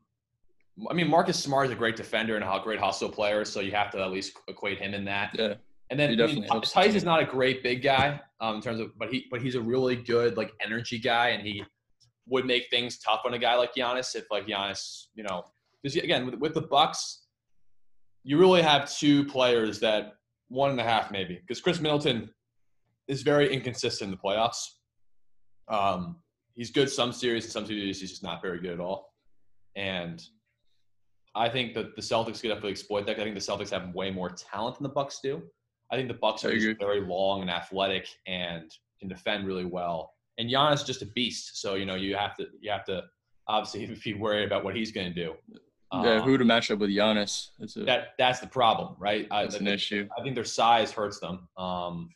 I 0.91 0.95
mean, 0.95 1.09
Marcus 1.09 1.39
Smart 1.39 1.67
is 1.67 1.73
a 1.73 1.77
great 1.77 1.95
defender 1.95 2.35
and 2.35 2.45
a 2.45 2.61
great 2.63 2.81
hustle 2.81 3.09
player, 3.09 3.45
so 3.45 3.61
you 3.61 3.71
have 3.71 3.91
to 3.93 4.03
at 4.03 4.11
least 4.11 4.37
equate 4.49 4.79
him 4.79 4.93
in 4.93 5.05
that. 5.05 5.31
Yeah. 5.39 5.55
And 5.91 6.01
then 6.01 6.21
I 6.21 6.27
mean, 6.27 6.47
not 7.05 7.21
a 7.21 7.25
great 7.25 7.63
big 7.63 7.83
guy 7.83 8.21
um, 8.41 8.57
in 8.57 8.63
terms 8.63 8.81
of, 8.81 8.99
but 8.99 9.13
he 9.13 9.27
but 9.31 9.41
he's 9.41 9.55
a 9.55 9.61
really 9.61 9.95
good 9.95 10.37
like 10.37 10.53
energy 10.61 10.99
guy, 10.99 11.29
and 11.29 11.47
he 11.47 11.63
would 12.27 12.45
make 12.47 12.69
things 12.71 12.99
tough 12.99 13.21
on 13.25 13.35
a 13.35 13.39
guy 13.39 13.55
like 13.55 13.75
Giannis 13.75 14.17
if 14.17 14.25
like 14.31 14.47
Giannis, 14.47 15.07
you 15.15 15.23
know, 15.23 15.45
because 15.83 15.97
again 15.97 16.27
with, 16.27 16.37
with 16.37 16.55
the 16.55 16.63
Bucks, 16.63 17.27
you 18.25 18.39
really 18.39 18.63
have 18.63 18.93
two 18.93 19.25
players 19.27 19.79
that 19.81 20.15
one 20.49 20.71
and 20.71 20.81
a 20.81 20.85
half 20.85 21.11
maybe 21.11 21.35
because 21.35 21.61
Khris 21.61 21.81
Middleton 21.81 22.31
is 23.07 23.23
very 23.23 23.53
inconsistent 23.53 24.11
in 24.11 24.11
the 24.11 24.17
playoffs. 24.17 24.65
Um, 25.69 26.17
he's 26.55 26.71
good 26.71 26.91
some 26.91 27.13
series 27.13 27.45
and 27.45 27.53
some 27.53 27.67
series 27.67 28.01
he's 28.01 28.11
just 28.11 28.23
not 28.23 28.43
very 28.43 28.61
good 28.61 28.73
at 28.73 28.81
all, 28.81 29.13
and 29.77 30.23
I 31.35 31.49
think 31.49 31.75
that 31.75 31.97
the 31.97 32.03
Celtics 32.03 32.41
could 32.41 32.49
definitely 32.49 32.71
exploit 32.71 33.07
that. 33.07 33.19
I 33.19 33.25
think 33.25 33.35
the 33.35 33.41
Celtics 33.41 33.71
have 33.71 33.95
way 33.95 34.11
more 34.11 34.31
talent 34.31 34.77
than 34.79 34.85
the 34.85 34.91
Bucks 34.91 35.21
do. 35.23 35.43
I 35.91 35.97
think 35.97 36.09
the 36.09 36.15
Bucks 36.15 36.45
are 36.45 36.57
just 36.57 36.79
very 36.79 37.01
long 37.01 37.43
and 37.43 37.51
athletic 37.51 38.09
and 38.27 38.71
can 38.99 39.09
defend 39.09 39.47
really 39.47 39.65
well. 39.65 40.13
And 40.39 40.49
Giannis 40.49 40.75
is 40.75 40.83
just 40.85 41.03
a 41.03 41.07
beast. 41.07 41.61
So 41.61 41.75
you 41.75 41.87
know 41.87 41.95
you 41.95 42.17
have 42.17 42.37
to 42.37 42.47
you 42.61 42.71
have 42.71 42.85
to 42.85 43.03
obviously 43.49 43.99
be 44.05 44.15
worried 44.15 44.45
about 44.45 44.65
what 44.65 44.77
he's 44.77 44.93
going 44.93 45.13
to 45.13 45.15
do. 45.15 45.35
Yeah, 45.93 46.17
um, 46.17 46.23
who 46.23 46.39
to 46.39 46.45
match 46.45 46.71
up 46.71 46.79
with 46.81 46.91
Giannis? 46.91 47.51
That's 47.59 47.77
a, 47.77 47.85
that 47.85 48.09
that's 48.19 48.41
the 48.41 48.47
problem, 48.47 48.97
right? 48.99 49.29
That's 49.31 49.57
I, 49.57 49.59
an 49.59 49.69
issue. 49.69 50.09
I 50.19 50.23
think 50.23 50.35
their 50.35 50.45
size 50.45 50.91
hurts 50.91 51.21
them. 51.21 51.49
Um, 51.57 52.11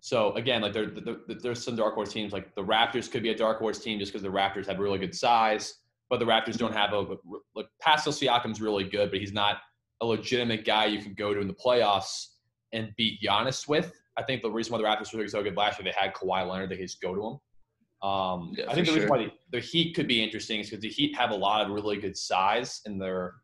so 0.00 0.32
again, 0.34 0.62
like 0.62 0.72
there, 0.72 0.90
there's 1.28 1.62
some 1.62 1.76
dark 1.76 1.94
horse 1.94 2.12
teams. 2.12 2.32
Like 2.32 2.54
the 2.54 2.64
Raptors 2.64 3.10
could 3.10 3.22
be 3.22 3.30
a 3.30 3.36
dark 3.36 3.58
horse 3.58 3.78
team 3.78 3.98
just 3.98 4.12
because 4.12 4.22
the 4.22 4.30
Raptors 4.30 4.66
have 4.66 4.78
really 4.78 4.98
good 4.98 5.14
size 5.14 5.74
but 6.10 6.18
the 6.18 6.26
Raptors 6.26 6.58
don't 6.58 6.74
have 6.74 6.92
a 6.92 7.16
like 7.54 7.68
Pascal 7.80 8.12
Siakam's 8.12 8.60
really 8.60 8.84
good, 8.84 9.10
but 9.10 9.20
he's 9.20 9.32
not 9.32 9.58
a 10.02 10.06
legitimate 10.06 10.64
guy 10.64 10.86
you 10.86 11.00
can 11.00 11.14
go 11.14 11.32
to 11.32 11.40
in 11.40 11.46
the 11.46 11.54
playoffs 11.54 12.26
and 12.72 12.90
beat 12.96 13.20
Giannis 13.22 13.68
with. 13.68 13.92
I 14.16 14.24
think 14.24 14.42
the 14.42 14.50
reason 14.50 14.72
why 14.72 14.78
the 14.78 14.84
Raptors 14.84 15.14
were 15.14 15.26
so 15.28 15.42
good 15.42 15.56
last 15.56 15.78
year, 15.78 15.84
they 15.90 15.98
had 15.98 16.12
Kawhi 16.12 16.46
Leonard, 16.46 16.68
they 16.68 16.76
could 16.76 16.86
just 16.86 17.00
go 17.00 17.14
to 17.14 17.20
him. 17.20 18.08
Um, 18.08 18.54
yeah, 18.56 18.64
I 18.68 18.74
think 18.74 18.86
the 18.86 18.94
reason 18.94 19.08
why 19.08 19.18
the, 19.18 19.30
the, 19.52 19.60
Heat 19.60 19.94
could 19.94 20.08
be 20.08 20.22
interesting 20.22 20.60
is 20.60 20.70
because 20.70 20.82
the 20.82 20.88
Heat 20.88 21.14
have 21.16 21.30
a 21.30 21.34
lot 21.34 21.64
of 21.64 21.70
really 21.70 21.98
good 21.98 22.16
size 22.16 22.80
in 22.86 22.98
their 22.98 23.34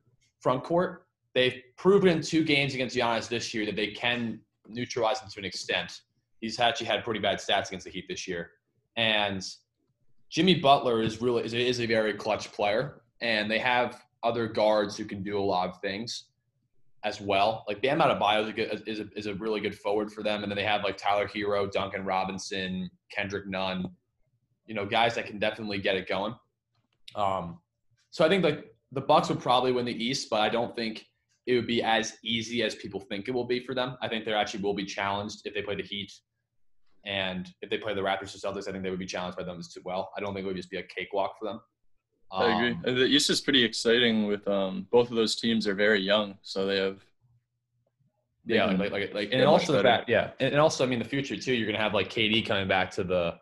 front 0.41 0.65
court. 0.65 1.07
They've 1.35 1.61
proven 1.77 2.09
in 2.09 2.23
two 2.23 2.43
games 2.43 2.75
against 2.75 2.97
Giannis 2.97 3.29
this 3.29 3.53
year 3.53 3.67
that 3.67 3.77
they 3.77 3.89
can 3.89 4.41
neutralize 4.67 5.21
him 5.21 5.29
to 5.29 5.39
an 5.41 5.45
extent. 5.45 6.01
He's 6.41 6.61
actually 6.61 6.87
had 6.87 7.05
pretty 7.05 7.21
bad 7.21 7.39
stats 7.39 7.69
against 7.69 7.85
the 7.85 7.91
Heat 7.91 8.07
this 8.09 8.27
year. 8.29 8.51
And– 8.97 9.47
Jimmy 10.29 10.57
Butler 10.57 11.03
is 11.03 11.21
really 11.23 11.45
is 11.45 11.55
a, 11.55 11.59
is 11.59 11.81
a 11.81 11.87
very 11.87 12.13
clutch 12.15 12.53
player, 12.53 13.03
and 13.21 13.51
they 13.51 13.59
have 13.59 14.03
other 14.23 14.47
guards 14.47 14.97
who 14.97 15.05
can 15.05 15.23
do 15.23 15.39
a 15.39 15.41
lot 15.41 15.69
of 15.69 15.81
things 15.81 16.25
as 17.05 17.21
well. 17.21 17.65
Like 17.69 17.81
Bam 17.81 18.01
Adebayo 18.01 18.43
is 18.43 18.49
a, 18.49 18.53
good, 18.53 18.83
is 18.87 19.01
a, 19.01 19.07
is 19.17 19.27
a 19.27 19.35
really 19.35 19.61
good 19.61 19.75
forward 19.79 20.13
for 20.13 20.23
them, 20.23 20.43
and 20.43 20.51
then 20.51 20.57
they 20.57 20.65
have 20.65 20.83
like 20.83 20.97
Tyler 20.97 21.29
Herro, 21.29 21.71
Duncan 21.71 22.05
Robinson, 22.05 22.91
Kendrick 23.11 23.47
Nunn, 23.47 23.89
you 24.67 24.75
know, 24.75 24.85
guys 24.85 25.15
that 25.15 25.27
can 25.27 25.39
definitely 25.39 25.79
get 25.79 25.95
it 25.95 26.09
going. 26.09 26.35
Um, 27.15 27.61
so 28.11 28.25
I 28.25 28.29
think 28.29 28.43
like 28.43 28.75
the 28.91 29.01
Bucks 29.01 29.29
would 29.29 29.41
probably 29.41 29.71
win 29.71 29.85
the 29.85 30.05
East, 30.05 30.29
but 30.29 30.41
I 30.41 30.49
don't 30.49 30.75
think 30.75 31.07
it 31.47 31.55
would 31.55 31.69
be 31.69 31.85
as 31.85 32.15
easy 32.25 32.65
as 32.65 32.75
people 32.75 32.99
think 32.99 33.29
it 33.29 33.31
will 33.31 33.47
be 33.47 33.65
for 33.65 33.75
them. 33.77 33.97
I 34.03 34.09
think 34.09 34.25
they 34.25 34.33
actually 34.33 34.65
will 34.65 34.75
be 34.75 34.85
challenged 34.85 35.43
if 35.45 35.55
they 35.55 35.63
play 35.63 35.77
the 35.77 35.85
Heat 35.85 36.13
and 37.07 37.49
if 37.63 37.71
they 37.71 37.79
play 37.79 37.95
the 37.95 38.01
Raptors 38.01 38.35
or 38.35 38.39
Celtics, 38.39 38.69
I 38.69 38.73
think 38.73 38.83
they 38.83 38.91
would 38.91 38.99
be 38.99 39.07
challenged 39.07 39.39
by 39.39 39.45
them 39.45 39.59
as 39.59 39.77
well. 39.85 40.11
I 40.17 40.21
don't 40.21 40.35
think 40.35 40.45
it 40.45 40.49
would 40.49 40.57
just 40.57 40.71
be 40.71 40.79
a 40.79 40.83
cakewalk 40.83 41.37
for 41.39 41.47
them. 41.47 41.61
Um, 42.33 42.43
I 42.43 42.57
agree. 42.57 42.91
Um, 42.93 42.99
the 42.99 43.05
East 43.07 43.31
is 43.31 43.41
pretty 43.41 43.63
exciting 43.63 44.27
with 44.27 44.47
um, 44.49 44.89
both 44.91 45.11
of 45.11 45.17
those 45.17 45.37
teams 45.37 45.67
are 45.69 45.75
very 45.75 46.01
young, 46.01 46.37
so 46.43 46.67
they 46.67 46.79
have. 46.79 46.99
They 48.45 48.57
yeah, 48.57 48.67
like 48.67 48.93
like 48.93 49.15
like, 49.15 49.31
and 49.33 49.43
also 49.45 49.73
the 49.73 49.83
fact, 49.83 50.09
yeah, 50.09 50.31
and, 50.41 50.53
and 50.53 50.61
also 50.61 50.85
I 50.85 50.87
mean 50.87 50.99
the 50.99 51.05
future 51.05 51.37
too. 51.37 51.53
You're 51.53 51.67
gonna 51.67 51.83
have 51.83 51.95
like 51.95 52.11
KD 52.11 52.47
coming 52.47 52.69
back 52.69 52.91
to 52.93 53.05
the, 53.05 53.35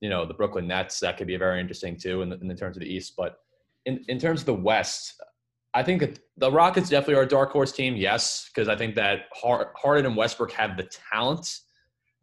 you 0.00 0.08
know, 0.08 0.24
the 0.24 0.32
Brooklyn 0.32 0.66
Nets. 0.66 1.00
That 1.00 1.18
could 1.18 1.26
be 1.26 1.36
very 1.36 1.60
interesting 1.60 1.98
too 1.98 2.22
in 2.22 2.30
the, 2.30 2.38
in 2.40 2.48
the 2.48 2.54
terms 2.54 2.76
of 2.76 2.82
the 2.82 2.88
East. 2.88 3.14
But 3.16 3.38
in 3.84 4.02
in 4.08 4.18
terms 4.18 4.40
of 4.40 4.46
the 4.46 4.54
West, 4.54 5.20
I 5.74 5.82
think 5.82 6.20
the 6.38 6.50
Rockets 6.50 6.88
definitely 6.88 7.16
are 7.16 7.22
a 7.22 7.28
dark 7.28 7.50
horse 7.50 7.72
team. 7.72 7.96
Yes, 7.96 8.48
because 8.54 8.68
I 8.68 8.76
think 8.76 8.94
that 8.94 9.24
Harden 9.32 10.06
and 10.06 10.16
Westbrook 10.16 10.52
have 10.52 10.76
the 10.76 10.88
talent 11.10 11.60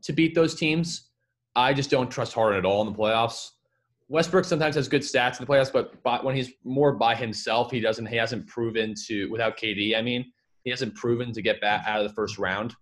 to 0.08 0.14
beat 0.14 0.34
those 0.34 0.56
teams. 0.56 1.10
I 1.56 1.74
just 1.74 1.90
don't 1.90 2.10
trust 2.10 2.34
Harden 2.34 2.58
at 2.58 2.66
all 2.66 2.82
in 2.82 2.92
the 2.92 2.98
playoffs. 2.98 3.52
Westbrook 4.08 4.46
sometimes 4.46 4.76
has 4.76 4.88
good 4.88 5.02
stats 5.02 5.38
in 5.38 5.46
the 5.46 5.52
playoffs, 5.52 5.72
but 5.72 6.24
when 6.24 6.34
he's 6.34 6.52
more 6.64 6.94
by 6.94 7.14
himself, 7.14 7.70
he 7.72 7.82
doesn't. 7.82 8.06
He 8.06 8.16
hasn't 8.16 8.48
proven 8.48 8.94
to 9.08 9.30
without 9.30 9.58
KD. 9.58 9.98
I 9.98 10.02
mean, 10.02 10.32
He 10.64 10.70
hasn't 10.70 10.96
proven 10.96 11.34
to 11.34 11.42
get 11.42 11.60
back 11.60 11.86
out 11.86 12.00
of 12.00 12.08
the 12.08 12.14
first 12.14 12.38
round. 12.38 12.74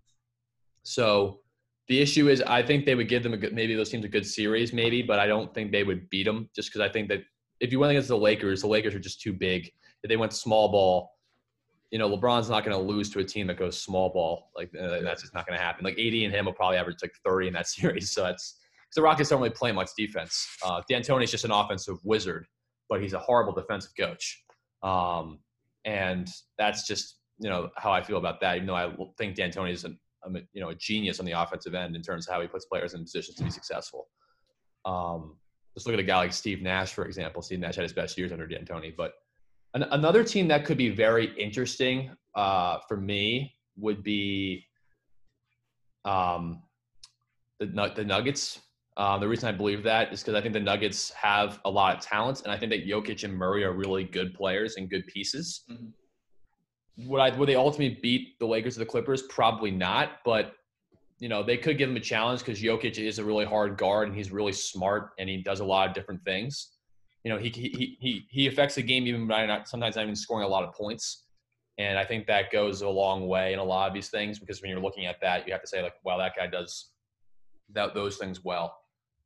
So 0.84 1.40
the 1.88 2.00
issue 2.00 2.30
is, 2.30 2.44
I 2.44 2.62
think 2.62 2.86
they 2.86 2.94
would 2.94 3.10
give 3.10 3.24
them 3.24 3.34
a 3.34 3.38
good, 3.38 3.54
maybe 3.54 3.74
those 3.74 3.90
teams 3.90 4.06
a 4.06 4.08
good 4.08 4.26
series, 4.26 4.72
maybe, 4.72 5.02
but 5.02 5.18
I 5.18 5.26
don't 5.26 5.52
think 5.52 5.72
they 5.72 5.84
would 5.84 6.08
beat 6.12 6.26
them 6.26 6.48
just 6.56 6.70
because 6.70 6.82
I 6.82 6.90
think 6.90 7.10
that 7.10 7.24
if 7.60 7.72
you 7.72 7.80
went 7.80 7.90
against 7.90 8.10
the 8.10 8.18
Lakers, 8.18 8.62
the 8.62 8.68
Lakers 8.68 8.94
are 8.94 9.00
just 9.00 9.20
too 9.20 9.34
big. 9.34 9.72
If 10.04 10.10
they 10.10 10.18
went 10.18 10.32
small 10.32 10.70
ball, 10.70 11.15
you 11.92 12.00
know, 12.00 12.10
LeBron's 12.10 12.50
not 12.50 12.66
going 12.66 12.76
to 12.76 12.84
lose 12.84 13.10
to 13.12 13.20
a 13.20 13.24
team 13.24 13.48
that 13.48 13.58
goes 13.58 13.80
small 13.80 14.10
ball. 14.10 14.50
Like 14.56 14.70
uh, 14.80 15.02
that's 15.02 15.22
just 15.22 15.34
not 15.34 15.48
going 15.48 15.58
to 15.58 15.64
happen. 15.64 15.84
Like 15.84 15.98
AD 16.00 16.14
and 16.14 16.34
him 16.34 16.46
will 16.46 16.54
probably 16.54 16.78
average 16.78 16.98
like 17.02 17.14
30 17.24 17.48
in 17.48 17.54
that 17.54 17.68
series. 17.76 18.12
So 18.12 18.24
that's 18.24 18.60
because 18.84 18.96
the 18.96 19.02
Rockets 19.02 19.30
don't 19.30 19.40
really 19.40 19.52
play 19.52 19.72
much 19.72 19.90
defense. 19.98 20.48
Uh, 20.64 20.82
D'Antoni's 20.90 21.32
just 21.32 21.46
an 21.46 21.52
offensive 21.52 21.98
wizard, 22.04 22.48
but 22.90 23.02
he's 23.02 23.14
a 23.14 23.20
horrible 23.20 23.54
defensive 23.54 23.92
coach. 23.98 24.44
Um, 24.84 25.40
and 25.86 26.28
that's 26.58 26.88
just 26.88 27.20
you 27.40 27.50
know 27.50 27.70
how 27.78 27.92
I 27.92 28.02
feel 28.02 28.18
about 28.18 28.42
that. 28.42 28.56
Even 28.56 28.68
though 28.68 28.76
I 28.76 28.94
think 29.18 29.36
D'Antoni 29.36 29.72
is 29.72 29.84
an 29.84 30.00
a, 30.24 30.30
you 30.54 30.62
know 30.62 30.70
a 30.70 30.76
genius 30.76 31.20
on 31.20 31.26
the 31.26 31.34
offensive 31.34 31.76
end 31.76 31.96
in 31.96 32.02
terms 32.02 32.28
of 32.28 32.34
how 32.34 32.42
he 32.42 32.48
puts 32.48 32.66
players 32.66 32.94
in 32.94 33.04
positions 33.04 33.38
to 33.38 33.44
be 33.44 33.50
successful. 33.50 34.08
Um, 34.86 35.38
just 35.76 35.88
look 35.88 35.94
at 35.94 36.00
a 36.00 36.04
guy 36.04 36.18
like 36.18 36.34
Steve 36.34 36.62
Nash, 36.62 36.94
for 36.94 37.06
example. 37.06 37.42
Steve 37.42 37.60
Nash 37.60 37.76
had 37.76 37.84
his 37.84 37.94
best 37.94 38.18
years 38.18 38.32
under 38.32 38.48
D'Antoni, 38.48 38.96
but 38.96 39.14
an, 39.76 39.84
another 39.92 40.24
team 40.24 40.48
that 40.48 40.66
could 40.66 40.78
be 40.78 40.90
very 40.90 41.34
interesting 41.38 42.10
uh, 42.34 42.80
for 42.88 42.98
me 42.98 43.54
would 43.78 44.02
be 44.02 44.66
um, 46.04 46.64
the 47.60 47.68
the 47.96 48.04
Nuggets. 48.04 48.60
Um, 48.98 49.20
the 49.20 49.28
reason 49.28 49.50
I 49.50 49.52
believe 49.52 49.84
that 49.84 50.14
is 50.14 50.22
because 50.22 50.36
I 50.36 50.42
think 50.42 50.54
the 50.54 50.60
Nuggets 50.60 51.12
have 51.12 51.60
a 51.66 51.70
lot 51.70 51.98
of 51.98 52.02
talent, 52.02 52.42
and 52.44 52.52
I 52.52 52.58
think 52.58 52.72
that 52.72 52.88
Jokic 52.88 53.24
and 53.24 53.34
Murray 53.34 53.64
are 53.64 53.74
really 53.74 54.06
good 54.06 54.34
players 54.34 54.76
and 54.78 54.90
good 54.90 55.06
pieces. 55.08 55.64
Mm-hmm 55.70 55.90
would 56.98 57.20
I 57.20 57.36
would 57.38 57.50
they 57.50 57.56
ultimately 57.56 58.00
beat 58.02 58.40
the 58.40 58.46
Lakers 58.46 58.78
or 58.78 58.80
the 58.80 58.86
Clippers? 58.86 59.24
Probably 59.24 59.72
not, 59.72 60.20
but 60.24 60.54
you 61.20 61.30
know 61.30 61.44
they 61.44 61.58
could 61.58 61.78
give 61.78 61.90
him 61.90 61.98
a 61.98 62.02
challenge 62.02 62.40
because 62.40 62.62
Jokic 62.62 62.98
is 62.98 63.20
a 63.20 63.24
really 63.24 63.46
hard 63.46 63.78
guard 63.78 64.08
and 64.08 64.16
he's 64.16 64.32
really 64.32 64.54
smart 64.54 65.12
and 65.20 65.30
he 65.30 65.42
does 65.42 65.60
a 65.60 65.66
lot 65.66 65.90
of 65.90 65.96
different 65.96 66.24
things. 66.24 66.75
You 67.26 67.32
know 67.32 67.40
he 67.40 67.50
he 67.50 67.98
he 68.00 68.28
he 68.30 68.48
affects 68.48 68.76
the 68.76 68.84
game 68.84 69.08
even 69.08 69.28
by 69.28 69.48
not 69.48 69.68
sometimes 69.68 69.96
not 69.96 70.04
even 70.04 70.16
scoring 70.16 70.46
a 70.46 70.48
lot 70.48 70.64
of 70.64 70.76
points. 70.76 71.24
And 71.80 71.98
I 71.98 72.06
think 72.06 72.28
that 72.28 72.52
goes 72.52 72.84
a 72.84 72.88
long 72.88 73.28
way 73.28 73.52
in 73.52 73.60
a 73.60 73.64
lot 73.64 73.88
of 73.90 73.96
these 73.96 74.10
things 74.10 74.40
because 74.40 74.62
when 74.62 74.70
you're 74.70 74.80
looking 74.80 75.08
at 75.08 75.20
that, 75.22 75.46
you 75.46 75.52
have 75.52 75.62
to 75.62 75.68
say 75.68 75.82
like, 75.82 75.96
"Wow, 76.04 76.20
that 76.20 76.36
guy 76.38 76.46
does 76.46 76.92
that 77.74 77.96
those 77.96 78.18
things 78.18 78.44
well." 78.44 78.78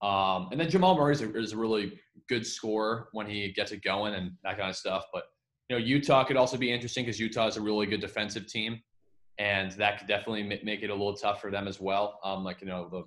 Um, 0.01 0.47
and 0.51 0.59
then 0.59 0.69
Jamal 0.69 0.95
Murray 0.95 1.13
is 1.13 1.21
a, 1.21 1.37
is 1.37 1.51
a 1.51 1.57
really 1.57 1.99
good 2.29 2.47
scorer 2.47 3.09
when 3.11 3.27
he 3.27 3.51
gets 3.51 3.73
it 3.73 3.83
going 3.83 4.13
and 4.13 4.31
that 4.45 4.57
kind 4.57 4.69
of 4.69 4.77
stuff. 4.77 5.03
But 5.13 5.25
you 5.67 5.77
know, 5.77 5.83
Utah 5.83 6.23
could 6.23 6.37
also 6.37 6.55
be 6.55 6.71
interesting 6.71 7.03
because 7.03 7.19
Utah 7.19 7.47
is 7.47 7.57
a 7.57 7.61
really 7.61 7.85
good 7.85 7.99
defensive 7.99 8.47
team, 8.47 8.81
and 9.39 9.73
that 9.73 9.99
could 9.99 10.07
definitely 10.07 10.43
make 10.63 10.83
it 10.83 10.89
a 10.89 10.93
little 10.93 11.15
tough 11.15 11.41
for 11.41 11.51
them 11.51 11.67
as 11.67 11.81
well. 11.81 12.17
Um, 12.23 12.45
like 12.45 12.61
you 12.61 12.67
know, 12.67 12.87
the 12.89 13.03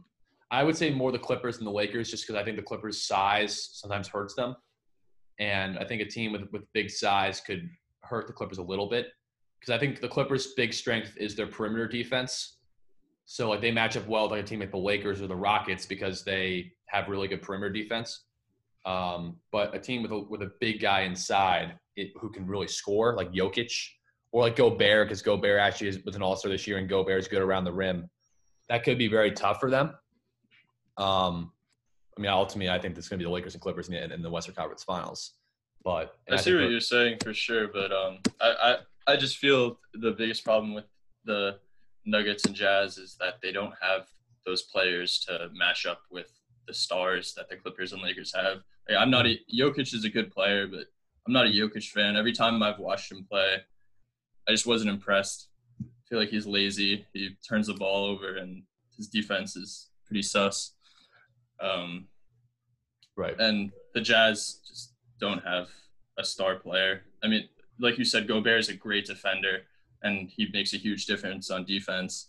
I 0.51 0.62
would 0.62 0.76
say 0.76 0.90
more 0.90 1.12
the 1.12 1.18
Clippers 1.18 1.57
than 1.57 1.64
the 1.64 1.72
Lakers, 1.72 2.11
just 2.11 2.26
because 2.26 2.38
I 2.38 2.45
think 2.45 2.59
the 2.59 2.62
Clippers' 2.62 3.07
size 3.07 3.70
sometimes 3.72 4.07
hurts 4.07 4.34
them, 4.34 4.55
and 5.43 5.76
I 5.78 5.84
think 5.84 6.01
a 6.01 6.07
team 6.07 6.32
with 6.32 6.43
with 6.53 6.72
big 6.72 6.88
size 6.88 7.40
could 7.40 7.68
hurt 8.03 8.26
the 8.28 8.32
Clippers 8.32 8.59
a 8.59 8.62
little 8.62 8.88
bit 8.88 9.09
because 9.59 9.74
I 9.74 9.78
think 9.78 10.01
the 10.01 10.09
Clippers' 10.09 10.55
big 10.57 10.72
strength 10.72 11.16
is 11.16 11.34
their 11.34 11.49
perimeter 11.49 11.88
defense. 11.88 12.59
So 13.24 13.51
like 13.51 13.61
they 13.61 13.72
match 13.72 13.97
up 13.97 14.07
well 14.07 14.24
with 14.24 14.32
like 14.32 14.45
a 14.45 14.47
team 14.47 14.61
like 14.61 14.70
the 14.70 14.78
Lakers 14.78 15.20
or 15.20 15.26
the 15.26 15.36
Rockets 15.36 15.84
because 15.84 16.24
they 16.24 16.72
have 16.86 17.09
really 17.09 17.28
good 17.28 17.43
perimeter 17.43 17.72
defense. 17.72 18.24
Um, 18.84 19.36
but 19.51 19.74
a 19.74 19.78
team 19.78 20.03
with 20.03 20.12
a 20.12 20.20
with 20.20 20.43
a 20.43 20.53
big 20.61 20.80
guy 20.80 21.01
inside 21.03 21.78
it, 21.97 22.12
who 22.20 22.30
can 22.30 22.47
really 22.47 22.68
score, 22.68 23.16
like 23.16 23.32
Jokic, 23.32 23.72
or 24.30 24.43
like 24.43 24.57
Gobert, 24.57 25.09
because 25.09 25.22
Gobert 25.22 25.61
actually 25.61 25.88
is, 25.88 26.05
was 26.05 26.14
an 26.14 26.22
All 26.22 26.36
Star 26.36 26.53
this 26.53 26.66
year, 26.68 26.78
and 26.78 26.88
Gobert 26.88 27.18
is 27.18 27.28
good 27.28 27.43
around 27.43 27.64
the 27.64 27.72
rim. 27.72 28.09
That 28.68 28.84
could 28.84 28.99
be 28.99 29.09
very 29.09 29.32
tough 29.32 29.59
for 29.59 29.70
them. 29.70 29.95
Um, 30.99 31.53
I 32.17 32.21
mean, 32.21 32.31
ultimately, 32.31 32.71
I 32.71 32.79
think 32.79 32.97
it's 32.97 33.09
going 33.09 33.19
to 33.19 33.25
be 33.25 33.29
the 33.29 33.33
Lakers 33.33 33.55
and 33.55 33.63
Clippers 33.63 33.89
in 33.89 33.95
the, 33.95 34.15
in 34.15 34.23
the 34.23 34.31
Western 34.31 34.55
Conference 34.55 34.85
Finals. 34.85 35.33
But 35.85 36.15
I, 36.31 36.35
I 36.35 36.37
see 36.37 36.55
what 36.55 36.71
you're 36.71 36.81
saying 36.81 37.19
for 37.23 37.35
sure, 37.35 37.69
but 37.69 37.91
um, 37.91 38.19
I, 38.41 38.53
I 38.63 38.77
I 39.13 39.17
just 39.17 39.39
feel 39.39 39.79
the 39.95 40.13
biggest 40.13 40.45
problem 40.45 40.75
with 40.75 40.85
the 41.25 41.59
Nuggets 42.05 42.45
and 42.45 42.55
Jazz 42.55 42.99
is 42.99 43.17
that 43.21 43.41
they 43.43 43.53
don't 43.53 43.75
have 43.81 44.07
those 44.47 44.63
players 44.63 45.25
to 45.29 45.49
match 45.55 45.87
up 45.87 46.03
with 46.11 46.31
the 46.67 46.75
stars 46.75 47.35
that 47.35 47.49
the 47.49 47.57
Clippers 47.57 47.93
and 47.93 48.03
Lakers 48.03 48.33
have. 48.35 48.59
Like, 48.89 48.99
I'm 48.99 49.11
not 49.11 49.27
a 49.27 49.39
Jokic 49.53 49.95
is 49.95 50.05
a 50.05 50.09
good 50.09 50.31
player, 50.31 50.67
but 50.67 50.87
I'm 51.27 51.33
not 51.33 51.47
a 51.47 51.51
Jokic 51.51 51.89
fan. 51.91 52.17
Every 52.17 52.33
time 52.33 52.63
I've 52.63 52.79
watched 52.79 53.11
him 53.11 53.27
play, 53.29 53.57
I 54.49 54.51
just 54.51 54.67
wasn't 54.67 54.91
impressed. 54.91 55.49
I 55.81 55.87
feel 56.09 56.19
like 56.19 56.31
he's 56.31 56.47
lazy. 56.47 57.07
He 57.13 57.37
turns 57.49 57.69
the 57.69 57.75
ball 57.75 58.05
over, 58.05 58.37
and 58.37 58.63
his 58.97 59.09
defense 59.09 59.57
is 59.57 59.91
pretty 60.07 60.23
sus. 60.23 60.75
Um, 61.63 62.09
right. 63.17 63.39
And 63.39 63.71
the 63.95 64.01
Jazz 64.01 64.61
just 64.69 64.93
don't 65.21 65.43
have 65.45 65.69
a 66.19 66.25
star 66.25 66.57
player. 66.57 67.03
I 67.23 67.29
mean, 67.29 67.49
like 67.79 67.99
you 67.99 68.05
said, 68.05 68.29
Gobert 68.29 68.61
is 68.61 68.69
a 68.69 68.75
great 68.75 69.07
defender, 69.07 69.63
and 70.03 70.29
he 70.29 70.49
makes 70.53 70.75
a 70.75 70.79
huge 70.79 71.07
difference 71.07 71.51
on 71.51 71.65
defense. 71.65 72.27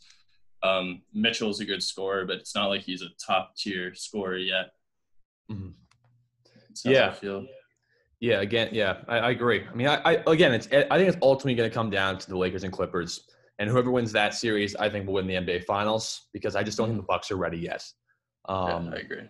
Um, 0.61 1.01
Mitchell's 1.13 1.59
a 1.59 1.65
good 1.65 1.83
scorer, 1.83 2.25
but 2.25 2.37
it's 2.37 2.55
not 2.55 2.67
like 2.67 2.81
he's 2.81 3.01
a 3.01 3.09
top 3.23 3.55
tier 3.55 3.93
scorer 3.93 4.37
yet. 4.37 4.71
Mm-hmm. 5.51 5.69
Yeah. 6.85 7.09
I 7.09 7.13
feel. 7.13 7.45
Yeah, 8.19 8.39
again, 8.39 8.69
yeah, 8.71 8.99
I, 9.09 9.17
I 9.17 9.29
agree. 9.31 9.65
I 9.69 9.75
mean, 9.75 9.87
I, 9.87 9.99
I, 10.05 10.23
again, 10.27 10.53
it's 10.53 10.67
I 10.67 10.97
think 10.97 11.09
it's 11.09 11.17
ultimately 11.21 11.55
going 11.55 11.69
to 11.69 11.73
come 11.73 11.89
down 11.89 12.17
to 12.19 12.29
the 12.29 12.37
Lakers 12.37 12.63
and 12.63 12.71
Clippers, 12.71 13.27
and 13.59 13.69
whoever 13.69 13.91
wins 13.91 14.13
that 14.13 14.33
series, 14.33 14.77
I 14.77 14.89
think 14.89 15.05
will 15.05 15.15
win 15.15 15.27
the 15.27 15.33
NBA 15.33 15.65
Finals 15.65 16.29
because 16.31 16.55
I 16.55 16.63
just 16.63 16.77
don't 16.77 16.87
think 16.87 16.99
the 16.99 17.05
Bucks 17.05 17.31
are 17.31 17.35
ready 17.35 17.57
yet. 17.57 17.83
Um, 18.45 18.87
yeah, 18.87 18.91
I 18.93 18.99
agree. 18.99 19.29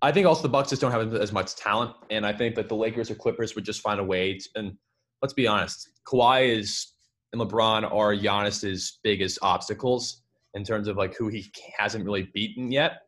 I 0.00 0.12
think 0.12 0.26
also 0.26 0.42
the 0.42 0.48
Bucks 0.48 0.70
just 0.70 0.80
don't 0.80 0.92
have 0.92 1.14
as 1.14 1.32
much 1.32 1.56
talent, 1.56 1.94
and 2.10 2.24
I 2.24 2.32
think 2.32 2.54
that 2.54 2.68
the 2.68 2.76
Lakers 2.76 3.10
or 3.10 3.16
Clippers 3.16 3.54
would 3.54 3.64
just 3.64 3.80
find 3.80 3.98
a 3.98 4.04
way. 4.04 4.38
To, 4.38 4.48
and 4.54 4.76
let's 5.22 5.34
be 5.34 5.46
honest, 5.46 5.88
Kawhi 6.06 6.56
is 6.56 6.92
and 7.32 7.42
LeBron 7.42 7.84
are 7.92 8.14
Giannis's 8.14 8.98
biggest 9.02 9.38
obstacles 9.42 10.22
in 10.54 10.64
terms 10.64 10.88
of 10.88 10.96
like 10.96 11.14
who 11.14 11.28
he 11.28 11.50
hasn't 11.76 12.04
really 12.04 12.30
beaten 12.34 12.72
yet. 12.72 13.02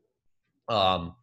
Um, 0.68 1.14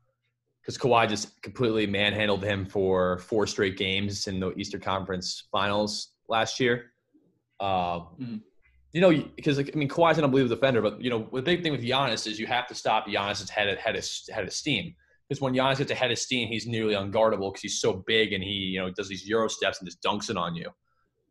because 0.61 0.78
Kawhi 0.78 1.07
just 1.07 1.41
completely 1.41 1.88
manhandled 1.88 2.43
him 2.43 2.65
for 2.65 3.19
four 3.19 3.47
straight 3.47 3.78
games 3.78 4.28
in 4.28 4.38
the 4.38 4.51
Eastern 4.57 4.82
Conference 4.82 5.43
Finals 5.49 6.09
last 6.28 6.59
year. 6.59 6.91
Um, 7.61 7.69
mm-hmm. 8.19 8.36
You 8.93 9.01
know, 9.01 9.23
because 9.35 9.57
like, 9.57 9.71
I 9.73 9.77
mean, 9.77 9.89
Kawhi's 9.89 10.17
an 10.17 10.23
unbelievable 10.23 10.55
defender, 10.55 10.81
but 10.81 11.01
you 11.01 11.09
know, 11.09 11.27
the 11.31 11.41
big 11.41 11.61
thing 11.61 11.71
with 11.71 11.83
Giannis 11.83 12.25
is 12.25 12.39
you 12.39 12.47
have 12.47 12.67
to 12.67 12.75
stop 12.75 13.07
Giannis's 13.07 13.49
head 13.49 13.67
of, 13.67 13.77
head 13.77 13.95
head 14.31 14.43
of 14.43 14.53
steam. 14.53 14.95
Because 15.27 15.41
when 15.41 15.53
Giannis 15.53 15.77
gets 15.77 15.91
ahead 15.91 16.09
of 16.09 16.17
steam, 16.17 16.47
he's 16.47 16.65
nearly 16.65 16.95
unguardable 16.95 17.51
because 17.51 17.61
he's 17.61 17.81
so 17.81 18.03
big 18.07 18.31
and 18.31 18.43
he 18.43 18.49
you 18.49 18.79
know 18.79 18.89
does 18.89 19.09
these 19.09 19.27
euro 19.27 19.49
steps 19.49 19.79
and 19.79 19.88
just 19.88 20.01
dunks 20.01 20.29
it 20.29 20.38
on 20.38 20.55
you. 20.55 20.69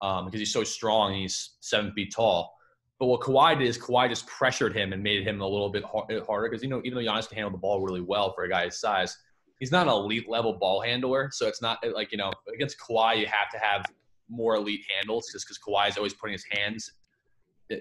Um, 0.03 0.27
because 0.27 0.41
he's 0.41 0.53
so 0.53 0.65
strong 0.65 1.13
and 1.13 1.23
he's 1.23 1.57
seven 1.61 1.93
feet 1.93 2.13
tall. 2.15 2.55
But 2.99 3.07
what 3.07 3.21
Kawhi 3.23 3.59
did 3.59 3.67
is 3.67 3.79
Kawhi 3.79 4.09
just 4.09 4.27
pressured 4.27 4.77
him 4.77 4.93
and 4.93 5.03
made 5.03 5.27
him 5.27 5.41
a 5.41 5.47
little 5.47 5.71
bit 5.71 5.83
harder 5.85 6.49
because 6.49 6.63
you 6.63 6.69
know 6.69 6.83
even 6.85 6.95
though 6.95 7.11
Giannis 7.11 7.29
can 7.29 7.37
handle 7.37 7.53
the 7.53 7.59
ball 7.59 7.81
really 7.81 8.03
well 8.03 8.35
for 8.35 8.45
a 8.45 8.49
guy 8.49 8.67
his 8.67 8.79
size, 8.79 9.17
he's 9.59 9.73
not 9.73 9.87
an 9.87 9.93
elite 9.93 10.29
level 10.29 10.55
ball 10.55 10.81
handler. 10.81 11.31
So 11.33 11.47
it's 11.47 11.63
not 11.63 11.79
like, 11.95 12.13
you 12.13 12.19
know, 12.19 12.31
against 12.53 12.77
Kawhi, 12.79 13.19
you 13.19 13.27
have 13.27 13.51
to 13.53 13.59
have 13.59 13.87
more 14.29 14.57
elite 14.57 14.85
handles 14.97 15.31
just 15.33 15.47
because 15.47 15.59
Kawhi 15.59 15.89
is 15.89 15.97
always 15.97 16.15
putting 16.15 16.33
his 16.33 16.45
hands 16.51 16.91
eh, 16.91 17.06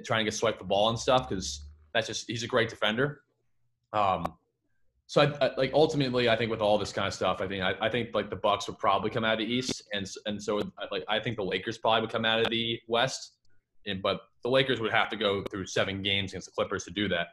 trying 0.04 0.20
to 0.20 0.32
get 0.32 0.34
swipe 0.34 0.60
the 0.60 0.66
ball 0.66 0.90
and 0.90 1.00
stuff 1.00 1.30
because 1.30 1.66
that's 1.94 2.08
just, 2.08 2.28
he's 2.28 2.44
a 2.44 2.48
great 2.48 2.70
defender. 2.70 3.22
Um, 3.94 4.26
so 5.08 5.22
I, 5.22 5.46
I, 5.46 5.52
like 5.56 5.72
ultimately, 5.74 6.30
I 6.30 6.36
think 6.36 6.50
with 6.50 6.62
all 6.62 6.78
this 6.78 6.92
kind 6.92 7.08
of 7.08 7.14
stuff, 7.14 7.40
I 7.40 7.48
think 7.48 7.64
I, 7.64 7.76
I, 7.80 7.90
think 7.90 8.10
like 8.14 8.30
the 8.30 8.36
Bucks 8.36 8.68
would 8.68 8.80
probably 8.80 9.12
come 9.12 9.24
out 9.24 9.34
of 9.34 9.40
the 9.40 9.54
East, 9.54 9.84
and 9.94 10.10
and 10.26 10.42
so 10.42 10.62
like 10.92 11.04
I 11.08 11.20
think 11.20 11.38
the 11.38 11.44
Lakers 11.44 11.78
probably 11.78 12.02
would 12.02 12.10
come 12.10 12.26
out 12.26 12.40
of 12.40 12.50
the 12.50 12.80
West, 12.88 13.34
and 13.86 14.02
but 14.02 14.22
the 14.44 14.50
Lakers 14.50 14.80
would 14.82 14.92
have 14.92 15.10
to 15.10 15.16
go 15.16 15.44
through 15.44 15.68
seven 15.68 16.02
games 16.02 16.32
against 16.32 16.48
the 16.48 16.54
Clippers 16.54 16.86
to 16.86 16.92
do 16.92 17.08
that. 17.10 17.28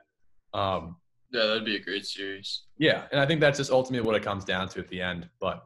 Um, 0.53 0.97
yeah, 1.33 1.47
that'd 1.47 1.65
be 1.65 1.77
a 1.77 1.81
great 1.81 2.05
series. 2.05 2.65
Yeah, 2.77 3.05
and 3.11 3.19
I 3.19 3.25
think 3.25 3.41
that's 3.41 3.57
just 3.57 3.71
ultimately 3.71 4.07
what 4.07 4.17
it 4.17 4.23
comes 4.23 4.45
down 4.45 4.69
to 4.69 4.81
at 4.81 4.89
the 4.89 5.01
end. 5.01 5.31
But 5.41 5.65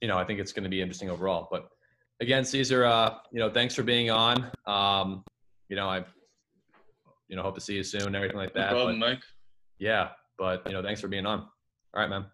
you 0.00 0.08
know, 0.08 0.16
I 0.16 0.24
think 0.24 0.40
it's 0.40 0.52
going 0.52 0.64
to 0.64 0.70
be 0.70 0.80
interesting 0.80 1.10
overall. 1.10 1.46
But 1.50 1.68
again, 2.20 2.42
Caesar, 2.42 2.86
uh, 2.86 3.16
you 3.32 3.38
know, 3.38 3.50
thanks 3.50 3.74
for 3.74 3.82
being 3.82 4.10
on. 4.10 4.50
Um, 4.66 5.24
you 5.68 5.76
know, 5.76 5.88
I, 5.88 6.04
you 7.28 7.36
know, 7.36 7.42
hope 7.42 7.54
to 7.56 7.60
see 7.60 7.74
you 7.74 7.82
soon 7.82 8.02
and 8.02 8.16
everything 8.16 8.36
like 8.36 8.54
that. 8.54 8.70
No 8.70 8.76
problem, 8.76 9.00
but, 9.00 9.06
Mike. 9.06 9.22
Yeah, 9.78 10.10
but 10.38 10.66
you 10.66 10.72
know, 10.72 10.82
thanks 10.82 11.00
for 11.00 11.08
being 11.08 11.26
on. 11.26 11.40
All 11.40 11.48
right, 12.02 12.10
man. 12.10 12.26